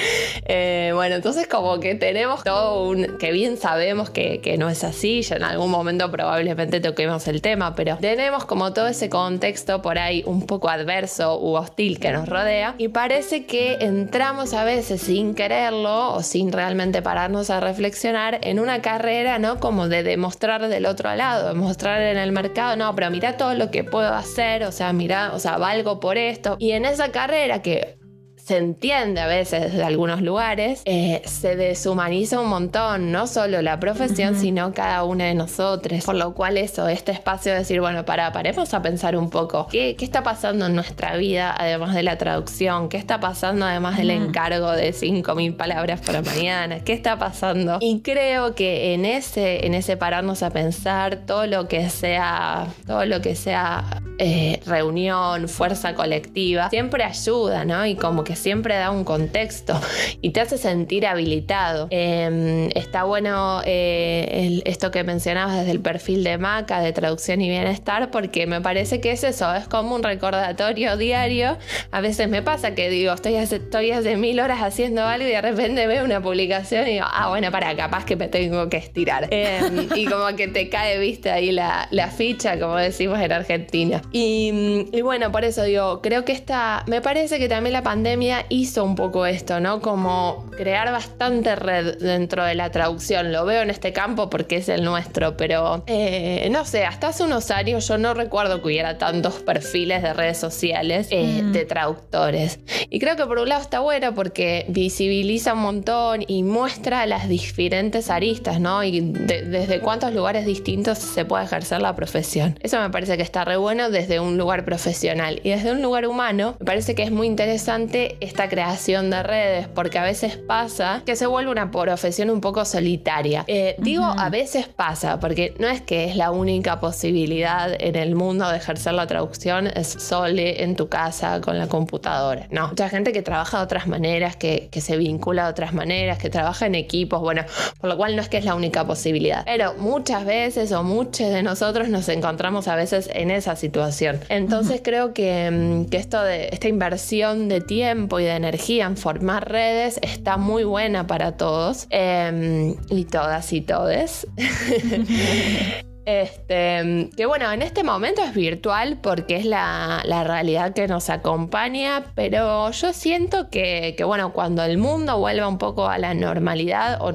Eh, 0.44 0.90
bueno, 0.94 1.16
entonces 1.16 1.46
como 1.46 1.78
que 1.80 1.94
tenemos 1.94 2.42
todo 2.44 2.81
que 3.18 3.32
bien 3.32 3.56
sabemos 3.56 4.10
que, 4.10 4.56
no 4.58 4.68
es 4.68 4.84
así, 4.84 5.22
ya 5.22 5.36
en 5.36 5.44
algún 5.44 5.70
momento 5.70 6.10
probablemente 6.10 6.80
toquemos 6.80 7.26
el 7.28 7.40
tema, 7.40 7.74
pero 7.74 7.96
tenemos 8.00 8.44
como 8.44 8.72
todo 8.72 8.88
ese 8.88 9.08
contexto 9.08 9.82
por 9.82 9.98
ahí 9.98 10.22
un 10.26 10.46
poco 10.46 10.68
adverso 10.68 11.40
u 11.40 11.54
hostil 11.54 11.98
que 11.98 12.12
nos 12.12 12.28
rodea 12.28 12.74
y 12.78 12.88
parece 12.88 13.46
que 13.46 13.78
entramos 13.80 14.54
a 14.54 14.64
veces 14.64 15.00
sin 15.00 15.34
quererlo 15.34 16.14
o 16.14 16.22
sin 16.22 16.52
realmente 16.52 17.02
pararnos 17.02 17.50
a 17.50 17.60
reflexionar 17.60 18.38
en 18.42 18.58
una 18.58 18.82
carrera, 18.82 19.38
¿no? 19.38 19.58
Como 19.58 19.88
de 19.88 20.02
demostrar 20.02 20.68
del 20.68 20.86
otro 20.86 21.14
lado, 21.14 21.48
demostrar 21.48 22.00
en 22.02 22.18
el 22.18 22.32
mercado, 22.32 22.76
no, 22.76 22.94
pero 22.94 23.10
mira 23.10 23.36
todo 23.36 23.54
lo 23.54 23.70
que 23.70 23.84
puedo 23.84 24.12
hacer, 24.12 24.64
o 24.64 24.72
sea, 24.72 24.92
mira, 24.92 25.32
o 25.34 25.38
sea, 25.38 25.56
valgo 25.56 26.00
por 26.00 26.18
esto. 26.18 26.56
Y 26.58 26.72
en 26.72 26.84
esa 26.84 27.10
carrera 27.10 27.62
que 27.62 28.01
se 28.44 28.56
entiende 28.56 29.20
a 29.20 29.28
veces 29.28 29.72
desde 29.72 29.84
algunos 29.84 30.20
lugares, 30.20 30.82
eh, 30.84 31.22
se 31.24 31.54
deshumaniza 31.54 32.40
un 32.40 32.48
montón, 32.48 33.12
no 33.12 33.28
solo 33.28 33.62
la 33.62 33.78
profesión, 33.78 34.34
sino 34.34 34.74
cada 34.74 35.04
una 35.04 35.26
de 35.26 35.34
nosotros. 35.34 36.04
Por 36.04 36.16
lo 36.16 36.34
cual 36.34 36.56
eso, 36.58 36.88
este 36.88 37.12
espacio 37.12 37.52
de 37.52 37.58
decir, 37.58 37.80
bueno, 37.80 38.04
para, 38.04 38.32
paremos 38.32 38.74
a 38.74 38.82
pensar 38.82 39.16
un 39.16 39.30
poco, 39.30 39.68
¿qué, 39.70 39.94
¿qué, 39.96 40.04
está 40.04 40.24
pasando 40.24 40.66
en 40.66 40.74
nuestra 40.74 41.16
vida 41.16 41.54
además 41.56 41.94
de 41.94 42.02
la 42.02 42.18
traducción? 42.18 42.88
¿Qué 42.88 42.96
está 42.96 43.20
pasando 43.20 43.64
además 43.64 43.96
del 43.96 44.10
encargo 44.10 44.72
de 44.72 44.92
5.000 44.92 45.56
palabras 45.56 46.00
para 46.00 46.20
mañana? 46.22 46.80
¿Qué 46.80 46.94
está 46.94 47.18
pasando? 47.18 47.78
Y 47.80 48.00
creo 48.00 48.56
que 48.56 48.94
en 48.94 49.04
ese, 49.04 49.66
en 49.66 49.74
ese 49.74 49.96
pararnos 49.96 50.42
a 50.42 50.50
pensar 50.50 51.26
todo 51.26 51.46
lo 51.46 51.68
que 51.68 51.88
sea, 51.90 52.66
todo 52.88 53.04
lo 53.04 53.20
que 53.20 53.36
sea 53.36 54.02
eh, 54.18 54.60
reunión, 54.66 55.48
fuerza 55.48 55.94
colectiva, 55.94 56.70
siempre 56.70 57.04
ayuda, 57.04 57.64
¿no? 57.64 57.86
Y 57.86 57.94
como 57.94 58.24
que 58.24 58.32
siempre 58.42 58.74
da 58.74 58.90
un 58.90 59.04
contexto 59.04 59.80
y 60.20 60.30
te 60.30 60.40
hace 60.40 60.58
sentir 60.58 61.06
habilitado. 61.06 61.86
Em, 61.90 62.68
está 62.74 63.04
bueno 63.04 63.62
eh, 63.64 64.60
esto 64.64 64.90
que 64.90 65.04
mencionabas 65.04 65.56
desde 65.58 65.70
el 65.70 65.80
perfil 65.80 66.24
de 66.24 66.38
Maca, 66.38 66.80
de 66.80 66.92
traducción 66.92 67.40
y 67.40 67.48
bienestar, 67.48 68.10
porque 68.10 68.46
me 68.46 68.60
parece 68.60 69.00
que 69.00 69.12
es 69.12 69.24
eso, 69.24 69.54
es 69.54 69.68
como 69.68 69.94
un 69.94 70.02
recordatorio 70.02 70.96
diario. 70.96 71.56
A 71.90 72.00
veces 72.00 72.28
me 72.28 72.42
pasa 72.42 72.74
que 72.74 72.90
digo, 72.90 73.12
estoy 73.12 73.36
hace, 73.36 73.56
estoy 73.56 73.92
hace 73.92 74.16
mil 74.16 74.40
horas 74.40 74.60
haciendo 74.60 75.02
algo 75.04 75.26
y 75.26 75.30
de 75.30 75.40
repente 75.40 75.86
veo 75.86 76.04
una 76.04 76.20
publicación 76.20 76.86
y 76.88 76.94
digo, 76.94 77.06
ah, 77.08 77.28
bueno, 77.28 77.50
para, 77.50 77.74
capaz 77.76 78.04
que 78.04 78.16
me 78.16 78.28
tengo 78.28 78.68
que 78.68 78.78
estirar. 78.78 79.28
Em, 79.30 79.88
y 79.94 80.06
como 80.06 80.34
que 80.36 80.48
te 80.48 80.68
cae, 80.68 80.98
viste, 80.98 81.30
ahí 81.30 81.52
la, 81.52 81.88
ficha, 82.16 82.58
como 82.58 82.76
decimos 82.76 83.20
en 83.20 83.32
Argentina. 83.32 84.02
Y, 84.10 84.88
y 84.92 85.00
bueno, 85.02 85.30
por 85.30 85.44
eso 85.44 85.62
digo, 85.62 86.02
creo 86.02 86.24
que 86.24 86.32
esta, 86.32 86.82
me 86.86 87.00
parece 87.00 87.38
que 87.38 87.48
también 87.48 87.72
la 87.72 87.82
pandemia 87.82 88.21
hizo 88.48 88.84
un 88.84 88.94
poco 88.94 89.26
esto, 89.26 89.60
¿no? 89.60 89.80
Como 89.80 90.46
crear 90.56 90.90
bastante 90.92 91.56
red 91.56 91.98
dentro 91.98 92.44
de 92.44 92.54
la 92.54 92.70
traducción. 92.70 93.32
Lo 93.32 93.44
veo 93.44 93.62
en 93.62 93.70
este 93.70 93.92
campo 93.92 94.30
porque 94.30 94.56
es 94.56 94.68
el 94.68 94.84
nuestro, 94.84 95.36
pero 95.36 95.84
eh, 95.86 96.48
no 96.50 96.64
sé, 96.64 96.84
hasta 96.84 97.08
hace 97.08 97.24
unos 97.24 97.50
años 97.50 97.86
yo 97.88 97.98
no 97.98 98.14
recuerdo 98.14 98.60
que 98.60 98.66
hubiera 98.66 98.98
tantos 98.98 99.34
perfiles 99.34 100.02
de 100.02 100.12
redes 100.12 100.38
sociales 100.38 101.08
eh, 101.10 101.42
mm. 101.42 101.52
de 101.52 101.64
traductores. 101.64 102.60
Y 102.90 102.98
creo 102.98 103.16
que 103.16 103.26
por 103.26 103.38
un 103.38 103.48
lado 103.48 103.62
está 103.62 103.80
bueno 103.80 104.14
porque 104.14 104.66
visibiliza 104.68 105.54
un 105.54 105.60
montón 105.60 106.24
y 106.26 106.42
muestra 106.42 107.06
las 107.06 107.28
diferentes 107.28 108.10
aristas, 108.10 108.60
¿no? 108.60 108.84
Y 108.84 109.00
desde 109.00 109.80
cuántos 109.80 110.12
lugares 110.12 110.46
distintos 110.46 110.98
se 110.98 111.24
puede 111.24 111.44
ejercer 111.44 111.80
la 111.80 111.94
profesión. 111.94 112.58
Eso 112.62 112.80
me 112.80 112.90
parece 112.90 113.16
que 113.16 113.22
está 113.22 113.44
re 113.44 113.56
bueno 113.56 113.90
desde 113.90 114.20
un 114.20 114.36
lugar 114.36 114.64
profesional. 114.64 115.40
Y 115.42 115.50
desde 115.50 115.72
un 115.72 115.82
lugar 115.82 116.06
humano, 116.06 116.56
me 116.58 116.66
parece 116.66 116.94
que 116.94 117.02
es 117.02 117.10
muy 117.10 117.26
interesante 117.26 118.11
esta 118.20 118.48
creación 118.48 119.10
de 119.10 119.22
redes, 119.22 119.68
porque 119.68 119.98
a 119.98 120.02
veces 120.02 120.36
pasa 120.36 121.02
que 121.04 121.16
se 121.16 121.26
vuelve 121.26 121.50
una 121.50 121.70
profesión 121.70 122.30
un 122.30 122.40
poco 122.40 122.64
solitaria. 122.64 123.44
Eh, 123.46 123.76
digo, 123.78 124.04
a 124.04 124.28
veces 124.28 124.68
pasa, 124.68 125.20
porque 125.20 125.54
no 125.58 125.68
es 125.68 125.80
que 125.80 126.04
es 126.04 126.16
la 126.16 126.30
única 126.30 126.80
posibilidad 126.80 127.70
en 127.78 127.96
el 127.96 128.14
mundo 128.14 128.48
de 128.48 128.56
ejercer 128.56 128.94
la 128.94 129.06
traducción, 129.06 129.66
es 129.66 129.88
solo 129.88 130.32
en 130.36 130.76
tu 130.76 130.88
casa 130.88 131.40
con 131.40 131.58
la 131.58 131.66
computadora. 131.66 132.46
No, 132.50 132.68
mucha 132.68 132.88
gente 132.88 133.12
que 133.12 133.22
trabaja 133.22 133.58
de 133.58 133.64
otras 133.64 133.86
maneras, 133.86 134.36
que, 134.36 134.68
que 134.70 134.80
se 134.80 134.96
vincula 134.96 135.44
de 135.44 135.50
otras 135.50 135.74
maneras, 135.74 136.18
que 136.18 136.30
trabaja 136.30 136.66
en 136.66 136.74
equipos, 136.74 137.20
bueno, 137.20 137.42
por 137.80 137.90
lo 137.90 137.96
cual 137.96 138.16
no 138.16 138.22
es 138.22 138.28
que 138.28 138.38
es 138.38 138.44
la 138.44 138.54
única 138.54 138.86
posibilidad. 138.86 139.44
Pero 139.44 139.74
muchas 139.74 140.24
veces 140.24 140.72
o 140.72 140.82
muchos 140.82 141.28
de 141.28 141.42
nosotros 141.42 141.88
nos 141.88 142.08
encontramos 142.08 142.68
a 142.68 142.76
veces 142.76 143.10
en 143.12 143.30
esa 143.30 143.56
situación. 143.56 144.20
Entonces 144.28 144.80
creo 144.82 145.12
que, 145.12 145.50
mm, 145.50 145.90
que 145.90 145.96
esto 145.96 146.22
de 146.22 146.48
esta 146.52 146.68
inversión 146.68 147.48
de 147.48 147.60
tiempo, 147.60 148.01
y 148.08 148.24
de 148.24 148.36
energía 148.36 148.86
en 148.86 148.96
formar 148.96 149.50
redes 149.50 149.98
está 150.02 150.36
muy 150.36 150.64
buena 150.64 151.06
para 151.06 151.36
todos 151.36 151.86
em, 151.90 152.76
y 152.90 153.04
todas 153.04 153.52
y 153.52 153.60
todes. 153.60 154.26
Este, 156.04 157.10
que 157.16 157.26
bueno, 157.26 157.52
en 157.52 157.62
este 157.62 157.84
momento 157.84 158.22
es 158.22 158.34
virtual 158.34 158.98
porque 159.00 159.36
es 159.36 159.44
la, 159.44 160.02
realidad 160.24 160.72
que 160.72 160.86
nos 160.88 161.10
acompaña, 161.10 162.04
pero 162.14 162.70
yo 162.70 162.92
siento 162.92 163.50
que, 163.50 163.96
bueno, 164.04 164.32
cuando 164.32 164.62
el 164.62 164.78
mundo 164.78 165.18
vuelva 165.18 165.48
un 165.48 165.58
poco 165.58 165.88
a 165.88 165.98
la 165.98 166.14
normalidad, 166.14 166.98
o 167.00 167.12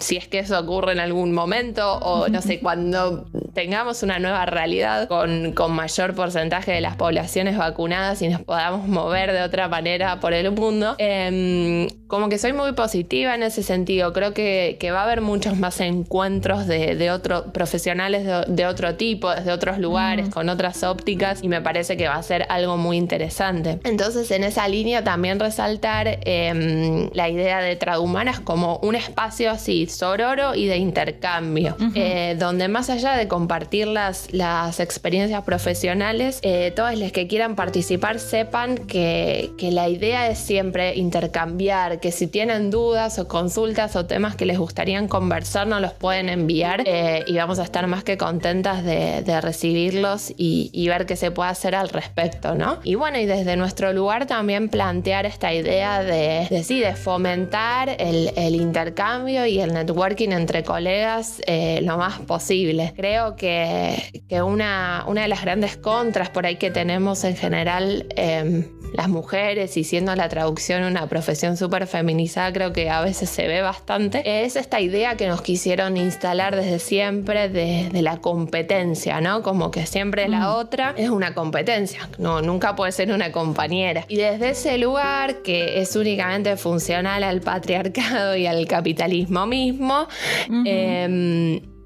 si 0.00 0.16
es 0.16 0.28
que 0.28 0.40
eso 0.40 0.58
ocurre 0.58 0.92
en 0.92 1.00
algún 1.00 1.32
momento, 1.32 1.98
o 1.98 2.28
no 2.28 2.42
sé, 2.42 2.60
cuando 2.62 3.26
tengamos 3.54 4.02
una 4.02 4.18
nueva 4.18 4.46
realidad 4.46 5.08
con, 5.08 5.52
con 5.52 5.72
mayor 5.72 6.14
porcentaje 6.14 6.72
de 6.72 6.80
las 6.80 6.96
poblaciones 6.96 7.56
vacunadas 7.56 8.22
y 8.22 8.28
nos 8.28 8.42
podamos 8.42 8.86
mover 8.86 9.32
de 9.32 9.42
otra 9.42 9.68
manera 9.68 10.20
por 10.20 10.32
el 10.32 10.50
mundo. 10.52 10.94
Em, 10.98 11.88
como 12.06 12.28
que 12.28 12.38
soy 12.38 12.52
muy 12.52 12.72
positiva 12.72 13.34
en 13.34 13.42
ese 13.42 13.62
sentido. 13.62 14.12
Creo 14.12 14.32
que, 14.32 14.76
que 14.80 14.90
va 14.90 15.00
a 15.00 15.04
haber 15.04 15.20
muchos 15.20 15.56
más 15.58 15.80
encuentros 15.80 16.66
de, 16.66 16.94
de 16.96 17.10
otros 17.10 17.44
profesionales 17.52 18.27
de, 18.46 18.66
otro 18.66 18.94
tipo, 18.96 19.30
desde 19.30 19.52
otros 19.52 19.78
lugares, 19.78 20.28
con 20.28 20.48
otras 20.48 20.82
ópticas, 20.82 21.42
y 21.42 21.48
me 21.48 21.60
parece 21.60 21.96
que 21.96 22.08
va 22.08 22.16
a 22.16 22.22
ser 22.22 22.46
algo 22.48 22.76
muy 22.76 22.96
interesante. 22.96 23.78
Entonces, 23.84 24.30
en 24.30 24.44
esa 24.44 24.68
línea 24.68 25.04
también 25.04 25.40
resaltar 25.40 26.18
em, 26.24 27.08
la 27.12 27.28
idea 27.28 27.60
de 27.60 27.76
Tradumanas 27.76 28.40
como 28.40 28.78
un 28.78 28.94
espacio 28.94 29.50
así 29.50 29.86
sororo 29.86 30.54
y 30.54 30.66
de 30.66 30.76
intercambio, 30.76 31.76
eh, 31.94 32.36
donde 32.38 32.68
más 32.68 32.90
allá 32.90 33.14
de 33.14 33.28
compartir 33.28 33.86
las, 33.86 34.32
las 34.32 34.80
experiencias 34.80 35.42
profesionales, 35.44 36.40
eh, 36.42 36.72
todos 36.74 36.98
los 36.98 37.12
que 37.12 37.26
quieran 37.26 37.56
participar 37.56 38.18
sepan 38.18 38.78
que, 38.78 39.50
que 39.58 39.70
la 39.70 39.88
idea 39.88 40.28
es 40.28 40.38
siempre 40.38 40.96
intercambiar, 40.96 42.00
que 42.00 42.12
si 42.12 42.26
tienen 42.26 42.70
dudas 42.70 43.18
o 43.18 43.28
consultas 43.28 43.96
o 43.96 44.06
temas 44.06 44.36
que 44.36 44.44
les 44.44 44.58
gustaría 44.58 44.98
conversar, 45.06 45.66
nos 45.66 45.80
los 45.80 45.92
pueden 45.92 46.28
enviar 46.28 46.82
eh, 46.86 47.24
y 47.26 47.36
vamos 47.36 47.58
a 47.58 47.62
estar 47.62 47.86
más 47.86 48.02
que 48.02 48.17
contentas 48.18 48.84
de, 48.84 49.40
recibirlos 49.40 50.32
y, 50.36 50.88
ver 50.88 51.06
qué 51.06 51.16
se 51.16 51.30
puede 51.30 51.50
hacer 51.50 51.74
al 51.74 51.90
respecto, 51.90 52.54
¿no? 52.54 52.78
Y 52.82 52.94
bueno, 52.94 53.18
y 53.18 53.26
desde 53.26 53.56
nuestro 53.56 53.92
lugar 53.92 54.26
también 54.26 54.68
plantear 54.68 55.26
esta 55.26 55.52
idea 55.52 56.02
de, 56.02 56.48
de 56.50 56.94
fomentar 56.94 57.96
el, 57.98 58.54
intercambio 58.54 59.46
y 59.46 59.60
el 59.60 59.72
networking 59.72 60.30
entre 60.30 60.64
colegas 60.64 61.40
eh, 61.46 61.80
lo 61.82 61.98
más 61.98 62.18
posible. 62.20 62.92
Creo 62.96 63.36
que, 63.36 64.02
que, 64.28 64.42
una, 64.42 65.04
una 65.06 65.22
de 65.22 65.28
las 65.28 65.42
grandes 65.42 65.76
contras 65.76 66.30
por 66.30 66.46
ahí 66.46 66.56
que 66.56 66.70
tenemos 66.70 67.24
en 67.24 67.36
general 67.36 68.06
em, 68.16 68.64
las 68.92 69.08
mujeres 69.08 69.76
y 69.76 69.84
siendo 69.84 70.14
la 70.14 70.28
traducción 70.28 70.84
una 70.84 71.06
profesión 71.08 71.56
súper 71.56 71.86
feminizada, 71.86 72.52
creo 72.52 72.72
que 72.72 72.90
a 72.90 73.00
veces 73.00 73.28
se 73.30 73.46
ve 73.46 73.62
bastante, 73.62 74.44
es 74.44 74.56
esta 74.56 74.80
idea 74.80 75.16
que 75.16 75.28
nos 75.28 75.42
quisieron 75.42 75.96
instalar 75.96 76.56
desde 76.56 76.78
siempre 76.78 77.48
de, 77.48 77.90
la 78.02 78.07
competencia, 78.16 79.20
¿no? 79.20 79.42
Como 79.42 79.70
que 79.70 79.86
siempre 79.86 80.26
la 80.28 80.40
mm. 80.40 80.54
otra 80.54 80.94
es 80.96 81.10
una 81.10 81.34
competencia, 81.34 82.08
no, 82.18 82.42
nunca 82.42 82.74
puede 82.74 82.90
ser 82.92 83.12
una 83.12 83.30
compañera. 83.30 84.04
Y 84.08 84.16
desde 84.16 84.50
ese 84.50 84.78
lugar 84.78 85.42
que 85.42 85.80
es 85.80 85.94
únicamente 85.94 86.56
funcional 86.56 87.22
al 87.22 87.40
patriarcado 87.42 88.34
y 88.34 88.46
al 88.46 88.66
capitalismo 88.66 89.46
mismo, 89.46 90.08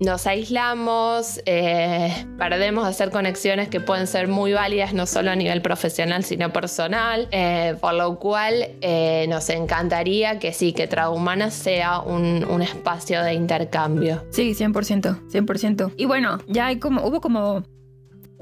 nos 0.02 0.26
aislamos, 0.26 1.40
eh, 1.46 2.26
perdemos 2.38 2.86
hacer 2.86 3.10
conexiones 3.10 3.68
que 3.68 3.80
pueden 3.80 4.06
ser 4.06 4.28
muy 4.28 4.52
válidas 4.52 4.94
no 4.94 5.06
solo 5.06 5.30
a 5.30 5.36
nivel 5.36 5.62
profesional, 5.62 6.24
sino 6.24 6.52
personal, 6.52 7.28
eh, 7.30 7.76
por 7.80 7.94
lo 7.94 8.18
cual 8.18 8.68
eh, 8.80 9.26
nos 9.28 9.48
encantaría 9.50 10.38
que 10.38 10.52
sí, 10.52 10.72
que 10.72 10.86
Traumana 10.86 11.50
sea 11.50 12.00
un, 12.00 12.44
un, 12.44 12.62
espacio 12.62 13.22
de 13.22 13.34
intercambio. 13.34 14.24
Sí, 14.30 14.54
100%, 14.54 15.28
100%. 15.28 15.92
Y 15.96 16.04
bueno, 16.04 16.38
ya 16.46 16.66
hay 16.66 16.78
como, 16.78 17.04
hubo 17.06 17.20
como 17.20 17.64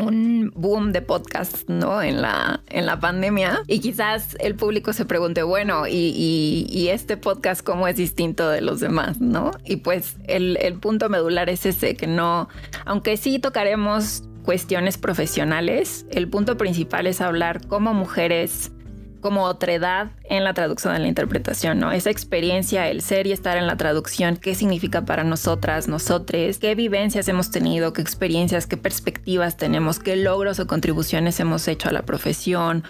un 0.00 0.52
boom 0.54 0.92
de 0.92 1.02
podcast, 1.02 1.68
¿no? 1.68 2.02
En 2.02 2.22
la, 2.22 2.62
en 2.68 2.86
la 2.86 2.98
pandemia. 3.00 3.62
Y 3.66 3.80
quizás 3.80 4.36
el 4.40 4.54
público 4.54 4.92
se 4.92 5.04
pregunte, 5.04 5.42
bueno, 5.42 5.84
¿y, 5.88 6.88
este 6.90 7.16
podcast 7.16 7.62
cómo 7.62 7.86
es 7.86 7.96
distinto 7.96 8.48
de 8.48 8.62
los 8.62 8.80
demás, 8.80 9.20
¿no? 9.20 9.52
Y 9.64 9.76
pues 9.76 10.16
el, 10.26 10.56
el 10.60 10.74
punto 10.74 11.08
medular 11.08 11.48
es 11.48 11.66
ese, 11.66 11.94
que 11.94 12.08
no, 12.08 12.48
aunque 12.84 13.16
sí 13.16 13.38
tocaremos 13.38 14.24
cuestiones 14.44 14.98
profesionales, 14.98 16.06
el 16.10 16.28
punto 16.28 16.56
principal 16.56 17.06
es 17.06 17.20
hablar 17.20 17.66
como 17.68 17.94
mujeres 17.94 18.72
como 19.20 19.44
otredad 19.44 20.10
en 20.24 20.44
la 20.44 20.54
traducción, 20.54 20.94
en 20.94 21.02
la 21.02 21.08
interpretación, 21.08 21.78
¿no? 21.78 21.92
Esa 21.92 22.10
experiencia, 22.10 22.88
el 22.88 23.02
ser 23.02 23.26
y 23.26 23.32
estar 23.32 23.56
en 23.56 23.66
la 23.66 23.76
traducción, 23.76 24.36
qué 24.36 24.54
significa 24.54 25.04
para 25.04 25.24
nosotras, 25.24 25.88
nosotres, 25.88 26.58
qué 26.58 26.74
vivencias 26.74 27.28
hemos 27.28 27.50
tenido, 27.50 27.92
qué 27.92 28.02
experiencias, 28.02 28.66
qué 28.66 28.76
perspectivas 28.76 29.56
tenemos, 29.56 29.98
qué 29.98 30.16
logros 30.16 30.58
o 30.60 30.66
contribuciones 30.66 31.38
hemos 31.40 31.68
hecho 31.68 31.88
a 31.88 31.92
la 31.92 32.02
profesión, 32.02 32.84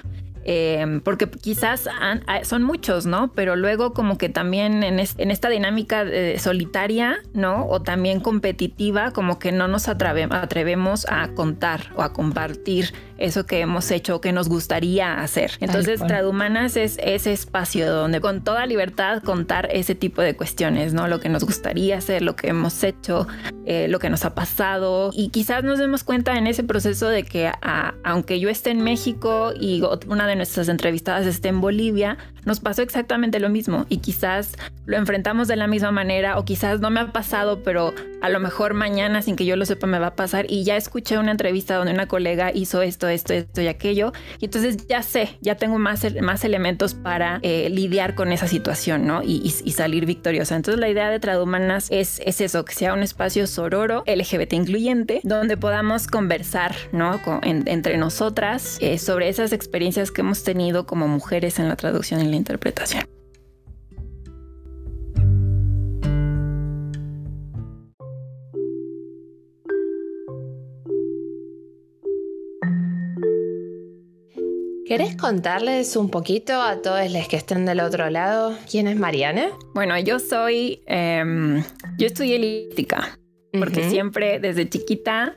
Em, 0.44 1.00
porque 1.02 1.28
quizás 1.28 1.86
son 2.44 2.62
muchos, 2.62 3.04
¿no? 3.04 3.32
Pero 3.34 3.56
luego 3.56 3.92
como 3.92 4.16
que 4.16 4.30
también 4.30 4.82
en, 4.82 4.98
esta 4.98 5.48
dinámica 5.48 6.04
solitaria, 6.38 7.18
¿no? 7.34 7.66
O 7.66 7.82
también 7.82 8.20
competitiva, 8.20 9.10
como 9.10 9.38
que 9.38 9.52
no 9.52 9.68
nos 9.68 9.88
atrevemos 9.88 11.06
a 11.10 11.28
contar 11.34 11.92
o 11.94 12.02
a 12.02 12.12
compartir 12.12 12.94
eso 13.20 13.46
que 13.46 13.60
hemos 13.60 13.90
hecho, 13.90 14.20
que 14.20 14.32
nos 14.32 14.48
gustaría 14.48 15.20
hacer. 15.20 15.52
Entonces, 15.60 16.00
Tradumanas 16.00 16.76
es 16.76 16.98
ese 17.02 17.32
espacio 17.32 17.92
donde 17.92 18.20
con 18.20 18.42
toda 18.42 18.66
libertad 18.66 19.22
contar 19.22 19.68
ese 19.72 19.94
tipo 19.94 20.22
de 20.22 20.34
cuestiones, 20.34 20.92
¿no? 20.92 21.06
Lo 21.06 21.20
que 21.20 21.28
nos 21.28 21.44
gustaría 21.44 21.98
hacer, 21.98 22.22
lo 22.22 22.34
que 22.34 22.48
hemos 22.48 22.82
hecho, 22.82 23.28
eh, 23.66 23.88
lo 23.88 23.98
que 23.98 24.10
nos 24.10 24.24
ha 24.24 24.34
pasado. 24.34 25.10
Y 25.12 25.28
quizás 25.28 25.62
nos 25.62 25.78
demos 25.78 26.02
cuenta 26.02 26.36
en 26.36 26.46
ese 26.46 26.64
proceso 26.64 27.08
de 27.08 27.22
que 27.22 27.50
aunque 28.02 28.40
yo 28.40 28.48
esté 28.48 28.70
en 28.70 28.82
México 28.82 29.52
y 29.58 29.82
una 30.06 30.26
de 30.26 30.36
nuestras 30.36 30.68
entrevistadas 30.68 31.26
esté 31.26 31.48
en 31.48 31.60
Bolivia, 31.60 32.16
nos 32.44 32.60
pasó 32.60 32.82
exactamente 32.82 33.38
lo 33.38 33.50
mismo 33.50 33.86
y 33.88 33.98
quizás 33.98 34.56
lo 34.86 34.96
enfrentamos 34.96 35.46
de 35.46 35.56
la 35.56 35.66
misma 35.66 35.90
manera 35.90 36.38
o 36.38 36.44
quizás 36.44 36.80
no 36.80 36.90
me 36.90 37.00
ha 37.00 37.12
pasado, 37.12 37.62
pero 37.62 37.94
a 38.22 38.28
lo 38.28 38.40
mejor 38.40 38.74
mañana 38.74 39.22
sin 39.22 39.36
que 39.36 39.44
yo 39.44 39.56
lo 39.56 39.66
sepa 39.66 39.86
me 39.86 39.98
va 39.98 40.08
a 40.08 40.16
pasar 40.16 40.46
y 40.48 40.64
ya 40.64 40.76
escuché 40.76 41.18
una 41.18 41.30
entrevista 41.30 41.76
donde 41.76 41.92
una 41.92 42.06
colega 42.06 42.50
hizo 42.52 42.82
esto, 42.82 43.08
esto, 43.10 43.34
esto 43.34 43.60
y 43.60 43.68
aquello 43.68 44.12
y 44.38 44.46
entonces 44.46 44.86
ya 44.86 45.02
sé, 45.02 45.38
ya 45.40 45.56
tengo 45.56 45.78
más, 45.78 46.06
más 46.20 46.44
elementos 46.44 46.94
para 46.94 47.38
eh, 47.42 47.68
lidiar 47.70 48.14
con 48.14 48.32
esa 48.32 48.48
situación, 48.48 49.06
¿no? 49.06 49.22
Y, 49.22 49.50
salir 49.70 50.04
victoriosa. 50.04 50.56
Entonces 50.56 50.78
la 50.78 50.90
idea 50.90 51.08
de 51.08 51.20
Tradumanas 51.20 51.86
es, 51.90 52.20
es 52.26 52.42
eso, 52.42 52.66
que 52.66 52.74
sea 52.74 52.92
un 52.92 53.02
espacio 53.02 53.46
sororo, 53.46 54.04
LGBT 54.06 54.52
incluyente, 54.52 55.20
donde 55.22 55.56
podamos 55.56 56.06
conversar, 56.06 56.74
¿no? 56.92 57.18
entre 57.42 57.96
nosotras 57.96 58.76
eh, 58.80 58.98
sobre 58.98 59.30
esas 59.30 59.52
experiencias 59.52 60.10
que 60.10 60.20
hemos 60.20 60.42
tenido 60.44 60.84
como 60.84 61.08
mujeres 61.08 61.58
en 61.58 61.68
la 61.68 61.76
traducción 61.76 62.20
y 62.20 62.28
la 62.28 62.36
interpretación. 62.36 63.19
¿Querés 74.90 75.14
contarles 75.14 75.94
un 75.94 76.10
poquito 76.10 76.60
a 76.60 76.82
todos 76.82 77.08
los 77.12 77.28
que 77.28 77.36
estén 77.36 77.64
del 77.64 77.78
otro 77.78 78.10
lado 78.10 78.58
quién 78.68 78.88
es 78.88 78.96
Mariana? 78.96 79.50
Bueno, 79.72 79.96
yo 80.00 80.18
soy, 80.18 80.82
em, 80.86 81.62
yo 81.96 82.08
estudié 82.08 82.40
lítica, 82.40 83.16
porque 83.56 83.88
siempre 83.88 84.40
desde 84.40 84.68
chiquita 84.68 85.36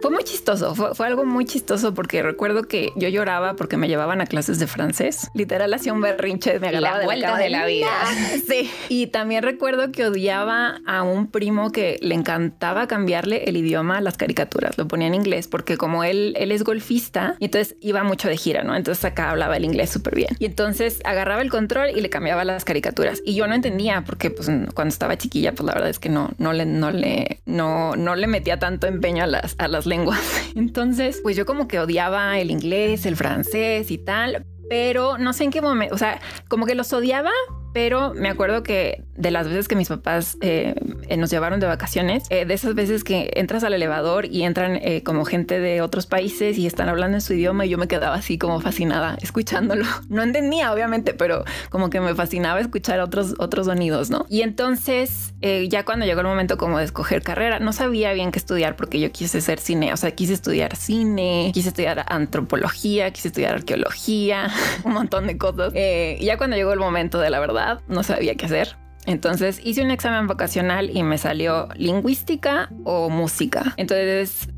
fue 0.00 0.10
muy 0.10 0.24
chistoso, 0.24 0.74
fue, 0.74 1.06
algo 1.06 1.24
muy 1.24 1.44
chistoso 1.44 1.94
porque 1.94 2.22
recuerdo 2.22 2.64
que 2.64 2.92
yo 2.96 3.08
lloraba 3.08 3.54
porque 3.54 3.76
me 3.76 3.88
llevaban 3.88 4.20
a 4.20 4.26
clases 4.26 4.58
de 4.58 4.66
francés. 4.66 5.28
Literal 5.34 5.72
hacía 5.72 5.92
un 5.92 6.00
berrinche, 6.00 6.58
me 6.58 6.68
agarraba 6.68 6.98
de 6.98 7.16
la, 7.16 7.36
de 7.36 7.50
la 7.50 7.66
vida. 7.66 7.88
Sí. 8.46 8.70
Y 8.88 9.08
también 9.08 9.42
recuerdo 9.42 9.92
que 9.92 10.06
odiaba 10.06 10.80
a 10.86 11.02
un 11.02 11.28
primo 11.28 11.72
que 11.72 11.98
le 12.00 12.14
encantaba 12.14 12.86
cambiarle 12.86 13.44
el 13.44 13.56
idioma 13.56 13.98
a 13.98 14.00
las 14.00 14.16
caricaturas. 14.16 14.76
Lo 14.78 14.88
ponía 14.88 15.06
en 15.06 15.14
inglés 15.14 15.46
porque 15.46 15.76
como 15.76 16.04
él, 16.04 16.34
él 16.36 16.52
es 16.52 16.64
golfista, 16.64 17.36
y 17.38 17.46
entonces 17.46 17.76
iba 17.80 18.02
mucho 18.02 18.28
de 18.28 18.36
gira, 18.36 18.62
¿no? 18.62 18.74
Entonces 18.74 19.04
acá 19.04 19.30
hablaba 19.30 19.56
el 19.56 19.64
inglés 19.64 19.90
súper 19.90 20.14
bien. 20.14 20.36
Y 20.38 20.46
entonces 20.46 21.00
agarraba 21.04 21.42
el 21.42 21.50
control 21.50 21.90
y 21.96 22.00
le 22.00 22.10
cambiaba 22.10 22.44
las 22.44 22.64
caricaturas. 22.64 23.22
Y 23.24 23.34
yo 23.34 23.46
no 23.46 23.54
entendía 23.54 24.02
porque 24.04 24.30
pues 24.30 24.50
cuando 24.74 24.92
estaba 24.92 25.16
chiquilla, 25.16 25.52
pues 25.52 25.66
la 25.66 25.74
verdad 25.74 25.90
es 25.90 25.98
que 25.98 26.08
no, 26.08 26.30
no 26.38 26.52
le, 26.52 26.66
no 26.66 26.90
le, 26.90 27.40
no, 27.46 27.96
no 27.96 28.16
le 28.16 28.26
metía 28.26 28.58
tanto 28.58 28.86
empeño 28.86 29.24
a 29.24 29.26
las, 29.26 29.56
a 29.60 29.68
las 29.68 29.86
lenguas. 29.86 30.20
Entonces, 30.54 31.20
pues 31.22 31.36
yo 31.36 31.46
como 31.46 31.68
que 31.68 31.78
odiaba 31.78 32.38
el 32.38 32.50
inglés, 32.50 33.06
el 33.06 33.16
francés 33.16 33.90
y 33.90 33.98
tal, 33.98 34.46
pero 34.68 35.18
no 35.18 35.32
sé 35.32 35.44
en 35.44 35.50
qué 35.50 35.60
momento, 35.60 35.94
o 35.94 35.98
sea, 35.98 36.20
como 36.48 36.66
que 36.66 36.74
los 36.74 36.92
odiaba, 36.92 37.30
pero 37.72 38.14
me 38.14 38.28
acuerdo 38.28 38.62
que 38.62 39.04
de 39.20 39.30
las 39.30 39.46
veces 39.46 39.68
que 39.68 39.76
mis 39.76 39.88
papás 39.88 40.38
eh, 40.40 40.74
nos 41.16 41.30
llevaron 41.30 41.60
de 41.60 41.66
vacaciones, 41.66 42.24
eh, 42.30 42.46
de 42.46 42.54
esas 42.54 42.74
veces 42.74 43.04
que 43.04 43.30
entras 43.34 43.64
al 43.64 43.74
elevador 43.74 44.24
y 44.24 44.44
entran 44.44 44.76
eh, 44.76 45.02
como 45.02 45.26
gente 45.26 45.60
de 45.60 45.82
otros 45.82 46.06
países 46.06 46.56
y 46.56 46.66
están 46.66 46.88
hablando 46.88 47.18
en 47.18 47.20
su 47.20 47.34
idioma 47.34 47.66
y 47.66 47.68
yo 47.68 47.76
me 47.76 47.86
quedaba 47.86 48.14
así 48.14 48.38
como 48.38 48.60
fascinada 48.60 49.16
escuchándolo. 49.20 49.84
No 50.08 50.22
entendía, 50.22 50.72
obviamente, 50.72 51.14
pero 51.14 51.44
como 51.68 51.88
que 51.88 52.00
me 52.00 52.14
fascinaba 52.14 52.58
escuchar 52.58 53.00
otros, 53.00 53.34
otros 53.38 53.66
sonidos, 53.66 54.10
¿no? 54.10 54.26
Y 54.28 54.42
entonces, 54.42 55.34
ya 55.68 55.84
cuando 55.84 56.04
llegó 56.04 56.20
el 56.20 56.26
momento 56.26 56.58
como 56.58 56.78
de 56.78 56.84
escoger 56.84 57.22
carrera, 57.22 57.60
no 57.60 57.72
sabía 57.72 58.12
bien 58.12 58.32
qué 58.32 58.38
estudiar 58.38 58.76
porque 58.76 58.98
yo 58.98 59.12
quise 59.12 59.40
ser 59.40 59.60
cine, 59.60 59.92
o 59.92 59.96
sea, 59.96 60.10
quise 60.10 60.32
estudiar 60.32 60.74
cine, 60.74 61.52
quise 61.54 61.68
estudiar 61.68 62.04
antropología, 62.08 63.12
quise 63.12 63.28
estudiar 63.28 63.54
arqueología, 63.54 64.50
un 64.84 64.94
montón 64.94 65.26
de 65.28 65.38
cosas. 65.38 65.72
ya 65.74 66.36
cuando 66.36 66.56
llegó 66.56 66.72
el 66.72 66.80
momento 66.80 67.20
de 67.20 67.30
la 67.30 67.38
verdad, 67.38 67.59
no 67.88 68.02
sabía 68.02 68.34
qué 68.34 68.46
hacer 68.46 68.76
Entonces 69.06 69.60
hice 69.64 69.82
un 69.82 69.90
examen 69.90 70.26
vocacional 70.26 70.90
y 70.96 71.02
me 71.02 71.18
salió 71.18 71.68
lingüística 71.74 72.70
o 72.84 73.08
música. 73.08 73.74
Entonces 73.76 74.48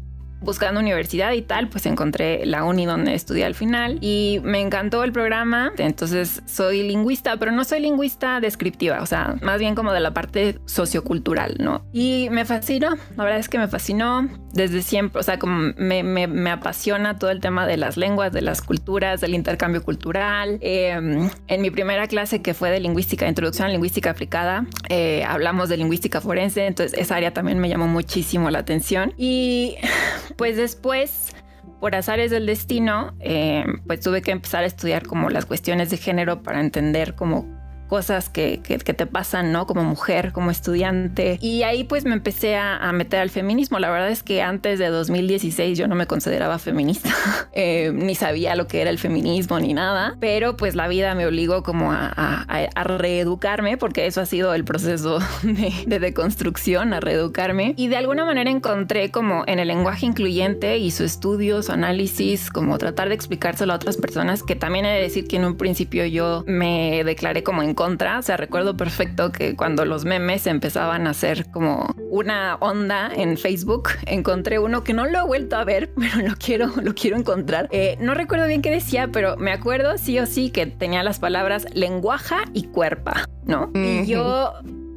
buscando 0.43 0.81
universidad 0.81 1.33
y 1.33 1.43
tal, 1.43 1.69
pues 1.69 1.87
encontré 1.87 2.45
la 2.47 2.65
uni 2.65 2.87
donde 2.87 3.15
estudié 3.15 3.45
al 3.45 3.55
final 3.55 3.99
y 4.01 4.41
me 4.43 4.61
encantó 4.61 5.05
el 5.05 5.13
programa. 5.13 5.73
Entonces 5.79 6.43
soy 6.47 6.83
lingüista, 6.83 7.37
pero 7.37 7.53
no 7.53 7.65
soy 7.65 7.81
lingüista 7.81 8.41
descriptiva, 8.41 9.01
o 9.03 9.07
sea, 9.07 9.37
más 9.43 9.59
bien 9.59 9.75
como 9.75 9.93
de 9.93 10.01
la 10.01 10.13
parte 10.13 10.59
sociocultural, 10.67 11.57
¿no? 11.59 11.85
Y 11.93 12.29
me 12.31 12.45
fascinó, 12.45 12.97
la 13.17 13.25
verdad 13.25 13.39
es 13.39 13.49
que 13.49 13.59
me 13.59 13.69
fascinó 13.69 14.29
desde 14.53 14.83
siempre, 14.83 15.21
o 15.21 15.23
sea, 15.23 15.39
como 15.39 15.73
me, 15.77 16.03
me, 16.03 16.51
apasiona 16.51 17.19
todo 17.19 17.31
el 17.31 17.41
tema 17.41 17.67
de 17.67 17.77
las 17.77 17.97
lenguas, 17.97 18.33
de 18.33 18.43
las 18.43 18.61
culturas, 18.61 19.21
del 19.21 19.35
intercambio 19.35 19.83
cultural. 19.83 20.59
Em, 20.61 21.31
en 21.49 21.63
mi 21.63 21.71
primera 21.71 22.07
clase 22.07 22.43
que 22.43 22.53
fue 22.53 22.71
de 22.71 22.81
lingüística, 22.81 23.27
introducción 23.27 23.69
a 23.69 23.71
lingüística 23.71 24.11
aplicada, 24.11 24.67
eh, 24.89 25.25
hablamos 25.25 25.69
de 25.69 25.79
lingüística 25.79 26.21
forense, 26.21 26.67
entonces 26.67 26.99
esa 26.99 27.17
área 27.17 27.33
también 27.33 27.59
me 27.59 27.69
llamó 27.69 27.89
muchísimo 27.89 28.51
la 28.51 28.59
atención. 28.59 29.15
Y 29.17 29.77
pues 30.37 30.57
después, 30.57 31.35
por 31.81 31.95
azares 31.95 32.31
del 32.31 32.47
destino, 32.47 33.15
eh, 33.21 33.65
pues 33.87 34.01
tuve 34.01 34.23
que 34.23 34.31
empezar 34.31 34.65
a 34.65 34.67
estudiar 34.67 35.07
como 35.07 35.31
las 35.31 35.47
cuestiones 35.47 35.91
de 35.91 35.97
género 35.97 36.43
para 36.43 36.61
entender 36.61 37.15
cómo 37.15 37.62
cosas 37.93 38.31
que, 38.31 38.63
que, 38.63 38.95
te 38.95 39.05
pasan, 39.05 39.53
¿no? 39.53 39.67
Como 39.67 39.85
mujer, 39.85 40.33
como 40.33 40.51
estudiante. 40.51 41.37
Y 41.43 41.63
ahí 41.63 41.85
pues 41.85 42.07
me 42.07 42.15
empecé 42.15 42.57
a, 42.57 42.91
meter 42.95 43.21
al 43.21 43.29
feminismo. 43.29 43.79
La 43.79 43.91
verdad 43.91 44.09
es 44.09 44.23
que 44.23 44.41
antes 44.41 44.79
de 44.79 44.87
2016 44.87 45.77
yo 45.77 45.87
no 45.89 45.95
me 45.95 46.07
consideraba 46.07 46.59
feminista, 46.59 47.11
eh, 47.53 47.93
ni 47.95 48.15
sabía 48.15 48.55
lo 48.55 48.67
que 48.67 48.81
era 48.81 48.89
el 48.89 48.99
feminismo 48.99 49.61
ni 49.61 49.75
nada, 49.75 50.17
pero 50.21 50.57
pues 50.57 50.75
la 50.75 50.89
vida 50.89 51.15
me 51.15 51.27
obligó 51.27 51.63
como 51.63 51.93
a, 51.93 52.07
a, 52.07 52.85
reeducarme, 52.85 53.77
porque 53.77 54.07
eso 54.07 54.23
ha 54.23 54.27
sido 54.27 54.55
el 54.55 54.65
proceso 54.65 55.19
de, 55.43 55.71
de 55.87 55.99
deconstrucción, 55.99 56.95
a 56.95 57.01
reeducarme. 57.01 57.75
Y 57.77 57.89
de 57.89 57.99
alguna 57.99 58.25
manera 58.25 58.51
encontré 58.51 59.11
como 59.11 59.45
en 59.47 59.59
el 59.59 59.69
lenguaje 59.69 60.07
incluyente 60.07 60.79
y 60.79 60.93
su 60.93 61.05
estudio, 61.05 61.63
su 61.63 61.73
análisis, 61.73 62.49
como 62.49 62.79
tratar 62.79 63.11
de 63.11 63.15
explicárselo 63.17 63.75
a 63.75 63.77
otras 63.77 63.99
personas, 63.99 64.43
que 64.43 64.57
también 64.57 64.87
he 64.87 64.95
de 64.95 65.03
decir 65.03 65.29
que 65.29 65.37
en 65.37 65.45
un 65.45 65.59
principio 65.59 66.07
yo 66.07 66.43
me 66.47 67.05
declaré 67.05 67.43
como 67.43 67.63
en 67.63 67.75
contra. 67.83 68.21
O 68.21 68.23
sea, 68.23 68.37
recuerdo 68.37 68.77
perfecto 68.77 69.33
que 69.33 69.57
cuando 69.57 69.85
los 69.85 70.05
memes 70.05 70.47
empezaban 70.47 71.09
a 71.09 71.11
hacer 71.11 71.51
como 71.51 71.93
una 72.11 72.55
onda 72.61 73.11
en 73.13 73.37
Facebook, 73.37 73.89
encontré 74.07 74.61
uno 74.61 74.85
que 74.85 74.93
no 74.93 75.05
lo 75.07 75.19
he 75.19 75.23
vuelto 75.23 75.57
a 75.57 75.65
ver, 75.65 75.91
pero 75.99 76.29
lo 76.29 76.37
quiero, 76.37 76.73
lo 76.81 76.95
quiero 76.95 77.17
encontrar. 77.17 77.69
Eh, 77.73 77.97
no 78.01 78.15
recuerdo 78.15 78.47
bien 78.47 78.63
qué 78.63 78.71
decía, 78.71 79.09
pero 79.09 79.37
me 79.37 79.51
acuerdo 79.51 79.99
sí 79.99 80.17
o 80.21 80.27
sí 80.27 80.51
que 80.51 80.67
tenía 80.67 81.03
las 81.03 81.19
palabras 81.19 81.67
lenguaja 81.75 82.45
y 82.53 82.69
cuerpa, 82.69 83.29
¿no? 83.45 83.73
Y 83.75 84.07
yo 84.07 84.53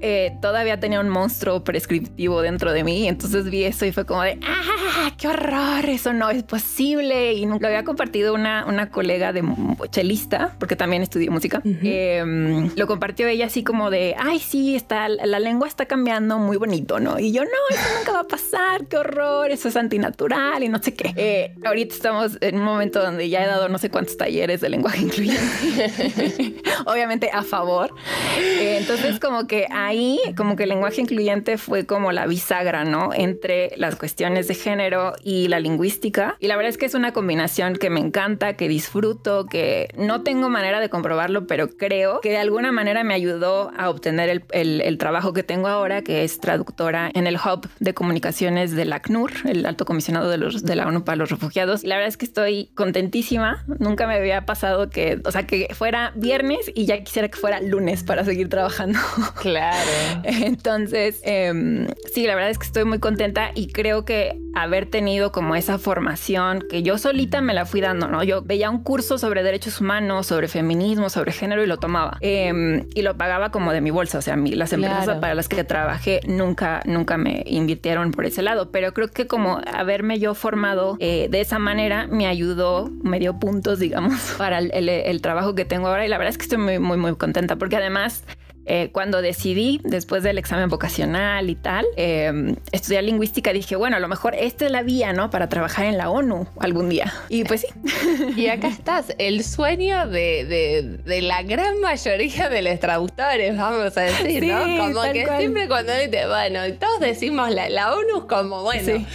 eh, 0.08 0.38
todavía 0.40 0.80
tenía 0.80 1.00
un 1.00 1.10
monstruo 1.10 1.64
prescriptivo 1.64 2.44
dentro 2.44 2.72
de 2.72 2.84
mí. 2.84 3.08
Entonces 3.08 3.50
vi 3.50 3.64
eso 3.64 3.88
y 3.88 3.92
fue 3.92 4.06
como 4.06 4.22
de, 4.22 4.40
¡ah, 4.46 5.12
qué 5.18 5.28
horror! 5.28 5.90
Eso 5.90 6.14
no 6.14 6.30
es 6.30 6.44
posible. 6.44 7.34
Y 7.34 7.48
lo 7.48 7.56
había 7.56 7.84
compartido 7.84 8.36
una, 8.36 8.68
una 8.68 8.92
colega 8.92 9.34
de 9.34 9.44
chelista, 9.90 10.56
porque 10.60 10.76
también 10.76 11.02
estudié 11.02 11.32
música. 11.32 11.60
Em, 11.66 12.70
lo 12.76 12.86
compartió 12.86 13.28
ella 13.28 13.48
así 13.48 13.64
como 13.64 13.90
de, 13.90 14.16
¡ay, 14.20 14.38
sí, 14.38 14.76
está, 14.76 15.10
la 15.10 15.40
lengua 15.40 15.68
está 15.68 15.88
cambiando 15.88 16.38
muy 16.38 16.58
bonito, 16.58 17.00
¿no? 17.00 17.18
Y 17.18 17.32
yo, 17.32 17.44
no, 17.44 17.50
eso 17.72 17.84
nunca 17.98 18.12
va 18.12 18.20
a 18.20 18.28
pasar, 18.28 18.86
qué 18.88 18.98
horror, 18.98 19.50
eso 19.50 19.70
es 19.70 19.76
antinatural 19.76 20.62
y 20.62 20.70
no 20.70 20.84
sé 20.84 20.94
qué. 20.94 21.14
Eh, 21.16 21.56
ahorita 21.66 21.96
estamos 21.96 22.38
en 22.42 22.58
un 22.58 22.64
momento 22.64 23.02
donde 23.02 23.28
ya 23.28 23.44
he 23.44 23.48
dado 23.48 23.70
no 23.70 23.80
sé 23.80 23.90
cuántos 23.90 24.18
talleres 24.18 24.62
de 24.62 24.70
lenguaje 24.70 25.02
incluyente. 25.02 26.62
Obviamente 26.86 27.32
a 27.34 27.42
favor. 27.42 27.92
Eh, 28.38 28.78
entonces, 28.80 29.20
como 29.20 29.48
que 29.48 29.66
ahí 29.96 30.20
como 30.36 30.56
que 30.56 30.64
el 30.64 30.70
lenguaje 30.70 31.02
incluyente 31.02 31.58
fue 31.58 31.86
como 31.86 32.12
la 32.12 32.28
bisagra, 32.28 32.84
¿no? 32.84 33.12
Entre 33.14 33.72
las 33.78 33.96
cuestiones 33.96 34.48
de 34.48 34.56
género 34.56 35.14
y 35.24 35.48
la 35.48 35.60
lingüística. 35.60 36.36
Y 36.40 36.48
la 36.48 36.56
verdad 36.56 36.70
es 36.70 36.78
que 36.78 36.86
es 36.86 36.94
una 36.94 37.14
combinación 37.14 37.76
que 37.76 37.90
me 37.90 38.00
encanta, 38.00 38.56
que 38.56 38.68
disfruto, 38.68 39.46
que 39.46 39.90
no 39.98 40.22
tengo 40.22 40.50
manera 40.50 40.80
de 40.80 40.90
comprobarlo, 40.90 41.48
pero 41.48 41.70
creo 41.70 42.20
que 42.22 42.30
de 42.30 42.38
alguna 42.38 42.72
manera 42.72 43.04
me 43.04 43.14
ayudó 43.14 43.72
a 43.78 43.90
obtener 43.90 44.44
el, 44.52 44.98
trabajo 44.98 45.34
que 45.34 45.44
tengo 45.44 45.68
ahora, 45.68 46.02
que 46.02 46.24
es 46.24 46.40
traductora 46.40 47.12
en 47.14 47.28
el 47.28 47.36
Hub 47.36 47.70
de 47.80 47.94
Comunicaciones 47.94 48.72
del 48.76 48.94
ACNUR, 48.94 49.32
el 49.46 49.66
Alto 49.66 49.86
Comisionado 49.86 50.30
de, 50.30 50.38
los, 50.38 50.64
de 50.64 50.76
la 50.76 50.88
ONU 50.88 51.04
para 51.04 51.18
los 51.18 51.30
Refugiados. 51.30 51.84
Y 51.84 51.88
la 51.88 51.96
verdad 51.96 52.10
es 52.10 52.18
que 52.18 52.26
estoy 52.26 52.72
contentísima. 52.76 53.64
Nunca 53.80 54.08
me 54.08 54.16
había 54.16 54.46
pasado 54.46 54.90
que, 54.90 55.22
o 55.26 55.32
sea, 55.32 55.46
que 55.46 55.68
fuera 55.74 56.12
viernes 56.16 56.72
y 56.74 56.86
ya 56.86 57.04
quisiera 57.04 57.28
que 57.28 57.38
fuera 57.38 57.60
lunes 57.62 58.04
para 58.04 58.24
seguir 58.24 58.50
trabajando. 58.50 59.00
Claro. 59.42 59.75
Entonces, 60.24 61.22
em, 61.24 61.88
sí, 62.14 62.26
la 62.26 62.36
verdad 62.36 62.52
es 62.52 62.58
que 62.58 62.66
estoy 62.66 62.86
muy 62.86 63.00
contenta 63.00 63.52
y 63.56 63.68
creo 63.68 64.06
que 64.06 64.40
haber 64.56 64.86
tenido 64.86 65.32
como 65.32 65.56
esa 65.56 65.78
formación 65.78 66.64
que 66.70 66.82
yo 66.82 66.98
solita 66.98 67.42
me 67.42 67.54
la 67.54 67.66
fui 67.66 67.82
dando, 67.82 68.08
¿no? 68.08 68.24
Yo 68.24 68.42
veía 68.42 68.70
un 68.70 68.84
curso 68.84 69.18
sobre 69.18 69.44
derechos 69.44 69.82
humanos, 69.82 70.28
sobre 70.28 70.48
feminismo, 70.48 71.10
sobre 71.10 71.32
género 71.34 71.64
y 71.64 71.68
lo 71.68 71.78
tomaba. 71.78 72.18
Em, 72.22 72.88
y 72.96 73.02
lo 73.02 73.18
pagaba 73.18 73.52
como 73.52 73.74
de 73.74 73.82
mi 73.82 73.92
bolsa. 73.92 74.20
O 74.20 74.22
sea, 74.22 74.38
las 74.38 74.74
empresas 74.74 75.18
para 75.20 75.36
las 75.36 75.50
que 75.50 75.64
trabajé 75.64 76.22
nunca, 76.28 76.82
nunca 76.86 77.18
me 77.18 77.44
invirtieron 77.46 78.12
por 78.12 78.26
ese 78.26 78.42
lado. 78.42 78.72
Pero 78.72 78.94
creo 78.94 79.10
que 79.10 79.28
como 79.28 79.60
haberme 79.74 80.20
yo 80.20 80.34
formado 80.34 80.98
eh, 81.00 81.28
de 81.30 81.42
esa 81.42 81.60
manera 81.60 82.08
me 82.08 82.28
ayudó, 82.28 82.90
me 83.04 83.20
dio 83.20 83.40
puntos, 83.40 83.80
digamos, 83.86 84.36
para 84.38 84.60
el, 84.60 84.72
el, 84.90 85.22
trabajo 85.22 85.56
que 85.56 85.66
tengo 85.66 85.88
ahora. 85.88 86.06
Y 86.06 86.10
la 86.10 86.18
verdad 86.18 86.32
es 86.32 86.38
que 86.38 86.44
estoy 86.44 86.60
muy, 86.60 86.80
muy, 86.80 86.98
muy 86.98 87.16
contenta 87.16 87.56
porque 87.58 87.76
además 87.76 88.24
eh, 88.66 88.90
cuando 88.92 89.22
decidí, 89.22 89.80
después 89.84 90.24
del 90.24 90.38
examen 90.38 90.70
vocacional 90.70 91.50
y 91.50 91.56
tal, 91.56 91.86
em, 91.98 92.56
estudiar 92.72 93.04
lingüística, 93.04 93.54
dije, 93.54 93.76
bueno, 93.76 93.98
a 93.98 94.00
lo 94.00 94.08
mejor 94.08 94.36
esta 94.36 94.66
es 94.66 94.72
la 94.72 94.82
vía, 94.82 95.14
¿no? 95.14 95.30
Para 95.30 95.50
trabajar 95.50 95.86
en 95.86 95.98
la 95.98 96.10
ONU 96.10 96.48
algún 96.60 96.90
día. 96.90 97.14
Y 97.30 97.44
pues 97.44 97.62
sí. 97.62 97.68
Y 98.36 98.48
acá 98.48 98.68
estás, 98.68 99.14
el 99.18 99.44
sueño 99.44 100.08
de, 100.08 101.00
de, 101.06 101.22
la 101.22 101.44
gran 101.44 101.80
mayoría 101.80 102.50
de 102.50 102.62
los 102.62 102.80
traductores, 102.80 103.56
vamos 103.58 103.96
a 103.98 104.02
decir, 104.02 104.46
¿no? 104.46 104.60
Como 104.60 105.02
que 105.14 105.28
siempre 105.38 105.68
cuando 105.68 105.94
dice, 105.94 106.28
bueno, 106.28 106.60
todos 106.80 107.00
decimos 107.00 107.52
la, 107.52 107.70
la 107.70 107.96
ONU 107.96 108.28
como, 108.28 108.64
bueno, 108.64 109.06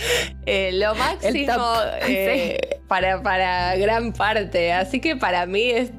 eh, 0.47 0.71
lo 0.73 0.95
máximo 0.95 1.75
eh, 2.03 2.80
para, 2.91 3.23
para 3.23 3.77
gran 3.77 4.13
parte. 4.13 4.73
Así 4.73 4.99
que 4.99 5.15
para 5.15 5.47
mí 5.47 5.63
es 5.63 5.93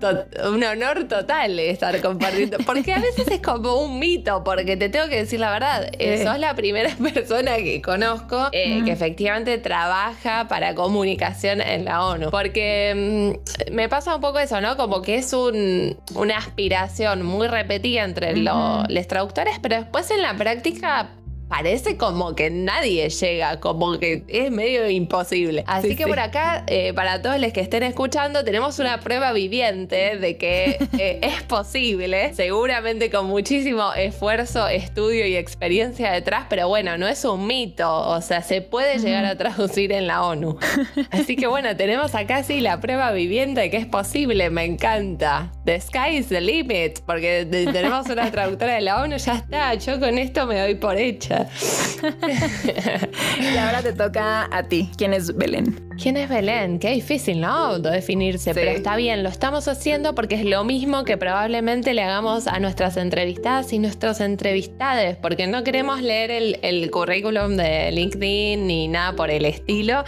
un 0.45 0.61
honor 0.61 1.05
total 1.05 1.57
estar 1.57 2.01
compartiendo, 2.01 2.57
porque 2.65 2.91
a 2.91 2.99
veces 2.99 3.29
es 3.29 3.39
como 3.39 3.75
un 3.75 3.97
mito, 3.97 4.43
porque 4.43 4.75
te 4.75 4.89
tengo 4.89 5.07
que 5.07 5.15
decir 5.15 5.39
la 5.39 5.51
verdad, 5.51 5.89
eh, 5.97 6.21
sos 6.21 6.37
la 6.37 6.53
primera 6.53 6.89
persona 7.13 7.55
que 7.55 7.81
conozco 7.81 8.49
eh, 8.51 8.81
que 8.83 8.91
efectivamente 8.91 9.57
trabaja 9.57 10.49
para 10.49 10.75
comunicación 10.75 11.61
en 11.61 11.85
la 11.85 12.05
ONU. 12.05 12.29
Porque 12.29 13.37
mm, 13.69 13.73
me 13.73 13.87
pasa 13.87 14.13
un 14.13 14.19
poco 14.19 14.39
eso, 14.39 14.59
¿no? 14.59 14.75
Como 14.75 15.01
que 15.01 15.15
es 15.15 15.31
una 15.31 16.37
aspiración 16.37 17.23
muy 17.23 17.47
repetida 17.47 18.03
entre 18.03 18.35
los 18.35 19.07
traductores, 19.07 19.59
pero 19.61 19.77
después 19.77 20.11
en 20.11 20.21
la 20.21 20.35
práctica 20.35 21.11
parece 21.51 21.97
como 21.97 22.33
que 22.33 22.49
nadie 22.49 23.09
llega, 23.09 23.59
como 23.59 23.99
que 23.99 24.23
es 24.29 24.49
medio 24.49 24.89
imposible. 24.89 25.65
Así 25.67 25.97
que 25.97 26.07
por 26.07 26.17
acá, 26.17 26.63
eh, 26.67 26.93
para 26.93 27.21
todos 27.21 27.41
los 27.41 27.51
que 27.51 27.59
estén 27.59 27.83
escuchando, 27.83 28.45
tenemos 28.45 28.79
una 28.79 29.01
prueba 29.01 29.33
viviente 29.33 30.17
de 30.17 30.37
que 30.37 30.77
eh, 30.97 31.19
es 31.21 31.43
posible, 31.43 32.33
seguramente 32.35 33.09
con 33.09 33.25
muchísimo 33.25 33.93
esfuerzo, 33.93 34.69
estudio 34.69 35.27
y 35.27 35.35
experiencia 35.35 36.13
detrás, 36.13 36.45
pero 36.47 36.69
bueno, 36.69 36.97
no 36.97 37.05
es 37.05 37.25
un 37.25 37.45
mito, 37.45 37.93
o 37.93 38.21
sea, 38.21 38.41
se 38.43 38.61
puede 38.61 38.99
llegar 38.99 39.25
a 39.25 39.37
traducir 39.37 39.91
en 39.91 40.07
la 40.07 40.23
ONU. 40.23 40.57
Así 41.11 41.35
que 41.35 41.47
bueno, 41.47 41.75
tenemos 41.75 42.15
acá 42.15 42.43
sí 42.43 42.61
la 42.61 42.79
prueba 42.79 43.11
viviente 43.11 43.59
de 43.59 43.69
que 43.69 43.75
es 43.75 43.87
posible, 43.87 44.49
me 44.51 44.63
encanta. 44.63 45.51
The 45.65 45.81
sky 45.81 46.15
is 46.15 46.29
the 46.29 46.39
limit, 46.39 47.01
porque 47.05 47.45
tenemos 47.45 48.07
una 48.07 48.31
traductora 48.31 48.75
de 48.75 48.81
la 48.81 49.01
ONU, 49.01 49.17
ya 49.17 49.33
está, 49.33 49.73
yo 49.73 49.99
con 49.99 50.17
esto 50.17 50.47
me 50.47 50.57
doy 50.57 50.75
por 50.75 50.97
hecha. 50.97 51.40
y 53.39 53.57
ahora 53.57 53.81
te 53.81 53.93
toca 53.93 54.47
a 54.51 54.63
ti. 54.63 54.89
¿Quién 54.97 55.13
es 55.13 55.35
Belén? 55.35 55.90
¿Quién 56.01 56.17
es 56.17 56.29
Belén? 56.29 56.79
Qué 56.79 56.89
difícil, 56.89 57.39
¿no? 57.39 57.77
Definirse, 57.77 58.55
pero 58.55 58.71
está 58.71 58.95
bien, 58.95 59.21
lo 59.21 59.29
estamos 59.29 59.67
haciendo 59.67 60.15
porque 60.15 60.33
es 60.33 60.45
lo 60.45 60.63
mismo 60.63 61.03
que 61.03 61.15
probablemente 61.15 61.93
le 61.93 62.01
hagamos 62.01 62.47
a 62.47 62.59
nuestras 62.59 62.97
entrevistadas 62.97 63.71
y 63.71 63.77
nuestros 63.77 64.19
entrevistades, 64.19 65.15
porque 65.17 65.45
no 65.45 65.63
queremos 65.63 66.01
leer 66.01 66.31
el, 66.31 66.89
currículum 66.89 67.55
de 67.55 67.91
LinkedIn 67.91 68.65
ni 68.65 68.87
nada 68.87 69.15
por 69.15 69.29
el 69.29 69.45
estilo, 69.45 70.03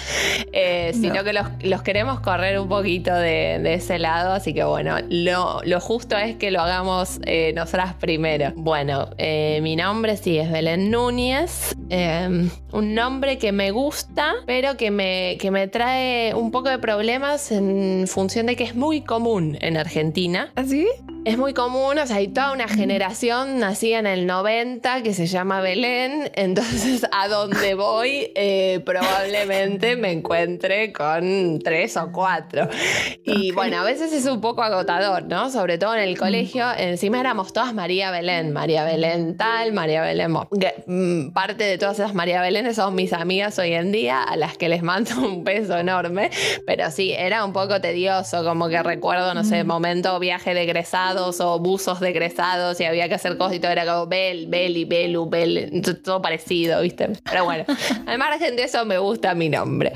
eh, 0.52 0.94
sino 1.00 1.24
que 1.24 1.32
los, 1.32 1.82
queremos 1.84 2.22
correr 2.22 2.60
un 2.60 2.70
poquito 2.70 3.14
de, 3.14 3.62
ese 3.76 4.00
lado, 4.00 4.34
así 4.34 4.52
que 4.52 4.64
bueno, 4.64 4.98
lo, 5.10 5.62
justo 5.80 6.18
es 6.18 6.38
que 6.38 6.50
lo 6.50 6.62
hagamos 6.62 7.20
eh, 7.28 7.54
nosotras 7.56 7.94
primero. 8.00 8.52
Bueno, 8.56 9.12
eh, 9.20 9.60
mi 9.62 9.76
nombre 9.76 10.18
sí 10.18 10.40
es 10.40 10.52
Belén 10.52 10.90
Núñez, 10.90 11.76
un 12.72 12.96
nombre 12.96 13.38
que 13.38 13.52
me 13.52 13.70
gusta, 13.70 14.34
pero 14.48 14.76
que 14.76 14.90
me, 14.90 15.38
que 15.40 15.52
me 15.52 15.68
trae 15.68 15.83
trae 15.84 16.34
un 16.34 16.50
poco 16.50 16.70
de 16.70 16.80
problemas 16.80 17.52
en 17.52 18.06
función 18.08 18.46
de 18.46 18.56
que 18.56 18.64
es 18.64 18.74
muy 18.74 19.02
común 19.02 19.58
en 19.60 19.76
Argentina. 19.76 20.54
¿Así? 20.56 20.88
¿Ah, 21.10 21.13
es 21.26 21.38
muy 21.38 21.54
común, 21.54 21.98
o 21.98 22.06
sea, 22.06 22.18
hay 22.18 22.28
toda 22.28 22.52
una 22.52 22.68
generación 22.68 23.60
nacida 23.60 24.00
en 24.00 24.08
el 24.08 24.26
90 24.26 25.04
que 25.04 25.14
se 25.14 25.26
llama 25.26 25.62
Belén, 25.62 26.30
entonces 26.36 27.08
a 27.12 27.30
donde 27.30 27.76
voy 27.76 28.32
eh, 28.36 28.82
probablemente 28.86 29.96
me 29.96 30.12
encuentre 30.12 30.92
con 30.92 31.60
tres 31.64 31.96
o 31.96 32.12
cuatro. 32.12 32.68
Y 33.24 33.52
bueno, 33.52 33.78
a 33.78 33.84
veces 33.84 34.12
es 34.12 34.26
un 34.26 34.42
poco 34.42 34.64
agotador, 34.64 35.24
¿no? 35.24 35.50
Sobre 35.50 35.78
todo 35.78 35.96
en 35.96 36.02
el 36.02 36.18
colegio, 36.18 36.66
encima 36.78 37.20
éramos 37.20 37.54
todas 37.54 37.74
María 37.74 38.12
Belén, 38.12 38.52
María 38.52 38.84
Belén 38.84 39.38
tal, 39.38 39.72
María 39.72 40.02
Belén. 40.02 40.34
Mm, 40.88 41.32
parte 41.32 41.64
de 41.64 41.78
todas 41.78 42.00
esas 42.00 42.14
María 42.14 42.42
Belénes 42.42 42.76
son 42.76 42.96
mis 42.96 43.14
amigas 43.14 43.58
hoy 43.60 43.74
en 43.74 43.92
día, 43.92 44.24
a 44.24 44.36
las 44.36 44.58
que 44.58 44.68
les 44.68 44.84
mando 44.84 45.16
un 45.22 45.44
beso 45.44 45.78
enorme, 45.78 46.32
pero 46.66 46.92
sí, 46.92 47.14
era 47.14 47.46
un 47.46 47.54
poco 47.54 47.80
tedioso, 47.80 48.44
como 48.44 48.68
que 48.68 48.84
recuerdo, 48.84 49.34
no 49.34 49.44
sé, 49.44 49.64
momento 49.64 50.20
viaje 50.20 50.54
de 50.54 50.66
egresados 51.14 51.40
o 51.42 51.60
buzos 51.60 52.00
de 52.00 52.10
egresados 52.10 52.80
y 52.80 52.86
había 52.86 53.08
que 53.08 53.16
hacer 53.16 53.38
cosas 53.38 53.56
y 53.56 53.60
todo 53.60 53.72
era 53.72 53.86
como 53.86 54.08
Bel, 54.08 54.48
Beli, 54.48 54.86
Belu, 54.86 55.30
Bel, 55.30 55.82
todo 56.04 56.22
parecido, 56.22 56.82
¿viste? 56.82 57.10
Pero 57.24 57.46
bueno, 57.46 57.66
al 58.06 58.18
margen 58.18 58.56
de 58.56 58.64
eso 58.64 58.86
me 58.86 58.98
gusta 58.98 59.34
mi 59.36 59.50
nombre. 59.50 59.94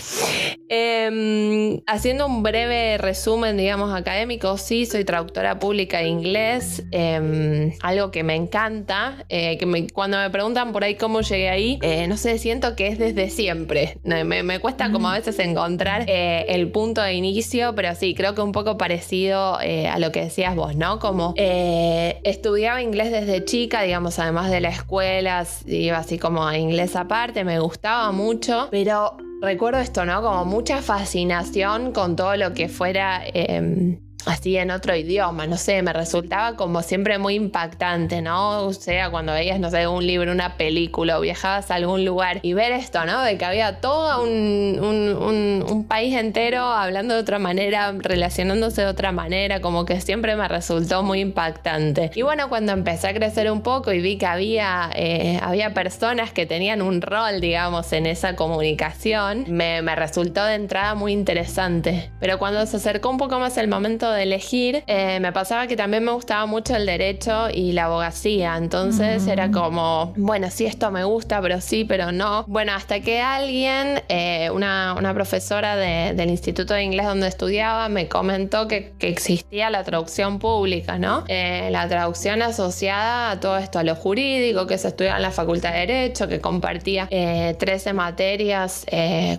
Em, 0.70 1.82
haciendo 1.88 2.28
un 2.28 2.44
breve 2.44 2.98
resumen, 2.98 3.58
digamos, 3.58 3.94
académico, 3.94 4.58
sí, 4.58 4.86
soy 4.86 5.06
traductora 5.06 5.60
pública 5.60 6.00
de 6.00 6.08
inglés, 6.08 6.84
em, 6.92 7.74
algo 7.82 8.12
que 8.12 8.24
me 8.24 8.36
encanta, 8.36 9.26
eh, 9.30 9.58
que 9.58 9.88
cuando 9.94 10.18
me 10.18 10.30
preguntan 10.30 10.72
por 10.74 10.84
ahí 10.84 10.96
cómo 10.96 11.22
llegué 11.22 11.50
ahí, 11.50 11.80
eh, 11.82 12.08
no 12.08 12.18
sé, 12.18 12.38
siento 12.38 12.76
que 12.76 12.88
es 12.88 13.00
desde 13.00 13.30
siempre. 13.30 13.98
Me, 14.04 14.60
cuesta 14.60 14.92
como 14.92 15.10
a 15.10 15.14
veces 15.14 15.38
encontrar 15.40 16.06
eh, 16.08 16.46
el 16.50 16.72
punto 16.72 17.02
de 17.02 17.14
inicio, 17.14 17.76
pero 17.76 17.94
sí, 17.96 18.16
creo 18.16 18.34
que 18.36 18.42
un 18.42 18.52
poco 18.52 18.78
parecido 18.78 19.56
a 19.58 20.00
lo 20.00 20.12
que 20.12 20.22
decías 20.22 20.56
vos, 20.56 20.76
¿no? 20.76 21.00
Como 21.08 21.34
estudiaba 21.38 22.82
inglés 22.82 23.12
desde 23.12 23.46
chica, 23.46 23.84
digamos, 23.84 24.20
además 24.20 24.52
de 24.52 24.60
la 24.60 24.70
escuela, 24.70 25.46
iba 25.66 25.98
así 25.98 26.20
como 26.20 26.46
a 26.46 26.58
inglés 26.58 26.98
aparte, 26.98 27.46
me 27.46 27.60
gustaba 27.60 28.12
mucho, 28.12 28.68
pero 28.72 29.16
recuerdo 29.42 29.80
esto, 29.80 30.06
¿no? 30.06 30.22
Como 30.22 30.44
mucha 30.44 30.82
fascinación 30.82 31.94
con 31.94 32.18
todo 32.18 32.36
lo 32.36 32.54
que 32.54 32.68
fuera 32.68 33.22
em, 33.26 34.00
así 34.26 34.58
en 34.58 34.72
otro 34.72 34.96
idioma, 34.96 35.48
no 35.48 35.58
sé, 35.58 35.82
me 35.82 35.94
resultaba 35.94 36.56
como 36.56 36.82
siempre 36.82 37.18
muy 37.18 37.36
impactante, 37.36 38.22
¿no? 38.22 38.66
O 38.66 38.74
sea, 38.74 39.10
cuando 39.10 39.34
veías, 39.34 39.60
no 39.60 39.70
sé, 39.70 39.88
un 39.88 40.06
libro, 40.06 40.32
una 40.32 40.58
película 40.58 41.18
o 41.18 41.22
viajabas 41.22 41.72
a 41.72 41.76
algún 41.76 42.06
lugar 42.06 42.40
y 42.42 42.54
ver 42.54 42.72
esto, 42.72 43.06
¿no? 43.06 43.22
De 43.22 43.38
que 43.38 43.46
había 43.46 43.80
todo 43.80 44.24
un, 44.24 44.80
un, 44.80 45.88
país 45.88 46.16
entero 46.16 46.64
hablando 46.64 47.14
de 47.14 47.22
otra 47.22 47.40
manera, 47.40 47.94
relacionándose 47.98 48.82
de 48.82 48.88
otra 48.88 49.14
manera, 49.14 49.62
como 49.62 49.86
que 49.86 50.02
siempre 50.02 50.36
me 50.36 50.48
resultó 50.48 51.02
muy 51.02 51.22
impactante. 51.22 52.12
Y 52.14 52.24
bueno, 52.24 52.50
cuando 52.50 52.74
empecé 52.74 53.08
a 53.08 53.14
crecer 53.14 53.50
un 53.50 53.62
poco 53.62 53.94
y 53.94 54.02
vi 54.02 54.18
que 54.18 54.26
había, 54.26 54.90
eh, 54.96 55.40
había 55.42 55.74
personas 55.74 56.34
que 56.34 56.46
tenían 56.46 56.82
un 56.82 57.02
rol, 57.02 57.40
digamos, 57.40 57.94
en 57.94 58.06
esa 58.06 58.36
comunicación, 58.36 59.46
me, 59.48 59.82
me 59.82 59.96
resultó 59.96 60.44
de 60.44 60.56
entrada 60.56 60.96
muy 60.96 61.14
interesante. 61.14 62.10
Pero 62.20 62.38
cuando 62.38 62.66
se 62.66 62.78
acercó 62.78 63.10
un 63.10 63.18
poco 63.18 63.40
más 63.40 63.58
el 63.58 63.70
momento 63.70 64.12
de 64.18 64.24
elegir, 64.24 64.84
eh, 64.88 65.20
me 65.20 65.32
pasaba 65.32 65.68
que 65.68 65.76
también 65.76 66.04
me 66.04 66.12
gustaba 66.12 66.46
mucho 66.46 66.76
el 66.76 66.86
derecho 66.86 67.50
y 67.54 67.72
la 67.72 67.86
abogacía. 67.86 68.58
Entonces 68.58 69.26
era 69.28 69.52
como, 69.52 70.14
bueno, 70.18 70.50
sí, 70.52 70.66
esto 70.66 70.92
me 70.92 71.04
gusta, 71.04 71.42
pero 71.42 71.62
sí, 71.62 71.86
pero 71.86 72.12
no. 72.12 72.44
Bueno, 72.48 72.74
hasta 72.74 73.00
que 73.00 73.22
alguien, 73.22 74.02
eh, 74.10 74.50
una, 74.52 74.96
profesora 75.14 75.76
del 75.78 76.30
Instituto 76.30 76.74
de 76.74 76.84
Inglés 76.84 77.06
donde 77.06 77.28
estudiaba, 77.28 77.90
me 77.90 78.08
comentó 78.08 78.68
que, 78.68 78.94
existía 79.00 79.70
la 79.70 79.84
traducción 79.84 80.38
pública, 80.40 81.00
¿no? 81.00 81.24
Eh, 81.28 81.70
la 81.72 81.88
traducción 81.88 82.42
asociada 82.42 83.32
a 83.32 83.40
todo 83.40 83.58
esto, 83.58 83.80
a 83.80 83.84
lo 83.84 83.96
jurídico, 83.96 84.68
que 84.68 84.78
se 84.78 84.90
estudia 84.90 85.16
en 85.16 85.22
la 85.22 85.32
Facultad 85.32 85.72
de 85.72 85.80
Derecho, 85.88 86.28
que 86.28 86.42
compartía 86.42 87.08
13 87.08 87.94
materias 87.94 88.86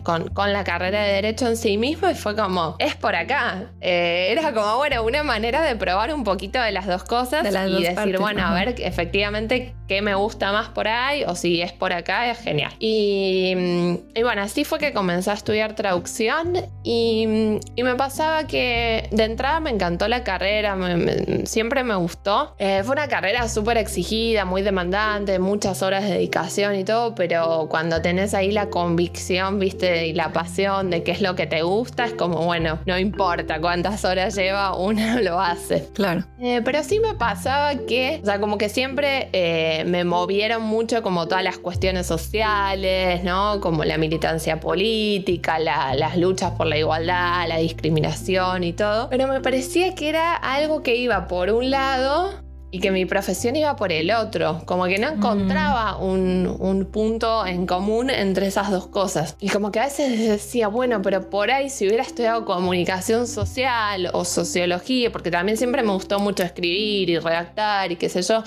con, 0.03 0.29
con 0.31 0.53
la 0.53 0.65
carrera 0.65 1.03
de 1.03 1.13
Derecho 1.13 1.47
en 1.47 1.57
sí 1.57 1.77
mismo 1.77 2.09
y 2.09 2.15
fue 2.15 2.35
como, 2.35 2.77
es 2.79 2.95
por 2.97 3.15
acá. 3.15 3.71
era 3.81 4.53
como 4.53 4.58
bueno, 4.77 5.03
una 5.03 5.23
manera 5.23 5.63
de 5.63 5.77
probar 5.77 6.15
un 6.15 6.25
poquito 6.25 6.61
de 6.61 6.73
las 6.73 6.87
dos 6.87 7.05
cosas 7.05 7.47
y 7.47 7.83
decir, 7.83 8.19
bueno, 8.19 8.47
a 8.47 8.55
ver 8.55 8.75
efectivamente 8.79 9.75
qué 9.89 10.03
me 10.03 10.15
gusta 10.15 10.53
más 10.53 10.69
por 10.69 10.87
ahí 10.87 11.25
o 11.25 11.35
si 11.35 11.63
es 11.63 11.73
por 11.73 11.93
acá, 11.93 12.31
es 12.31 12.39
genial. 12.39 12.73
Y, 12.79 13.55
bueno, 14.23 14.43
así 14.43 14.65
fue 14.65 14.79
que 14.79 14.93
comencé 14.93 15.31
a 15.31 15.35
estudiar 15.35 15.75
traducción 15.75 16.53
y, 16.85 17.59
me 17.79 17.95
pasaba 17.95 18.47
que 18.47 19.09
de 19.13 19.25
entrada 19.25 19.61
me 19.61 19.71
encantó 19.71 20.09
la 20.09 20.23
carrera, 20.23 20.77
siempre 21.45 21.83
me 21.85 21.95
gustó. 21.95 22.55
Eh, 22.59 22.83
fue 22.85 22.93
una 22.93 23.09
carrera 23.09 23.49
súper 23.49 23.79
exigida, 23.79 24.45
muy 24.45 24.61
demandante, 24.61 25.39
muchas 25.39 25.83
horas 25.83 26.05
de 26.05 26.11
dedicación 26.11 26.75
y 26.75 26.85
todo, 26.85 27.15
pero 27.15 27.67
cuando 27.71 28.03
tenés 28.03 28.35
ahí 28.35 28.53
la 28.53 28.69
convicción, 28.69 29.59
viste, 29.59 30.09
y 30.09 30.13
la 30.13 30.35
pasión 30.35 30.91
de 30.91 31.03
qué 31.03 31.13
es 31.13 31.23
lo 31.23 31.35
que 31.35 31.47
te 31.47 31.63
gusta, 31.63 32.05
es 32.05 32.13
como, 32.13 32.45
bueno, 32.45 32.79
no 32.85 32.99
importa 32.99 33.59
cuántas 33.59 34.05
horas 34.05 34.35
llevas 34.35 34.48
una 34.79 35.21
lo 35.21 35.41
hace. 35.41 35.89
Claro. 35.95 36.25
Eh, 36.41 36.63
pero 36.65 36.83
sí 36.83 37.01
me 37.01 37.15
pasaba 37.15 37.75
que, 37.87 38.21
o 38.23 38.25
sea, 38.27 38.41
como 38.41 38.59
que 38.59 38.69
siempre 38.69 39.29
eh, 39.33 39.85
me 39.87 40.05
movieron 40.05 40.63
mucho 40.63 41.03
como 41.03 41.27
todas 41.27 41.45
las 41.45 41.59
cuestiones 41.59 42.07
sociales, 42.07 43.23
¿no? 43.25 43.61
Como 43.61 43.85
la 43.85 43.99
militancia 43.99 44.61
política, 44.61 45.59
las 45.59 46.17
luchas 46.17 46.53
por 46.53 46.67
la 46.67 46.79
igualdad, 46.79 47.47
la 47.49 47.59
discriminación 47.59 48.65
y 48.65 48.73
todo. 48.73 49.09
Pero 49.11 49.27
me 49.27 49.41
parecía 49.41 49.95
que 49.95 50.09
era 50.09 50.35
algo 50.35 50.83
que 50.83 50.97
iba 50.97 51.27
por 51.27 51.51
un 51.51 51.71
lado 51.71 52.48
y 52.71 52.81
que 52.81 52.91
mi 52.91 53.07
profesión 53.07 53.57
iba 53.57 53.77
por 53.77 53.93
el 53.93 54.11
otro, 54.11 54.63
como 54.67 54.87
que 54.87 54.99
no 54.99 55.09
encontraba 55.09 55.97
un, 55.97 56.57
un, 56.59 56.85
punto 56.85 57.47
en 57.47 57.67
común 57.67 58.11
entre 58.11 58.47
esas 58.47 58.71
dos 58.71 58.87
cosas. 58.87 59.37
Y 59.41 59.49
como 59.49 59.73
que 59.73 59.81
a 59.81 59.85
veces 59.85 60.19
decía, 60.19 60.69
bueno, 60.69 61.01
pero 61.03 61.29
por 61.31 61.51
ahí 61.51 61.71
si 61.71 61.87
hubiera 61.87 62.03
estudiado 62.03 62.45
comunicación 62.45 63.27
social 63.27 64.11
o 64.13 64.25
sociología, 64.25 65.11
porque 65.11 65.31
también 65.31 65.57
siempre 65.57 65.83
me 65.83 65.93
gustó 65.93 66.19
mucho 66.19 66.43
escribir 66.43 67.11
y 67.11 67.19
redactar 67.19 67.91
y 67.93 67.97
qué 67.97 68.09
sé 68.09 68.23
yo, 68.23 68.43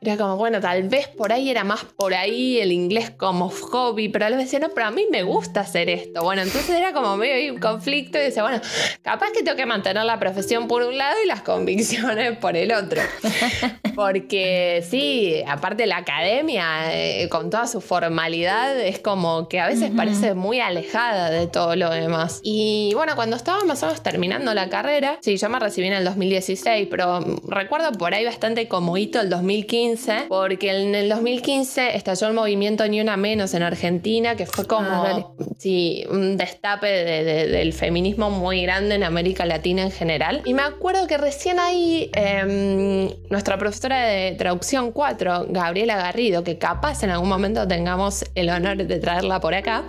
era 0.00 0.16
como, 0.16 0.36
bueno, 0.36 0.60
tal 0.60 0.88
vez 0.88 1.08
por 1.08 1.32
ahí 1.32 1.50
era 1.50 1.64
más 1.64 1.84
por 1.84 2.14
ahí 2.14 2.58
el 2.58 2.72
inglés 2.72 3.10
como 3.10 3.50
hobby, 3.50 4.08
pero 4.08 4.26
a 4.26 4.28
veces 4.28 4.44
decía, 4.44 4.60
no, 4.60 4.74
pero 4.74 4.86
a 4.86 4.90
mí 4.90 5.06
me 5.10 5.22
gusta 5.22 5.60
hacer 5.60 5.88
esto. 5.90 6.22
Bueno, 6.22 6.42
entonces 6.42 6.70
era 6.70 6.92
como 6.92 7.16
medio 7.16 7.52
un 7.52 7.60
conflicto 7.60 8.18
y 8.18 8.22
decía, 8.22 8.42
bueno, 8.42 8.60
capaz 9.02 9.30
que 9.32 9.42
tengo 9.42 9.56
que 9.56 9.66
mantener 9.66 10.04
la 10.04 10.18
profesión 10.18 10.68
por 10.68 10.82
un 10.82 10.96
lado 10.96 11.16
y 11.22 11.26
las 11.26 11.42
convicciones 11.42 12.36
por 12.38 12.56
el 12.56 12.72
otro. 12.72 13.00
Porque 13.94 14.84
sí, 14.88 15.42
aparte 15.46 15.86
la 15.86 15.98
academia, 15.98 16.94
eh, 16.94 17.28
con 17.28 17.50
toda 17.50 17.66
su 17.66 17.80
formalidad, 17.80 18.78
es 18.78 18.98
como 18.98 19.48
que 19.48 19.60
a 19.60 19.66
veces 19.66 19.90
parece 19.96 20.34
muy 20.34 20.60
alejada 20.60 21.30
de 21.30 21.46
todo 21.46 21.76
lo 21.76 21.90
demás. 21.90 22.40
Y 22.42 22.92
bueno, 22.94 23.14
cuando 23.16 23.36
estaba 23.36 23.64
más 23.64 23.82
o 23.82 23.86
menos 23.86 24.02
terminando 24.02 24.52
la 24.54 24.68
carrera, 24.68 25.18
sí, 25.22 25.36
yo 25.36 25.48
me 25.48 25.58
recibí 25.58 25.86
en 25.86 25.94
el 25.94 26.04
2016, 26.04 26.88
pero 26.90 27.20
recuerdo 27.48 27.92
por 27.92 28.14
ahí 28.14 28.24
bastante 28.24 28.68
como 28.68 28.96
hito 28.96 29.20
el 29.20 29.30
2015, 29.30 30.26
porque 30.28 30.70
en 30.70 30.94
el 30.94 31.08
2015 31.08 31.96
estalló 31.96 32.28
el 32.28 32.34
movimiento 32.34 32.86
Ni 32.88 33.00
Una 33.00 33.16
Menos 33.16 33.54
en 33.54 33.62
Argentina, 33.62 34.36
que 34.36 34.46
fue 34.46 34.66
como 34.66 34.88
ah, 34.88 35.32
sí, 35.58 36.04
un 36.10 36.36
destape 36.36 36.86
del 36.86 37.72
feminismo 37.72 38.30
muy 38.30 38.62
grande 38.62 38.96
en 38.96 39.04
América 39.04 39.46
Latina 39.46 39.82
en 39.82 39.90
general. 39.90 40.42
Y 40.44 40.54
me 40.54 40.62
acuerdo 40.62 41.06
que 41.06 41.16
recién 41.16 41.58
ahí 41.58 42.10
em, 42.14 43.10
nuestra 43.30 43.55
profesora 43.58 44.06
de 44.06 44.32
traducción 44.32 44.92
4, 44.92 45.46
Gabriela 45.48 45.96
Garrido, 45.96 46.44
que 46.44 46.58
capaz 46.58 47.02
en 47.02 47.10
algún 47.10 47.28
momento 47.28 47.66
tengamos 47.66 48.24
el 48.34 48.50
honor 48.50 48.76
de 48.76 48.98
traerla 48.98 49.40
por 49.40 49.54
acá, 49.54 49.84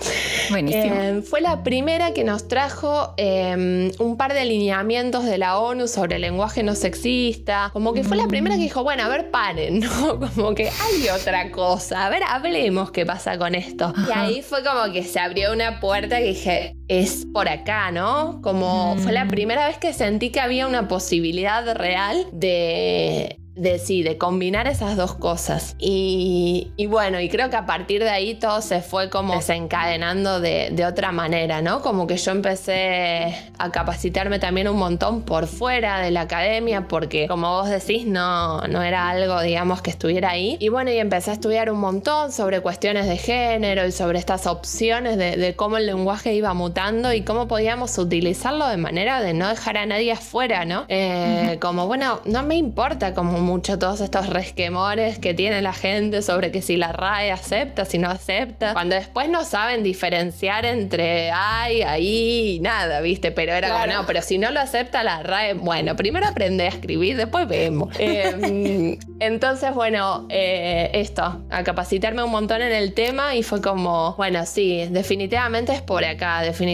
eh, 0.55 1.21
fue 1.27 1.41
la 1.41 1.63
primera 1.63 2.13
que 2.13 2.23
nos 2.23 2.47
trajo 2.47 3.13
em, 3.17 3.91
un 3.99 4.17
par 4.17 4.33
de 4.33 4.45
lineamientos 4.45 5.25
de 5.25 5.37
la 5.37 5.59
ONU 5.59 5.87
sobre 5.87 6.15
el 6.15 6.21
lenguaje 6.21 6.63
no 6.63 6.75
sexista, 6.75 7.69
como 7.73 7.93
que 7.93 8.03
fue 8.03 8.17
la 8.17 8.27
primera 8.27 8.55
que 8.55 8.61
dijo, 8.61 8.83
bueno, 8.83 9.03
a 9.03 9.07
ver, 9.07 9.31
paren, 9.31 9.79
¿no? 9.81 10.19
Como 10.19 10.55
que 10.55 10.69
hay 10.69 11.09
otra 11.09 11.51
cosa, 11.51 12.05
a 12.05 12.09
ver, 12.09 12.23
hablemos 12.27 12.91
qué 12.91 13.05
pasa 13.05 13.37
con 13.37 13.55
esto. 13.55 13.93
Y 14.07 14.11
ahí 14.11 14.41
fue 14.41 14.63
como 14.63 14.91
que 14.93 15.03
se 15.03 15.19
abrió 15.19 15.51
una 15.51 15.79
puerta 15.79 16.17
que 16.19 16.25
dije, 16.25 16.76
es 16.87 17.25
por 17.33 17.49
acá, 17.49 17.91
¿no? 17.91 18.41
Como 18.41 18.95
fue 18.97 19.11
la 19.11 19.25
mm. 19.25 19.29
primera 19.29 19.67
vez 19.67 19.77
que 19.77 19.93
sentí 19.93 20.29
que 20.29 20.39
había 20.39 20.67
una 20.67 20.87
posibilidad 20.87 21.75
real 21.75 22.27
de 22.31 23.39
de 23.57 23.79
sí, 23.79 24.03
de 24.03 24.17
combinar 24.17 24.67
esas 24.67 24.95
dos 24.95 25.15
cosas. 25.15 25.75
Y, 25.79 26.71
bueno, 26.87 27.19
y 27.19 27.27
creo 27.27 27.49
que 27.49 27.55
a 27.55 27.65
partir 27.65 28.03
de 28.03 28.09
ahí 28.09 28.35
todo 28.35 28.61
se 28.61 28.81
fue 28.81 29.09
como 29.09 29.35
desencadenando 29.35 30.39
de, 30.39 30.85
otra 30.87 31.11
manera, 31.11 31.61
¿no? 31.61 31.81
Como 31.81 32.07
que 32.07 32.15
yo 32.15 32.31
empecé 32.31 33.35
a 33.57 33.71
capacitarme 33.71 34.39
también 34.39 34.69
un 34.69 34.77
montón 34.77 35.23
por 35.23 35.47
fuera 35.47 35.99
de 35.99 36.11
la 36.11 36.21
academia, 36.21 36.87
porque 36.87 37.27
como 37.27 37.49
vos 37.49 37.69
decís, 37.69 38.05
no, 38.05 38.61
no 38.67 38.83
era 38.83 39.09
algo, 39.09 39.41
digamos, 39.41 39.81
que 39.81 39.89
estuviera 39.89 40.29
ahí. 40.29 40.55
Y 40.61 40.69
bueno, 40.69 40.91
y 40.91 40.97
empecé 40.97 41.31
a 41.31 41.33
estudiar 41.33 41.69
un 41.71 41.79
montón 41.79 42.31
sobre 42.31 42.61
cuestiones 42.61 43.07
de 43.07 43.17
género 43.17 43.85
y 43.85 43.91
sobre 43.91 44.19
estas 44.19 44.47
opciones 44.47 45.17
de, 45.17 45.55
cómo 45.55 45.77
el 45.77 45.87
lenguaje 45.87 46.33
iba 46.33 46.53
mutando 46.53 46.76
y 47.13 47.21
cómo 47.23 47.47
podíamos 47.47 47.97
utilizarlo 47.97 48.67
de 48.67 48.77
manera 48.77 49.19
de 49.19 49.33
no 49.33 49.49
dejar 49.49 49.77
a 49.77 49.87
nadie 49.87 50.11
afuera, 50.11 50.63
¿no? 50.63 50.85
Eh, 50.89 51.57
como, 51.59 51.87
bueno, 51.87 52.21
no 52.25 52.43
me 52.43 52.55
importa 52.55 53.15
como 53.15 53.39
mucho 53.39 53.79
todos 53.79 53.99
estos 53.99 54.29
resquemores 54.29 55.17
que 55.17 55.33
tiene 55.33 55.63
la 55.63 55.73
gente 55.73 56.21
sobre 56.21 56.51
que 56.51 56.61
si 56.61 56.77
la 56.77 56.91
RAE 56.91 57.31
acepta, 57.31 57.85
si 57.85 57.97
no 57.97 58.11
acepta, 58.11 58.73
cuando 58.73 58.93
después 58.93 59.27
no 59.27 59.43
saben 59.43 59.81
diferenciar 59.81 60.65
entre 60.65 61.31
ay, 61.31 61.81
ahí 61.81 62.57
y 62.57 62.59
nada, 62.59 63.01
¿viste? 63.01 63.31
Pero 63.31 63.53
era 63.53 63.71
como, 63.71 63.87
no, 63.87 64.05
pero 64.05 64.21
si 64.21 64.37
no 64.37 64.51
lo 64.51 64.59
acepta 64.59 65.03
la 65.03 65.23
RAE, 65.23 65.55
bueno, 65.55 65.95
primero 65.95 66.27
aprende 66.27 66.65
a 66.65 66.67
escribir, 66.67 67.17
después 67.17 67.47
vemos. 67.47 67.89
Em, 67.99 68.97
entonces, 69.19 69.73
bueno, 69.73 70.27
eh, 70.29 70.91
esto, 70.93 71.41
a 71.49 71.63
capacitarme 71.63 72.23
un 72.23 72.31
montón 72.31 72.61
en 72.61 72.71
el 72.71 72.93
tema 72.93 73.35
y 73.35 73.43
fue 73.43 73.61
como, 73.61 74.13
bueno, 74.15 74.45
sí, 74.45 74.87
definitivamente 74.89 75.73
es 75.73 75.81
por 75.81 76.05
acá, 76.05 76.41
definitivamente 76.41 76.66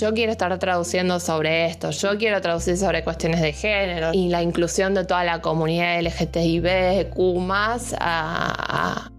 yo 0.00 0.12
quiero 0.12 0.32
estar 0.32 0.58
traduciendo 0.58 1.20
sobre 1.20 1.66
esto, 1.66 1.90
yo 1.90 2.18
quiero 2.18 2.40
traducir 2.40 2.76
sobre 2.76 3.04
cuestiones 3.04 3.40
de 3.40 3.52
género 3.52 4.10
y 4.12 4.28
la 4.28 4.42
inclusión 4.42 4.94
de 4.94 5.04
toda 5.04 5.24
la 5.24 5.40
comunidad 5.40 6.00
LGTBIQ 6.02 7.16
más 7.38 7.94
a, 7.98 9.10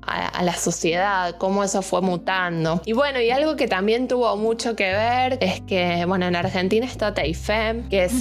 la 0.41 0.55
sociedad, 0.55 1.35
cómo 1.37 1.63
eso 1.63 1.81
fue 1.81 2.01
mutando. 2.01 2.81
Y 2.85 2.93
bueno, 2.93 3.21
y 3.21 3.29
algo 3.29 3.55
que 3.55 3.67
también 3.67 4.07
tuvo 4.07 4.35
mucho 4.35 4.75
que 4.75 4.91
ver 4.91 5.37
es 5.39 5.61
que, 5.61 6.03
bueno, 6.05 6.25
en 6.25 6.35
Argentina 6.35 6.85
está 6.85 7.13
TAIFEM, 7.13 7.87
que 7.87 8.05
es 8.05 8.13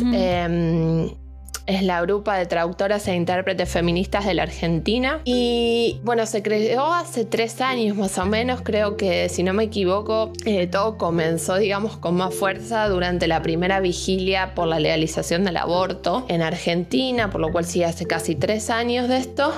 es 1.67 1.83
la 1.83 2.01
grupa 2.03 2.37
de 2.37 2.47
traductoras 2.47 3.07
e 3.09 3.15
intérpretes 3.15 3.69
feministas 3.69 4.27
de 4.27 4.35
la 4.35 4.43
Argentina. 4.43 5.21
Y 5.25 6.01
bueno, 6.05 6.27
se 6.27 6.43
creó 6.43 6.93
hace 6.93 7.25
tres 7.25 7.61
años 7.61 7.97
más 7.97 8.19
o 8.19 8.27
menos, 8.27 8.61
creo 8.63 8.97
que 8.97 9.29
si 9.29 9.43
no 9.43 9.53
me 9.53 9.65
equivoco, 9.65 10.33
eh, 10.45 10.67
todo 10.67 10.99
comenzó, 10.99 11.57
digamos, 11.57 11.97
con 11.97 12.17
más 12.17 12.35
fuerza 12.35 12.89
durante 12.89 13.27
la 13.27 13.43
primera 13.43 13.81
vigilia 13.81 14.55
por 14.55 14.69
la 14.69 14.81
legalización 14.81 15.45
del 15.45 15.57
aborto 15.57 16.25
en 16.29 16.43
Argentina, 16.43 17.31
por 17.31 17.41
lo 17.41 17.51
cual 17.53 17.65
sí 17.65 17.83
hace 17.83 18.07
casi 18.07 18.35
tres 18.35 18.71
años 18.71 19.09
de 19.09 19.19
esto. 19.19 19.53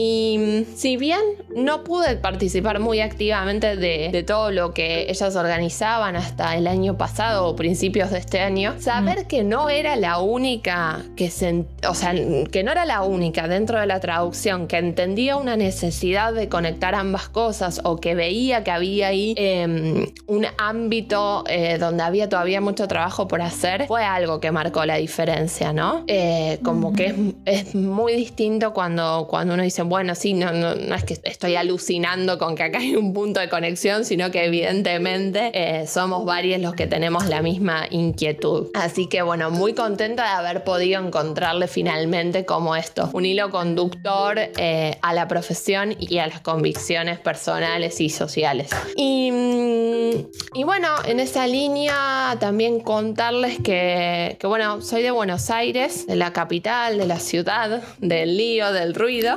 Y 0.00 0.38
mm, 0.38 0.76
si 0.76 0.96
bien 0.96 1.18
no 1.56 1.82
pude 1.82 2.14
participar 2.14 2.78
muy 2.78 3.00
activamente 3.00 3.74
de, 3.74 4.22
todo 4.24 4.52
lo 4.52 4.72
que 4.72 5.10
ellas 5.10 5.34
organizaban 5.34 6.14
hasta 6.14 6.54
el 6.56 6.68
año 6.68 6.96
pasado 6.96 7.48
o 7.48 7.56
principios 7.56 8.12
de 8.12 8.18
este 8.18 8.38
año, 8.38 8.76
saber 8.78 9.26
que 9.26 9.42
no 9.42 9.68
era 9.68 9.96
la 9.96 10.20
única 10.20 11.02
que 11.16 11.30
se, 11.30 11.64
o 11.88 11.94
sea, 11.94 12.14
que 12.52 12.62
no 12.62 12.70
era 12.70 12.84
la 12.84 13.02
única 13.02 13.48
dentro 13.48 13.80
de 13.80 13.86
la 13.86 13.98
traducción 13.98 14.68
que 14.68 14.78
entendía 14.78 15.36
una 15.36 15.56
necesidad 15.56 16.32
de 16.32 16.48
conectar 16.48 16.94
ambas 16.94 17.28
cosas 17.28 17.80
o 17.82 17.96
que 17.96 18.14
veía 18.14 18.62
que 18.62 18.70
había 18.70 19.08
ahí 19.08 19.34
em, 19.36 20.12
un 20.28 20.46
ámbito 20.58 21.42
eh, 21.48 21.78
donde 21.78 22.04
había 22.04 22.28
todavía 22.28 22.60
mucho 22.60 22.86
trabajo 22.86 23.26
por 23.26 23.42
hacer, 23.42 23.88
fue 23.88 24.04
algo 24.04 24.38
que 24.38 24.52
marcó 24.52 24.84
la 24.84 24.94
diferencia, 24.96 25.72
¿no? 25.72 26.04
Eh, 26.06 26.60
como 26.62 26.92
que 26.92 27.34
es, 27.44 27.66
es, 27.66 27.74
muy 27.74 28.12
distinto 28.14 28.72
cuando, 28.72 29.26
cuando 29.28 29.54
uno 29.54 29.64
dice, 29.64 29.87
bueno, 29.88 30.14
sí, 30.14 30.34
no, 30.34 30.50
es 30.50 31.04
que 31.04 31.18
estoy 31.24 31.56
alucinando 31.56 32.38
con 32.38 32.54
que 32.54 32.64
acá 32.64 32.78
hay 32.78 32.96
un 32.96 33.12
punto 33.12 33.40
de 33.40 33.48
conexión, 33.48 34.04
sino 34.04 34.30
que 34.30 34.44
evidentemente 34.44 35.50
eh, 35.54 35.86
somos 35.86 36.24
varios 36.24 36.60
los 36.60 36.74
que 36.74 36.86
tenemos 36.86 37.26
la 37.26 37.42
misma 37.42 37.86
inquietud. 37.90 38.68
Así 38.74 39.06
que 39.06 39.22
bueno, 39.22 39.50
muy 39.50 39.74
contenta 39.74 40.24
de 40.24 40.30
haber 40.30 40.64
podido 40.64 41.04
encontrarle 41.04 41.68
finalmente 41.68 42.44
como 42.44 42.76
esto, 42.76 43.10
un 43.12 43.24
hilo 43.24 43.50
conductor 43.50 44.38
eh, 44.38 44.98
a 45.02 45.14
la 45.14 45.28
profesión 45.28 45.96
y 45.98 46.18
a 46.18 46.26
las 46.26 46.40
convicciones 46.40 47.18
personales 47.18 48.00
y 48.00 48.08
sociales. 48.10 48.70
Y, 48.96 49.30
mm, 49.32 50.64
bueno, 50.64 50.88
en 51.06 51.20
esa 51.20 51.46
línea 51.46 52.36
también 52.38 52.80
contarles 52.80 53.58
que, 53.58 54.36
bueno, 54.42 54.82
soy 54.82 55.02
de 55.02 55.10
Buenos 55.10 55.50
Aires, 55.50 56.06
de 56.06 56.16
la 56.16 56.32
capital, 56.32 56.98
de 56.98 57.06
la 57.06 57.18
ciudad, 57.18 57.82
del 57.98 58.36
lío, 58.36 58.72
del 58.72 58.94
ruido, 58.94 59.36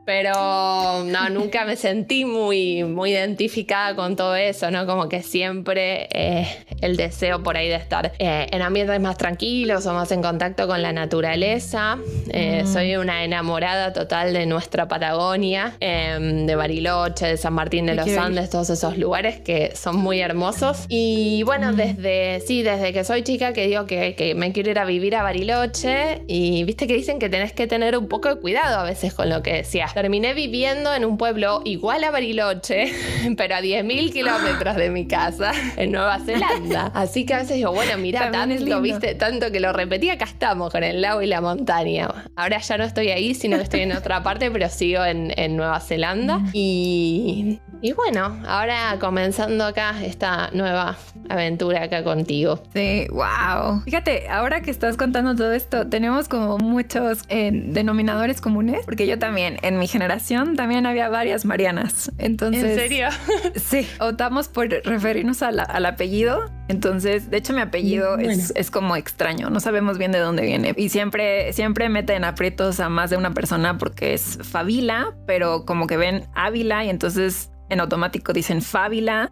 pero 0.05 1.03
no, 1.03 1.29
nunca 1.29 1.63
me 1.65 1.75
sentí 1.75 2.25
muy, 2.25 2.83
muy 2.83 3.11
identificada 3.11 3.95
con 3.95 4.15
todo 4.15 4.35
eso, 4.35 4.71
¿no? 4.71 4.85
Como 4.85 5.07
que 5.07 5.21
siempre 5.21 6.07
eh, 6.11 6.47
el 6.81 6.97
deseo 6.97 7.43
por 7.43 7.55
ahí 7.55 7.69
de 7.69 7.75
estar 7.75 8.11
eh, 8.17 8.47
en 8.51 8.61
ambientes 8.61 8.99
más 8.99 9.17
tranquilos 9.17 9.85
o 9.85 9.93
más 9.93 10.11
en 10.11 10.21
contacto 10.21 10.67
con 10.67 10.81
la 10.81 10.91
naturaleza. 10.91 11.99
Eh, 12.29 12.63
mm. 12.63 12.67
Soy 12.67 12.95
una 12.95 13.23
enamorada 13.23 13.93
total 13.93 14.33
de 14.33 14.45
nuestra 14.47 14.87
Patagonia, 14.87 15.75
em, 15.79 16.47
de 16.47 16.55
Bariloche, 16.55 17.27
de 17.27 17.37
San 17.37 17.53
Martín 17.53 17.85
de 17.85 17.95
los 17.95 18.09
Andes, 18.09 18.49
todos 18.49 18.69
esos 18.71 18.97
lugares 18.97 19.39
que 19.39 19.75
son 19.75 19.97
muy 19.97 20.19
hermosos. 20.19 20.85
Y 20.89 21.43
bueno, 21.43 21.73
mm. 21.73 21.75
desde, 21.75 22.39
sí, 22.41 22.63
desde 22.63 22.91
que 22.91 23.03
soy 23.03 23.21
chica 23.21 23.53
que 23.53 23.67
digo 23.67 23.85
que, 23.85 24.15
que 24.15 24.33
me 24.33 24.51
quiero 24.51 24.71
ir 24.71 24.79
a 24.79 24.85
vivir 24.85 25.15
a 25.15 25.21
Bariloche 25.21 26.23
y 26.27 26.63
viste 26.63 26.87
que 26.87 26.95
dicen 26.95 27.19
que 27.19 27.29
tenés 27.29 27.53
que 27.53 27.67
tener 27.67 27.95
un 27.95 28.07
poco 28.07 28.29
de 28.29 28.41
cuidado 28.41 28.79
a 28.79 28.83
veces 28.83 29.13
con 29.13 29.29
lo 29.29 29.43
que 29.43 29.53
decías 29.53 29.91
terminé 30.01 30.33
viviendo 30.33 30.91
en 30.95 31.05
un 31.05 31.15
pueblo 31.15 31.61
igual 31.63 32.03
a 32.03 32.09
Bariloche, 32.09 32.91
pero 33.37 33.53
a 33.53 33.61
10.000 33.61 34.11
kilómetros 34.11 34.75
de 34.75 34.89
mi 34.89 35.05
casa, 35.05 35.51
en 35.77 35.91
Nueva 35.91 36.17
Zelanda. 36.17 36.91
Así 36.95 37.23
que 37.23 37.35
a 37.35 37.37
veces 37.37 37.57
digo, 37.57 37.71
bueno, 37.71 37.99
mira, 37.99 38.31
tanto, 38.31 38.81
viste, 38.81 39.13
tanto 39.13 39.51
que 39.51 39.59
lo 39.59 39.71
repetí, 39.73 40.09
acá 40.09 40.25
estamos 40.25 40.71
con 40.71 40.83
el 40.83 41.01
lago 41.01 41.21
y 41.21 41.27
la 41.27 41.39
montaña. 41.39 42.09
Ahora 42.35 42.57
ya 42.57 42.77
no 42.79 42.83
estoy 42.83 43.09
ahí, 43.09 43.35
sino 43.35 43.57
que 43.57 43.63
estoy 43.63 43.81
en 43.81 43.91
otra 43.91 44.23
parte, 44.23 44.49
pero 44.49 44.69
sigo 44.69 45.05
en, 45.05 45.55
Nueva 45.55 45.79
Zelanda. 45.81 46.41
Y, 46.51 47.59
y 47.81 47.93
bueno, 47.93 48.37
ahora 48.45 48.97
comenzando 48.99 49.65
acá 49.65 50.03
esta 50.03 50.49
nueva 50.53 50.97
aventura 51.29 51.83
acá 51.83 52.03
contigo. 52.03 52.61
Sí, 52.73 53.07
wow. 53.09 53.81
Fíjate, 53.83 54.29
ahora 54.29 54.61
que 54.61 54.71
estás 54.71 54.97
contando 54.97 55.35
todo 55.35 55.51
esto, 55.51 55.87
tenemos 55.87 56.27
como 56.27 56.57
muchos 56.57 57.23
eh, 57.29 57.51
denominadores 57.51 58.41
comunes, 58.41 58.85
porque 58.85 59.07
yo 59.07 59.17
también 59.17 59.57
en 59.61 59.79
mi 59.79 59.87
generación 59.87 60.55
también 60.55 60.85
había 60.85 61.09
varias 61.09 61.45
Marianas. 61.45 62.11
Entonces, 62.17 62.63
¿En 62.63 62.75
serio? 62.75 63.07
sí, 63.55 63.87
optamos 63.99 64.47
por 64.47 64.69
referirnos 64.69 65.41
al 65.41 65.85
apellido. 65.85 66.51
Entonces, 66.67 67.29
de 67.29 67.37
hecho, 67.37 67.53
mi 67.53 67.61
apellido 67.61 68.17
mm, 68.17 68.21
es, 68.55 68.71
como 68.71 68.95
extraño. 68.95 69.49
No 69.49 69.59
sabemos 69.59 69.97
bien 69.97 70.11
de 70.11 70.19
dónde 70.19 70.43
viene. 70.43 70.73
Y 70.77 70.89
siempre, 70.89 71.51
siempre 71.51 71.89
meten 71.89 72.23
aprietos 72.23 72.79
a 72.79 72.87
más 72.87 73.09
de 73.09 73.17
una 73.17 73.33
persona 73.33 73.77
porque 73.77 74.13
es 74.13 74.39
Fabila, 74.41 75.13
pero 75.25 75.65
como 75.65 75.87
que 75.87 75.97
ven 75.97 76.27
Ávila 76.33 76.85
y 76.85 76.89
entonces 76.89 77.50
en 77.71 77.79
automático 77.79 78.33
dicen 78.33 78.61
Fábila 78.61 79.31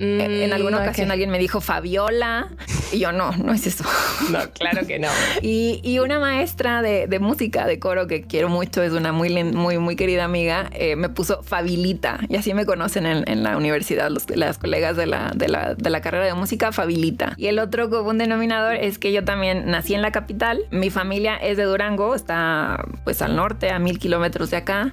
en 0.00 0.48
mm, 0.48 0.52
alguna 0.54 0.78
ocasión 0.78 1.10
alguien 1.10 1.28
me 1.30 1.38
dijo 1.38 1.60
Fabiola 1.60 2.48
y 2.90 3.00
yo 3.00 3.12
no, 3.12 3.32
no 3.32 3.52
es 3.52 3.66
eso. 3.66 3.84
No, 4.30 4.38
claro 4.52 4.86
que 4.86 4.98
no. 4.98 5.08
y, 5.42 5.98
una 5.98 6.20
maestra 6.20 6.82
de, 6.82 7.18
música, 7.18 7.66
de 7.66 7.78
coro 7.78 8.06
que 8.06 8.22
quiero 8.22 8.48
mucho, 8.48 8.82
es 8.82 8.92
una 8.92 9.12
muy, 9.12 9.42
muy, 9.44 9.78
muy 9.78 9.96
querida 9.96 10.24
amiga, 10.24 10.70
eh, 10.72 10.94
me 10.94 11.08
puso 11.08 11.42
Fabilita 11.42 12.20
y 12.28 12.36
así 12.36 12.54
me 12.54 12.64
conocen 12.64 13.06
en, 13.06 13.42
la 13.42 13.56
universidad 13.56 14.10
los, 14.10 14.30
las 14.30 14.58
colegas 14.58 14.96
de 14.96 15.06
la, 15.06 15.32
de, 15.34 15.48
la, 15.48 15.74
de 15.74 15.90
la 15.90 16.00
carrera 16.00 16.26
de 16.26 16.34
música, 16.34 16.70
Fabilita. 16.70 17.34
Y 17.36 17.46
el 17.48 17.58
otro 17.58 17.90
común 17.90 18.18
denominador 18.18 18.76
es 18.76 18.98
que 18.98 19.12
yo 19.12 19.24
también 19.24 19.70
nací 19.70 19.94
en 19.94 20.02
la 20.02 20.12
capital, 20.12 20.60
mi 20.70 20.90
familia 20.90 21.36
es 21.36 21.56
de 21.56 21.64
Durango, 21.64 22.14
está 22.14 22.84
pues 23.04 23.20
al 23.20 23.36
norte, 23.36 23.70
a 23.70 23.78
mil 23.78 23.98
kilómetros 23.98 24.50
de 24.50 24.58
acá. 24.58 24.92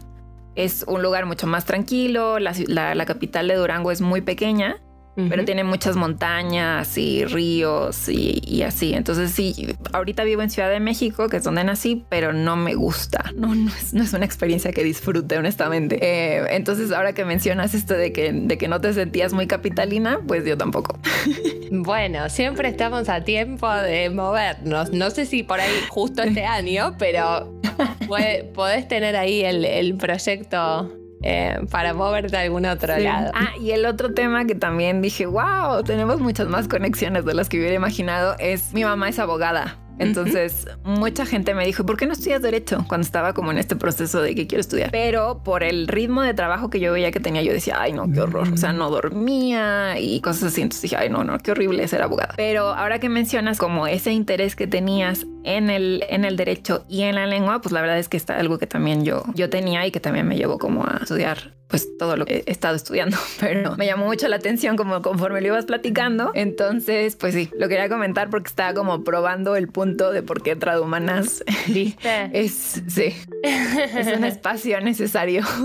Es 0.58 0.84
un 0.88 1.04
lugar 1.04 1.28
mucho 1.28 1.46
más 1.46 1.66
tranquilo, 1.66 2.40
la, 2.40 2.52
la 2.68 3.06
capital 3.06 3.48
de 3.48 3.54
Durango 3.54 3.92
es 3.92 4.02
muy 4.02 4.22
pequeña 4.22 4.82
pero 5.30 5.46
tiene 5.46 5.64
muchas 5.64 5.96
montañas 5.96 6.96
y 6.98 7.26
ríos 7.26 8.08
y, 8.08 8.62
así. 8.62 8.94
Entonces 8.94 9.32
sí, 9.32 9.76
ahorita 9.92 10.24
vivo 10.24 10.44
en 10.44 10.50
Ciudad 10.50 10.70
de 10.70 10.80
México, 10.80 11.28
que 11.28 11.38
es 11.38 11.44
donde 11.44 11.64
nací, 11.64 12.06
pero 12.10 12.34
no 12.34 12.56
me 12.56 12.76
gusta. 12.76 13.32
No, 13.36 13.56
no 13.56 13.72
es, 13.72 14.14
una 14.14 14.26
experiencia 14.26 14.72
que 14.72 14.84
disfrute, 14.84 15.38
honestamente. 15.38 15.98
Eh, 16.02 16.46
entonces 16.52 16.92
ahora 16.92 17.14
que 17.14 17.26
mencionas 17.26 17.74
esto 17.74 17.96
de 17.96 18.14
que, 18.14 18.32
de 18.32 18.58
que 18.58 18.68
no 18.68 18.80
te 18.80 18.94
sentías 18.94 19.34
muy 19.34 19.48
capitalina, 19.48 20.20
pues 20.28 20.46
yo 20.46 20.58
tampoco. 20.58 21.00
Bueno, 21.70 22.30
siempre 22.30 22.70
estamos 22.70 23.10
a 23.10 23.26
tiempo 23.26 23.70
de 23.70 24.10
movernos. 24.10 24.94
No 24.94 25.10
sé 25.10 25.26
si 25.26 25.44
por 25.44 25.60
ahí 25.60 25.74
justo 25.90 26.24
este 26.24 26.46
año, 26.46 26.96
pero 26.98 27.60
podés 28.54 28.88
tener 28.88 29.18
ahí 29.18 29.44
el, 29.44 29.66
el 29.66 29.96
proyecto 29.96 30.90
eh, 31.24 31.60
para 31.72 31.94
moverte 31.94 32.38
a 32.38 32.42
algún 32.42 32.66
otro 32.66 32.98
lado. 32.98 33.32
Ah, 33.34 33.52
y 33.60 33.72
el 33.72 33.86
otro 33.86 34.14
tema 34.14 34.46
que 34.46 34.56
también 34.56 35.02
dije, 35.02 35.26
wow, 35.26 35.84
tenemos 35.84 36.20
muchas 36.20 36.48
más 36.48 36.68
conexiones 36.68 37.26
de 37.26 37.34
las 37.34 37.50
que 37.50 37.58
hubiera 37.58 37.76
imaginado, 37.76 38.36
es 38.40 38.74
mi 38.74 38.84
mamá 38.84 39.10
es 39.10 39.20
abogada. 39.20 39.78
Entonces, 40.00 40.68
mucha 40.84 41.26
gente 41.26 41.54
me 41.54 41.66
dijo, 41.66 41.86
¿por 41.86 41.98
qué 41.98 42.06
no 42.06 42.14
estudias 42.14 42.42
derecho? 42.42 42.86
Cuando 42.88 43.06
estaba 43.06 43.34
como 43.34 43.52
en 43.52 43.58
este 43.58 43.76
proceso 43.76 44.22
de 44.22 44.36
que 44.36 44.48
quiero 44.48 44.62
estudiar. 44.62 44.92
Pero 44.92 45.44
por 45.44 45.64
el 45.64 45.88
ritmo 45.88 46.22
de 46.22 46.34
trabajo 46.34 46.70
que 46.70 46.80
yo 46.80 46.94
veía 46.94 47.12
que 47.12 47.20
tenía, 47.20 47.42
yo 47.42 47.54
decía, 47.54 47.78
ay, 47.80 47.94
no, 47.94 48.12
qué 48.12 48.22
horror. 48.22 48.48
O 48.52 48.58
sea, 48.58 48.74
no 48.74 48.90
dormía 48.90 50.00
y 50.00 50.22
cosas 50.22 50.52
así. 50.52 50.62
Entonces 50.62 50.84
dije, 50.84 50.98
ay, 50.98 51.10
no, 51.10 51.24
no, 51.24 51.38
qué 51.40 51.52
horrible 51.52 51.88
ser 51.88 52.02
abogada. 52.02 52.34
Pero 52.38 52.74
ahora 52.74 53.00
que 53.00 53.10
mencionas 53.10 53.58
como 53.58 53.88
ese 53.88 54.12
interés 54.12 54.56
que 54.56 54.68
tenías 54.68 55.26
en 55.44 55.70
el, 55.70 56.04
en 56.10 56.26
el 56.26 56.36
derecho 56.36 56.86
y 56.88 57.04
en 57.04 57.16
la 57.16 57.26
lengua, 57.26 57.62
pues 57.62 57.72
la 57.72 57.82
verdad 57.82 57.98
es 57.98 58.10
que 58.10 58.18
está 58.18 58.38
algo 58.38 58.58
que 58.58 58.68
también 58.68 59.04
yo, 59.04 59.24
yo 59.34 59.50
tenía 59.50 59.86
y 59.86 59.92
que 59.92 60.00
también 60.00 60.28
me 60.28 60.38
llevó 60.38 60.58
como 60.58 60.84
a 60.84 61.00
estudiar 61.02 61.54
pues 61.68 61.98
todo 61.98 62.16
lo 62.16 62.26
que 62.26 62.44
he 62.46 62.52
estado 62.52 62.76
estudiando, 62.76 63.18
pero 63.40 63.76
me 63.76 63.86
llamó 63.86 64.06
mucho 64.06 64.28
la 64.28 64.38
atención 64.38 64.78
como 64.78 65.02
conforme 65.02 65.42
lo 65.42 65.48
ibas 65.48 65.66
platicando. 65.66 66.32
Entonces, 66.34 67.16
pues 67.16 67.34
sí, 67.34 67.50
lo 67.58 67.68
quería 67.68 67.90
comentar 67.90 68.30
porque 68.30 68.48
estaba 68.48 68.74
como 68.74 69.04
probando 69.04 69.56
el 69.56 69.68
punto 69.68 70.12
de 70.12 70.24
por 70.24 70.42
qué 70.42 70.56
Tradumanas 70.56 71.44
¿Viste? 71.68 72.30
es, 72.34 72.82
sí, 72.88 73.14
es 73.44 74.08
un 74.16 74.24
espacio 74.24 74.80
necesario. 74.82 75.44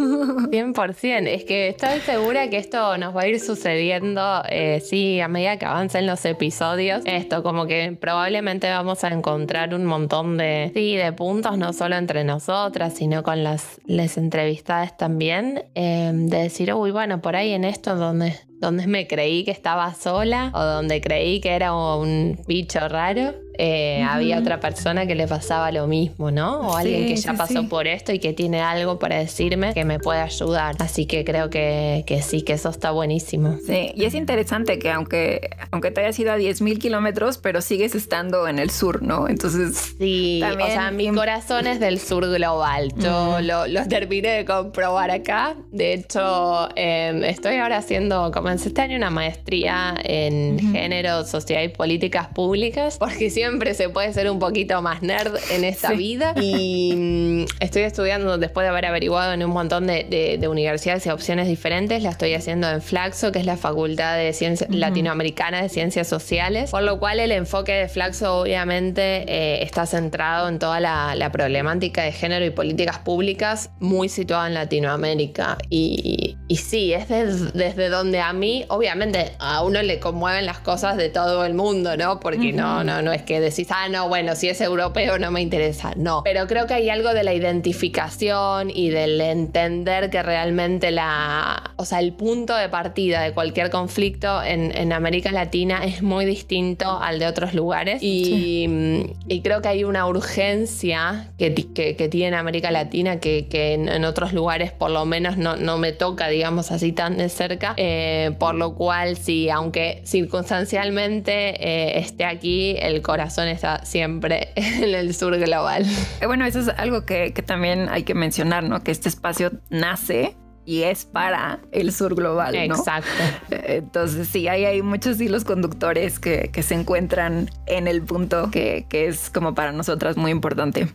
100%, 0.53 1.28
es 1.28 1.44
que 1.44 1.68
estoy 1.68 2.00
segura 2.00 2.48
que 2.50 2.59
esto 2.59 2.98
nos 2.98 3.16
va 3.16 3.22
a 3.22 3.28
ir 3.28 3.40
sucediendo, 3.40 4.42
eh, 4.48 4.80
sí, 4.84 5.20
a 5.20 5.28
medida 5.28 5.57
que 5.57 5.66
avancen 5.66 6.07
los 6.07 6.24
episodios, 6.24 7.03
esto 7.05 7.42
como 7.42 7.66
que 7.66 7.96
probablemente 8.00 8.68
vamos 8.68 9.05
a 9.05 9.09
encontrar 9.09 9.74
un 9.74 9.84
montón 9.84 10.36
de, 10.36 10.70
sí, 10.74 10.96
de 10.96 11.12
puntos, 11.12 11.57
no 11.59 11.72
solo 11.72 11.96
entre 11.96 12.24
nosotras, 12.24 12.94
sino 12.94 13.22
con 13.22 13.44
las, 13.44 13.80
las 13.86 14.16
entrevistadas 14.18 14.96
también. 14.96 15.64
Eh, 15.74 15.91
de 16.12 16.38
decir, 16.38 16.72
uy, 16.74 16.90
bueno, 16.90 17.20
por 17.20 17.36
ahí 17.36 17.53
en 17.53 17.64
esto 17.64 17.97
donde, 17.97 18.38
donde 18.63 18.87
me 18.87 19.09
creí 19.09 19.45
que 19.45 19.51
estaba 19.51 19.93
sola 19.93 20.53
o 20.55 20.63
donde 20.63 21.01
creí 21.01 21.41
que 21.41 21.51
era 21.51 21.75
un 21.75 22.39
bicho 22.47 22.79
raro, 22.89 23.35
eh, 23.59 24.03
había 24.03 24.39
otra 24.39 24.61
persona 24.61 25.07
que 25.07 25.15
le 25.15 25.29
pasaba 25.29 25.71
lo 25.73 25.87
mismo, 25.87 26.31
¿no? 26.31 26.61
O 26.61 26.77
alguien 26.77 27.07
que 27.07 27.17
ya 27.17 27.35
pasó 27.35 27.69
por 27.69 27.87
esto 27.87 28.13
y 28.13 28.19
que 28.19 28.33
tiene 28.33 28.61
algo 28.61 28.99
para 28.99 29.19
decirme 29.19 29.75
que 29.75 29.85
me 29.85 29.99
puede 29.99 30.21
ayudar. 30.21 30.77
Así 30.79 31.07
que 31.07 31.25
creo 31.25 31.51
que, 31.51 32.05
que 32.07 32.23
sí, 32.23 32.43
que 32.43 32.55
eso 32.55 32.71
está 32.71 32.93
buenísimo. 32.93 33.59
Sí, 33.67 33.93
y 33.95 34.05
es 34.05 34.15
interesante 34.15 34.79
que 34.79 34.91
aunque, 34.91 35.51
aunque 35.71 35.91
te 35.91 36.01
hayas 36.01 36.19
ido 36.19 36.33
a 36.33 36.39
10.000 36.39 36.79
kilómetros, 36.79 37.39
pero 37.39 37.61
sigues 37.61 37.95
estando 37.95 38.49
en 38.49 38.59
el 38.59 38.71
sur, 38.71 39.03
¿no? 39.03 39.29
Entonces... 39.29 39.97
Sí, 39.99 40.39
también... 40.41 40.71
o 40.71 40.73
sea, 40.73 40.91
mi 40.91 41.09
corazón 41.11 41.67
es 41.67 41.79
del 41.79 42.01
sur 42.01 42.27
global. 42.29 42.93
Yo 42.97 43.41
lo, 43.43 43.67
lo, 43.67 43.87
terminé 43.87 44.29
de 44.29 44.45
comprobar 44.45 45.11
acá. 45.11 45.57
De 45.71 45.93
hecho, 45.93 46.69
em, 46.75 47.23
estoy 47.25 47.57
ahora 47.57 47.77
haciendo, 47.77 48.31
comencé 48.53 48.68
este 48.68 48.82
año 48.82 48.98
una 48.98 49.09
maestría 49.09 49.94
en 50.05 50.59
género, 50.72 51.24
sociedad 51.24 51.62
y 51.62 51.68
políticas 51.68 52.26
públicas, 52.28 52.98
porque 52.98 53.30
si 53.30 53.30
siempre 53.30 53.72
se 53.72 53.88
puede 53.88 54.12
ser 54.12 54.30
un 54.30 54.38
poquito 54.38 54.82
más 54.82 55.00
nerd 55.00 55.34
en 55.50 55.64
esta 55.64 55.92
vida. 55.92 56.34
Y 56.38 56.94
mm, 56.94 57.44
estoy 57.61 57.82
estudiando, 57.82 58.36
después 58.36 58.66
de 58.66 58.68
haber 58.68 58.84
averiguado 58.84 59.32
en 59.32 59.42
un 59.42 59.53
montón 59.53 59.86
de, 59.86 60.46
universidades 60.50 61.07
y 61.07 61.09
opciones 61.09 61.48
diferentes, 61.48 62.03
la 62.03 62.11
estoy 62.11 62.34
haciendo 62.34 62.68
en 62.68 62.82
Flaxo, 62.82 63.32
que 63.32 63.38
es 63.38 63.46
la 63.46 63.57
Facultad 63.57 64.18
de 64.18 64.34
Ciencias 64.34 64.68
Latinoamericana 64.68 65.62
de 65.62 65.70
Ciencias 65.70 66.09
Sociales, 66.09 66.70
por 66.70 66.82
lo 66.82 66.98
cual 66.98 67.20
el 67.20 67.32
enfoque 67.32 67.72
de 67.72 67.88
Flaxo 67.88 68.40
obviamente 68.40 69.24
eh, 69.28 69.62
está 69.62 69.86
centrado 69.86 70.48
en 70.48 70.59
toda 70.59 70.78
la, 70.78 71.30
problemática 71.32 72.03
de 72.03 72.12
género 72.12 72.44
y 72.44 72.50
políticas 72.50 72.98
públicas, 72.98 73.70
muy 73.80 74.11
situado 74.11 74.46
en 74.46 74.53
Latinoamérica. 74.53 75.57
Y, 75.70 76.36
y 76.48 76.57
sí, 76.57 76.92
es 76.92 77.09
desde 77.09 77.88
donde 77.88 78.20
a 78.20 78.32
mí, 78.34 78.41
obviamente, 78.68 79.32
a 79.38 79.62
uno 79.62 79.82
le 79.82 79.99
conmueven 79.99 80.47
las 80.47 80.59
cosas 80.59 80.97
de 80.97 81.09
todo 81.09 81.45
el 81.45 81.55
mundo, 81.55 81.97
¿no? 81.97 82.20
Porque 82.20 82.53
no, 82.53 82.84
no, 82.84 83.03
no 83.03 83.12
es 83.12 83.22
que 83.22 83.40
decís, 83.40 83.68
ah, 83.70 83.88
no, 83.88 84.09
bueno, 84.09 84.34
si 84.36 84.49
es 84.49 84.61
europeo 84.61 85.18
no 85.18 85.30
me 85.30 85.40
interesa. 85.40 85.93
No, 85.97 86.22
pero 86.24 86.47
creo 86.47 86.66
que 86.66 86.74
hay 86.74 86.90
algo 86.90 87.14
de 87.14 87.24
la 87.24 87.34
identificación 87.34 88.70
y 88.70 88.90
del 88.90 89.20
entender 89.20 90.11
que 90.11 90.22
realmente 90.22 90.90
la, 90.90 91.72
o 91.76 91.84
sea, 91.84 92.01
el 92.01 92.12
punto 92.12 92.57
de 92.57 92.68
partida 92.68 93.22
de 93.22 93.32
cualquier 93.32 93.70
conflicto 93.70 94.43
en, 94.43 94.76
en 94.76 94.93
América 94.93 95.30
Latina 95.32 95.84
es 95.84 96.03
muy 96.03 96.24
distinto 96.24 97.01
al 97.01 97.18
de 97.18 97.26
otros 97.26 97.55
lugares. 97.55 98.03
Y, 98.03 99.07
y 99.28 99.40
creo 99.43 99.62
que 99.62 99.68
hay 99.68 99.84
una 99.84 100.07
urgencia 100.07 101.28
que, 101.38 101.55
que, 101.55 101.97
que 101.97 102.09
tiene 102.09 102.36
América 102.36 102.70
Latina 102.70 103.20
que, 103.20 103.47
que 103.49 103.74
en, 103.74 104.05
otros 104.05 104.32
lugares 104.32 104.72
por 104.72 104.90
lo 104.90 105.05
menos 105.05 105.36
no, 105.36 105.57
no, 105.57 105.78
me 105.78 105.93
toca, 105.93 106.28
digamos 106.28 106.70
así, 106.72 106.93
tan 106.93 107.16
de 107.16 107.28
cerca, 107.28 107.74
eh, 107.76 108.22
por 108.31 108.55
lo 108.55 108.75
cual 108.75 109.16
sí, 109.16 109.51
aunque 109.51 110.03
circunstancialmente 110.05 111.33
eh, 111.33 111.99
esté 111.99 112.25
aquí, 112.25 112.77
el 112.79 113.03
corazón 113.03 113.49
está 113.49 113.85
siempre 113.85 114.49
en 114.57 114.95
el 114.95 115.14
sur 115.14 115.37
global. 115.39 115.85
Eh, 116.20 116.27
bueno, 116.27 116.45
eso 116.45 116.61
es 116.61 116.68
algo 116.68 117.05
que, 117.05 117.33
también 117.45 117.89
hay 117.89 118.05
que 118.05 118.14
mencionar, 118.14 118.62
¿no? 118.62 118.83
Que 118.85 118.91
este 118.91 119.09
espacio 119.09 119.51
nace 119.70 120.37
y 120.64 120.83
es 120.83 121.05
para 121.05 121.61
el 121.73 121.93
sur 121.93 122.14
global. 122.14 122.55
¿no? 122.68 122.77
Exacto. 122.77 123.11
Eh, 123.51 123.64
entonces 123.83 124.29
sí, 124.29 124.47
hay, 124.47 124.64
hay 124.64 124.83
muchos 124.83 125.20
hilos 125.20 125.45
conductores 125.45 126.20
que, 126.20 126.51
se 126.62 126.75
encuentran 126.75 127.51
en 127.66 127.89
el 127.89 128.03
punto 128.03 128.51
que, 128.51 128.87
que 128.89 129.07
es 129.07 129.31
como 129.31 129.55
para 129.55 129.73
nosotras 129.73 130.16
muy 130.16 130.31
importante. 130.31 130.89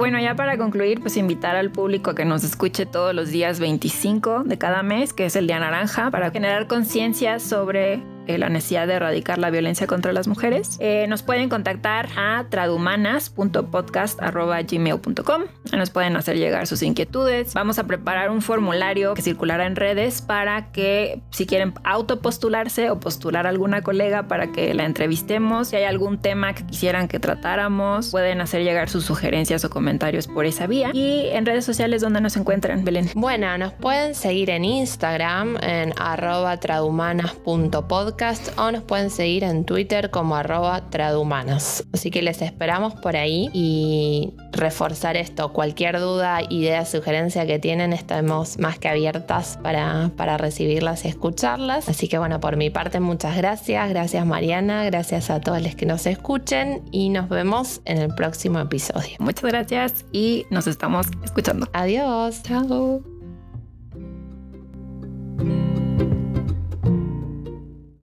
Bueno, 0.00 0.18
ya 0.18 0.34
para 0.34 0.56
concluir, 0.56 1.02
pues 1.02 1.18
invitar 1.18 1.56
al 1.56 1.70
público 1.70 2.12
a 2.12 2.14
que 2.14 2.24
nos 2.24 2.42
escuche 2.42 2.86
todos 2.86 3.14
los 3.14 3.28
días 3.28 3.60
25 3.60 4.44
de 4.44 4.56
cada 4.56 4.82
mes, 4.82 5.12
que 5.12 5.26
es 5.26 5.36
el 5.36 5.46
día 5.46 5.60
naranja, 5.60 6.10
para 6.10 6.30
generar 6.30 6.66
conciencia 6.66 7.38
sobre 7.38 8.02
eh, 8.26 8.38
la 8.38 8.48
necesidad 8.48 8.86
de 8.86 8.94
erradicar 8.94 9.36
la 9.38 9.50
violencia 9.50 9.86
contra 9.86 10.12
las 10.12 10.26
mujeres. 10.28 10.76
Eh, 10.80 11.06
nos 11.08 11.22
pueden 11.22 11.48
contactar 11.48 12.08
a 12.16 12.44
tradumanas.podcast.gmail.com. 12.48 15.42
Nos 15.76 15.90
pueden 15.90 16.16
hacer 16.16 16.36
llegar 16.36 16.66
sus 16.66 16.82
inquietudes. 16.82 17.54
Vamos 17.54 17.78
a 17.78 17.84
preparar 17.84 18.30
un 18.30 18.42
formulario 18.42 19.14
que 19.14 19.22
circulará 19.22 19.64
en 19.66 19.76
redes 19.76 20.20
para 20.22 20.72
que 20.72 21.20
si 21.30 21.46
quieren 21.46 21.74
autopostularse 21.82 22.90
o 22.90 22.98
postular 23.00 23.46
a 23.46 23.50
alguna 23.50 23.82
colega 23.82 24.28
para 24.28 24.52
que 24.52 24.74
la 24.74 24.84
entrevistemos. 24.84 25.68
Si 25.68 25.76
hay 25.76 25.84
algún 25.84 26.18
tema 26.18 26.52
que 26.54 26.66
quisieran 26.66 27.08
que 27.08 27.18
tratáramos, 27.18 28.10
pueden 28.10 28.40
hacer 28.40 28.62
llegar 28.62 28.90
sus 28.90 29.04
sugerencias 29.04 29.64
o 29.64 29.70
comentarios 29.70 30.26
por 30.26 30.46
esa 30.46 30.66
vía. 30.66 30.90
Y 30.92 31.28
en 31.32 31.46
redes 31.46 31.64
sociales, 31.64 32.02
donde 32.02 32.20
nos 32.20 32.36
encuentran, 32.36 32.84
Belén? 32.84 33.08
Bueno, 33.14 33.56
nos 33.58 33.72
pueden 33.72 34.14
seguir 34.14 34.50
en 34.50 34.64
Instagram 34.64 35.56
en 35.62 35.92
arroba 35.98 36.56
tradumanas.podcast 36.58 38.10
o 38.56 38.70
nos 38.70 38.82
pueden 38.82 39.08
seguir 39.08 39.44
en 39.44 39.64
Twitter 39.64 40.10
como 40.10 40.36
arroba 40.36 40.90
tradumanos. 40.90 41.84
Así 41.94 42.10
que 42.10 42.20
les 42.20 42.42
esperamos 42.42 42.94
por 42.94 43.16
ahí 43.16 43.48
y 43.54 44.34
reforzar 44.52 45.16
esto. 45.16 45.54
Cualquier 45.54 45.98
duda, 45.98 46.40
idea, 46.50 46.84
sugerencia 46.84 47.46
que 47.46 47.58
tienen, 47.58 47.94
estamos 47.94 48.58
más 48.58 48.78
que 48.78 48.88
abiertas 48.88 49.58
para, 49.62 50.10
para 50.16 50.36
recibirlas 50.36 51.06
y 51.06 51.08
escucharlas. 51.08 51.88
Así 51.88 52.08
que 52.08 52.18
bueno, 52.18 52.40
por 52.40 52.56
mi 52.56 52.68
parte 52.68 53.00
muchas 53.00 53.36
gracias. 53.38 53.88
Gracias 53.88 54.26
Mariana, 54.26 54.84
gracias 54.84 55.30
a 55.30 55.40
todos 55.40 55.62
los 55.62 55.74
que 55.74 55.86
nos 55.86 56.06
escuchen 56.06 56.82
y 56.90 57.08
nos 57.08 57.28
vemos 57.30 57.80
en 57.86 57.98
el 57.98 58.14
próximo 58.14 58.60
episodio. 58.60 59.16
Muchas 59.18 59.44
gracias 59.44 60.04
y 60.12 60.44
nos 60.50 60.66
estamos 60.66 61.06
escuchando. 61.24 61.68
Adiós. 61.72 62.42
Chao. 62.42 63.02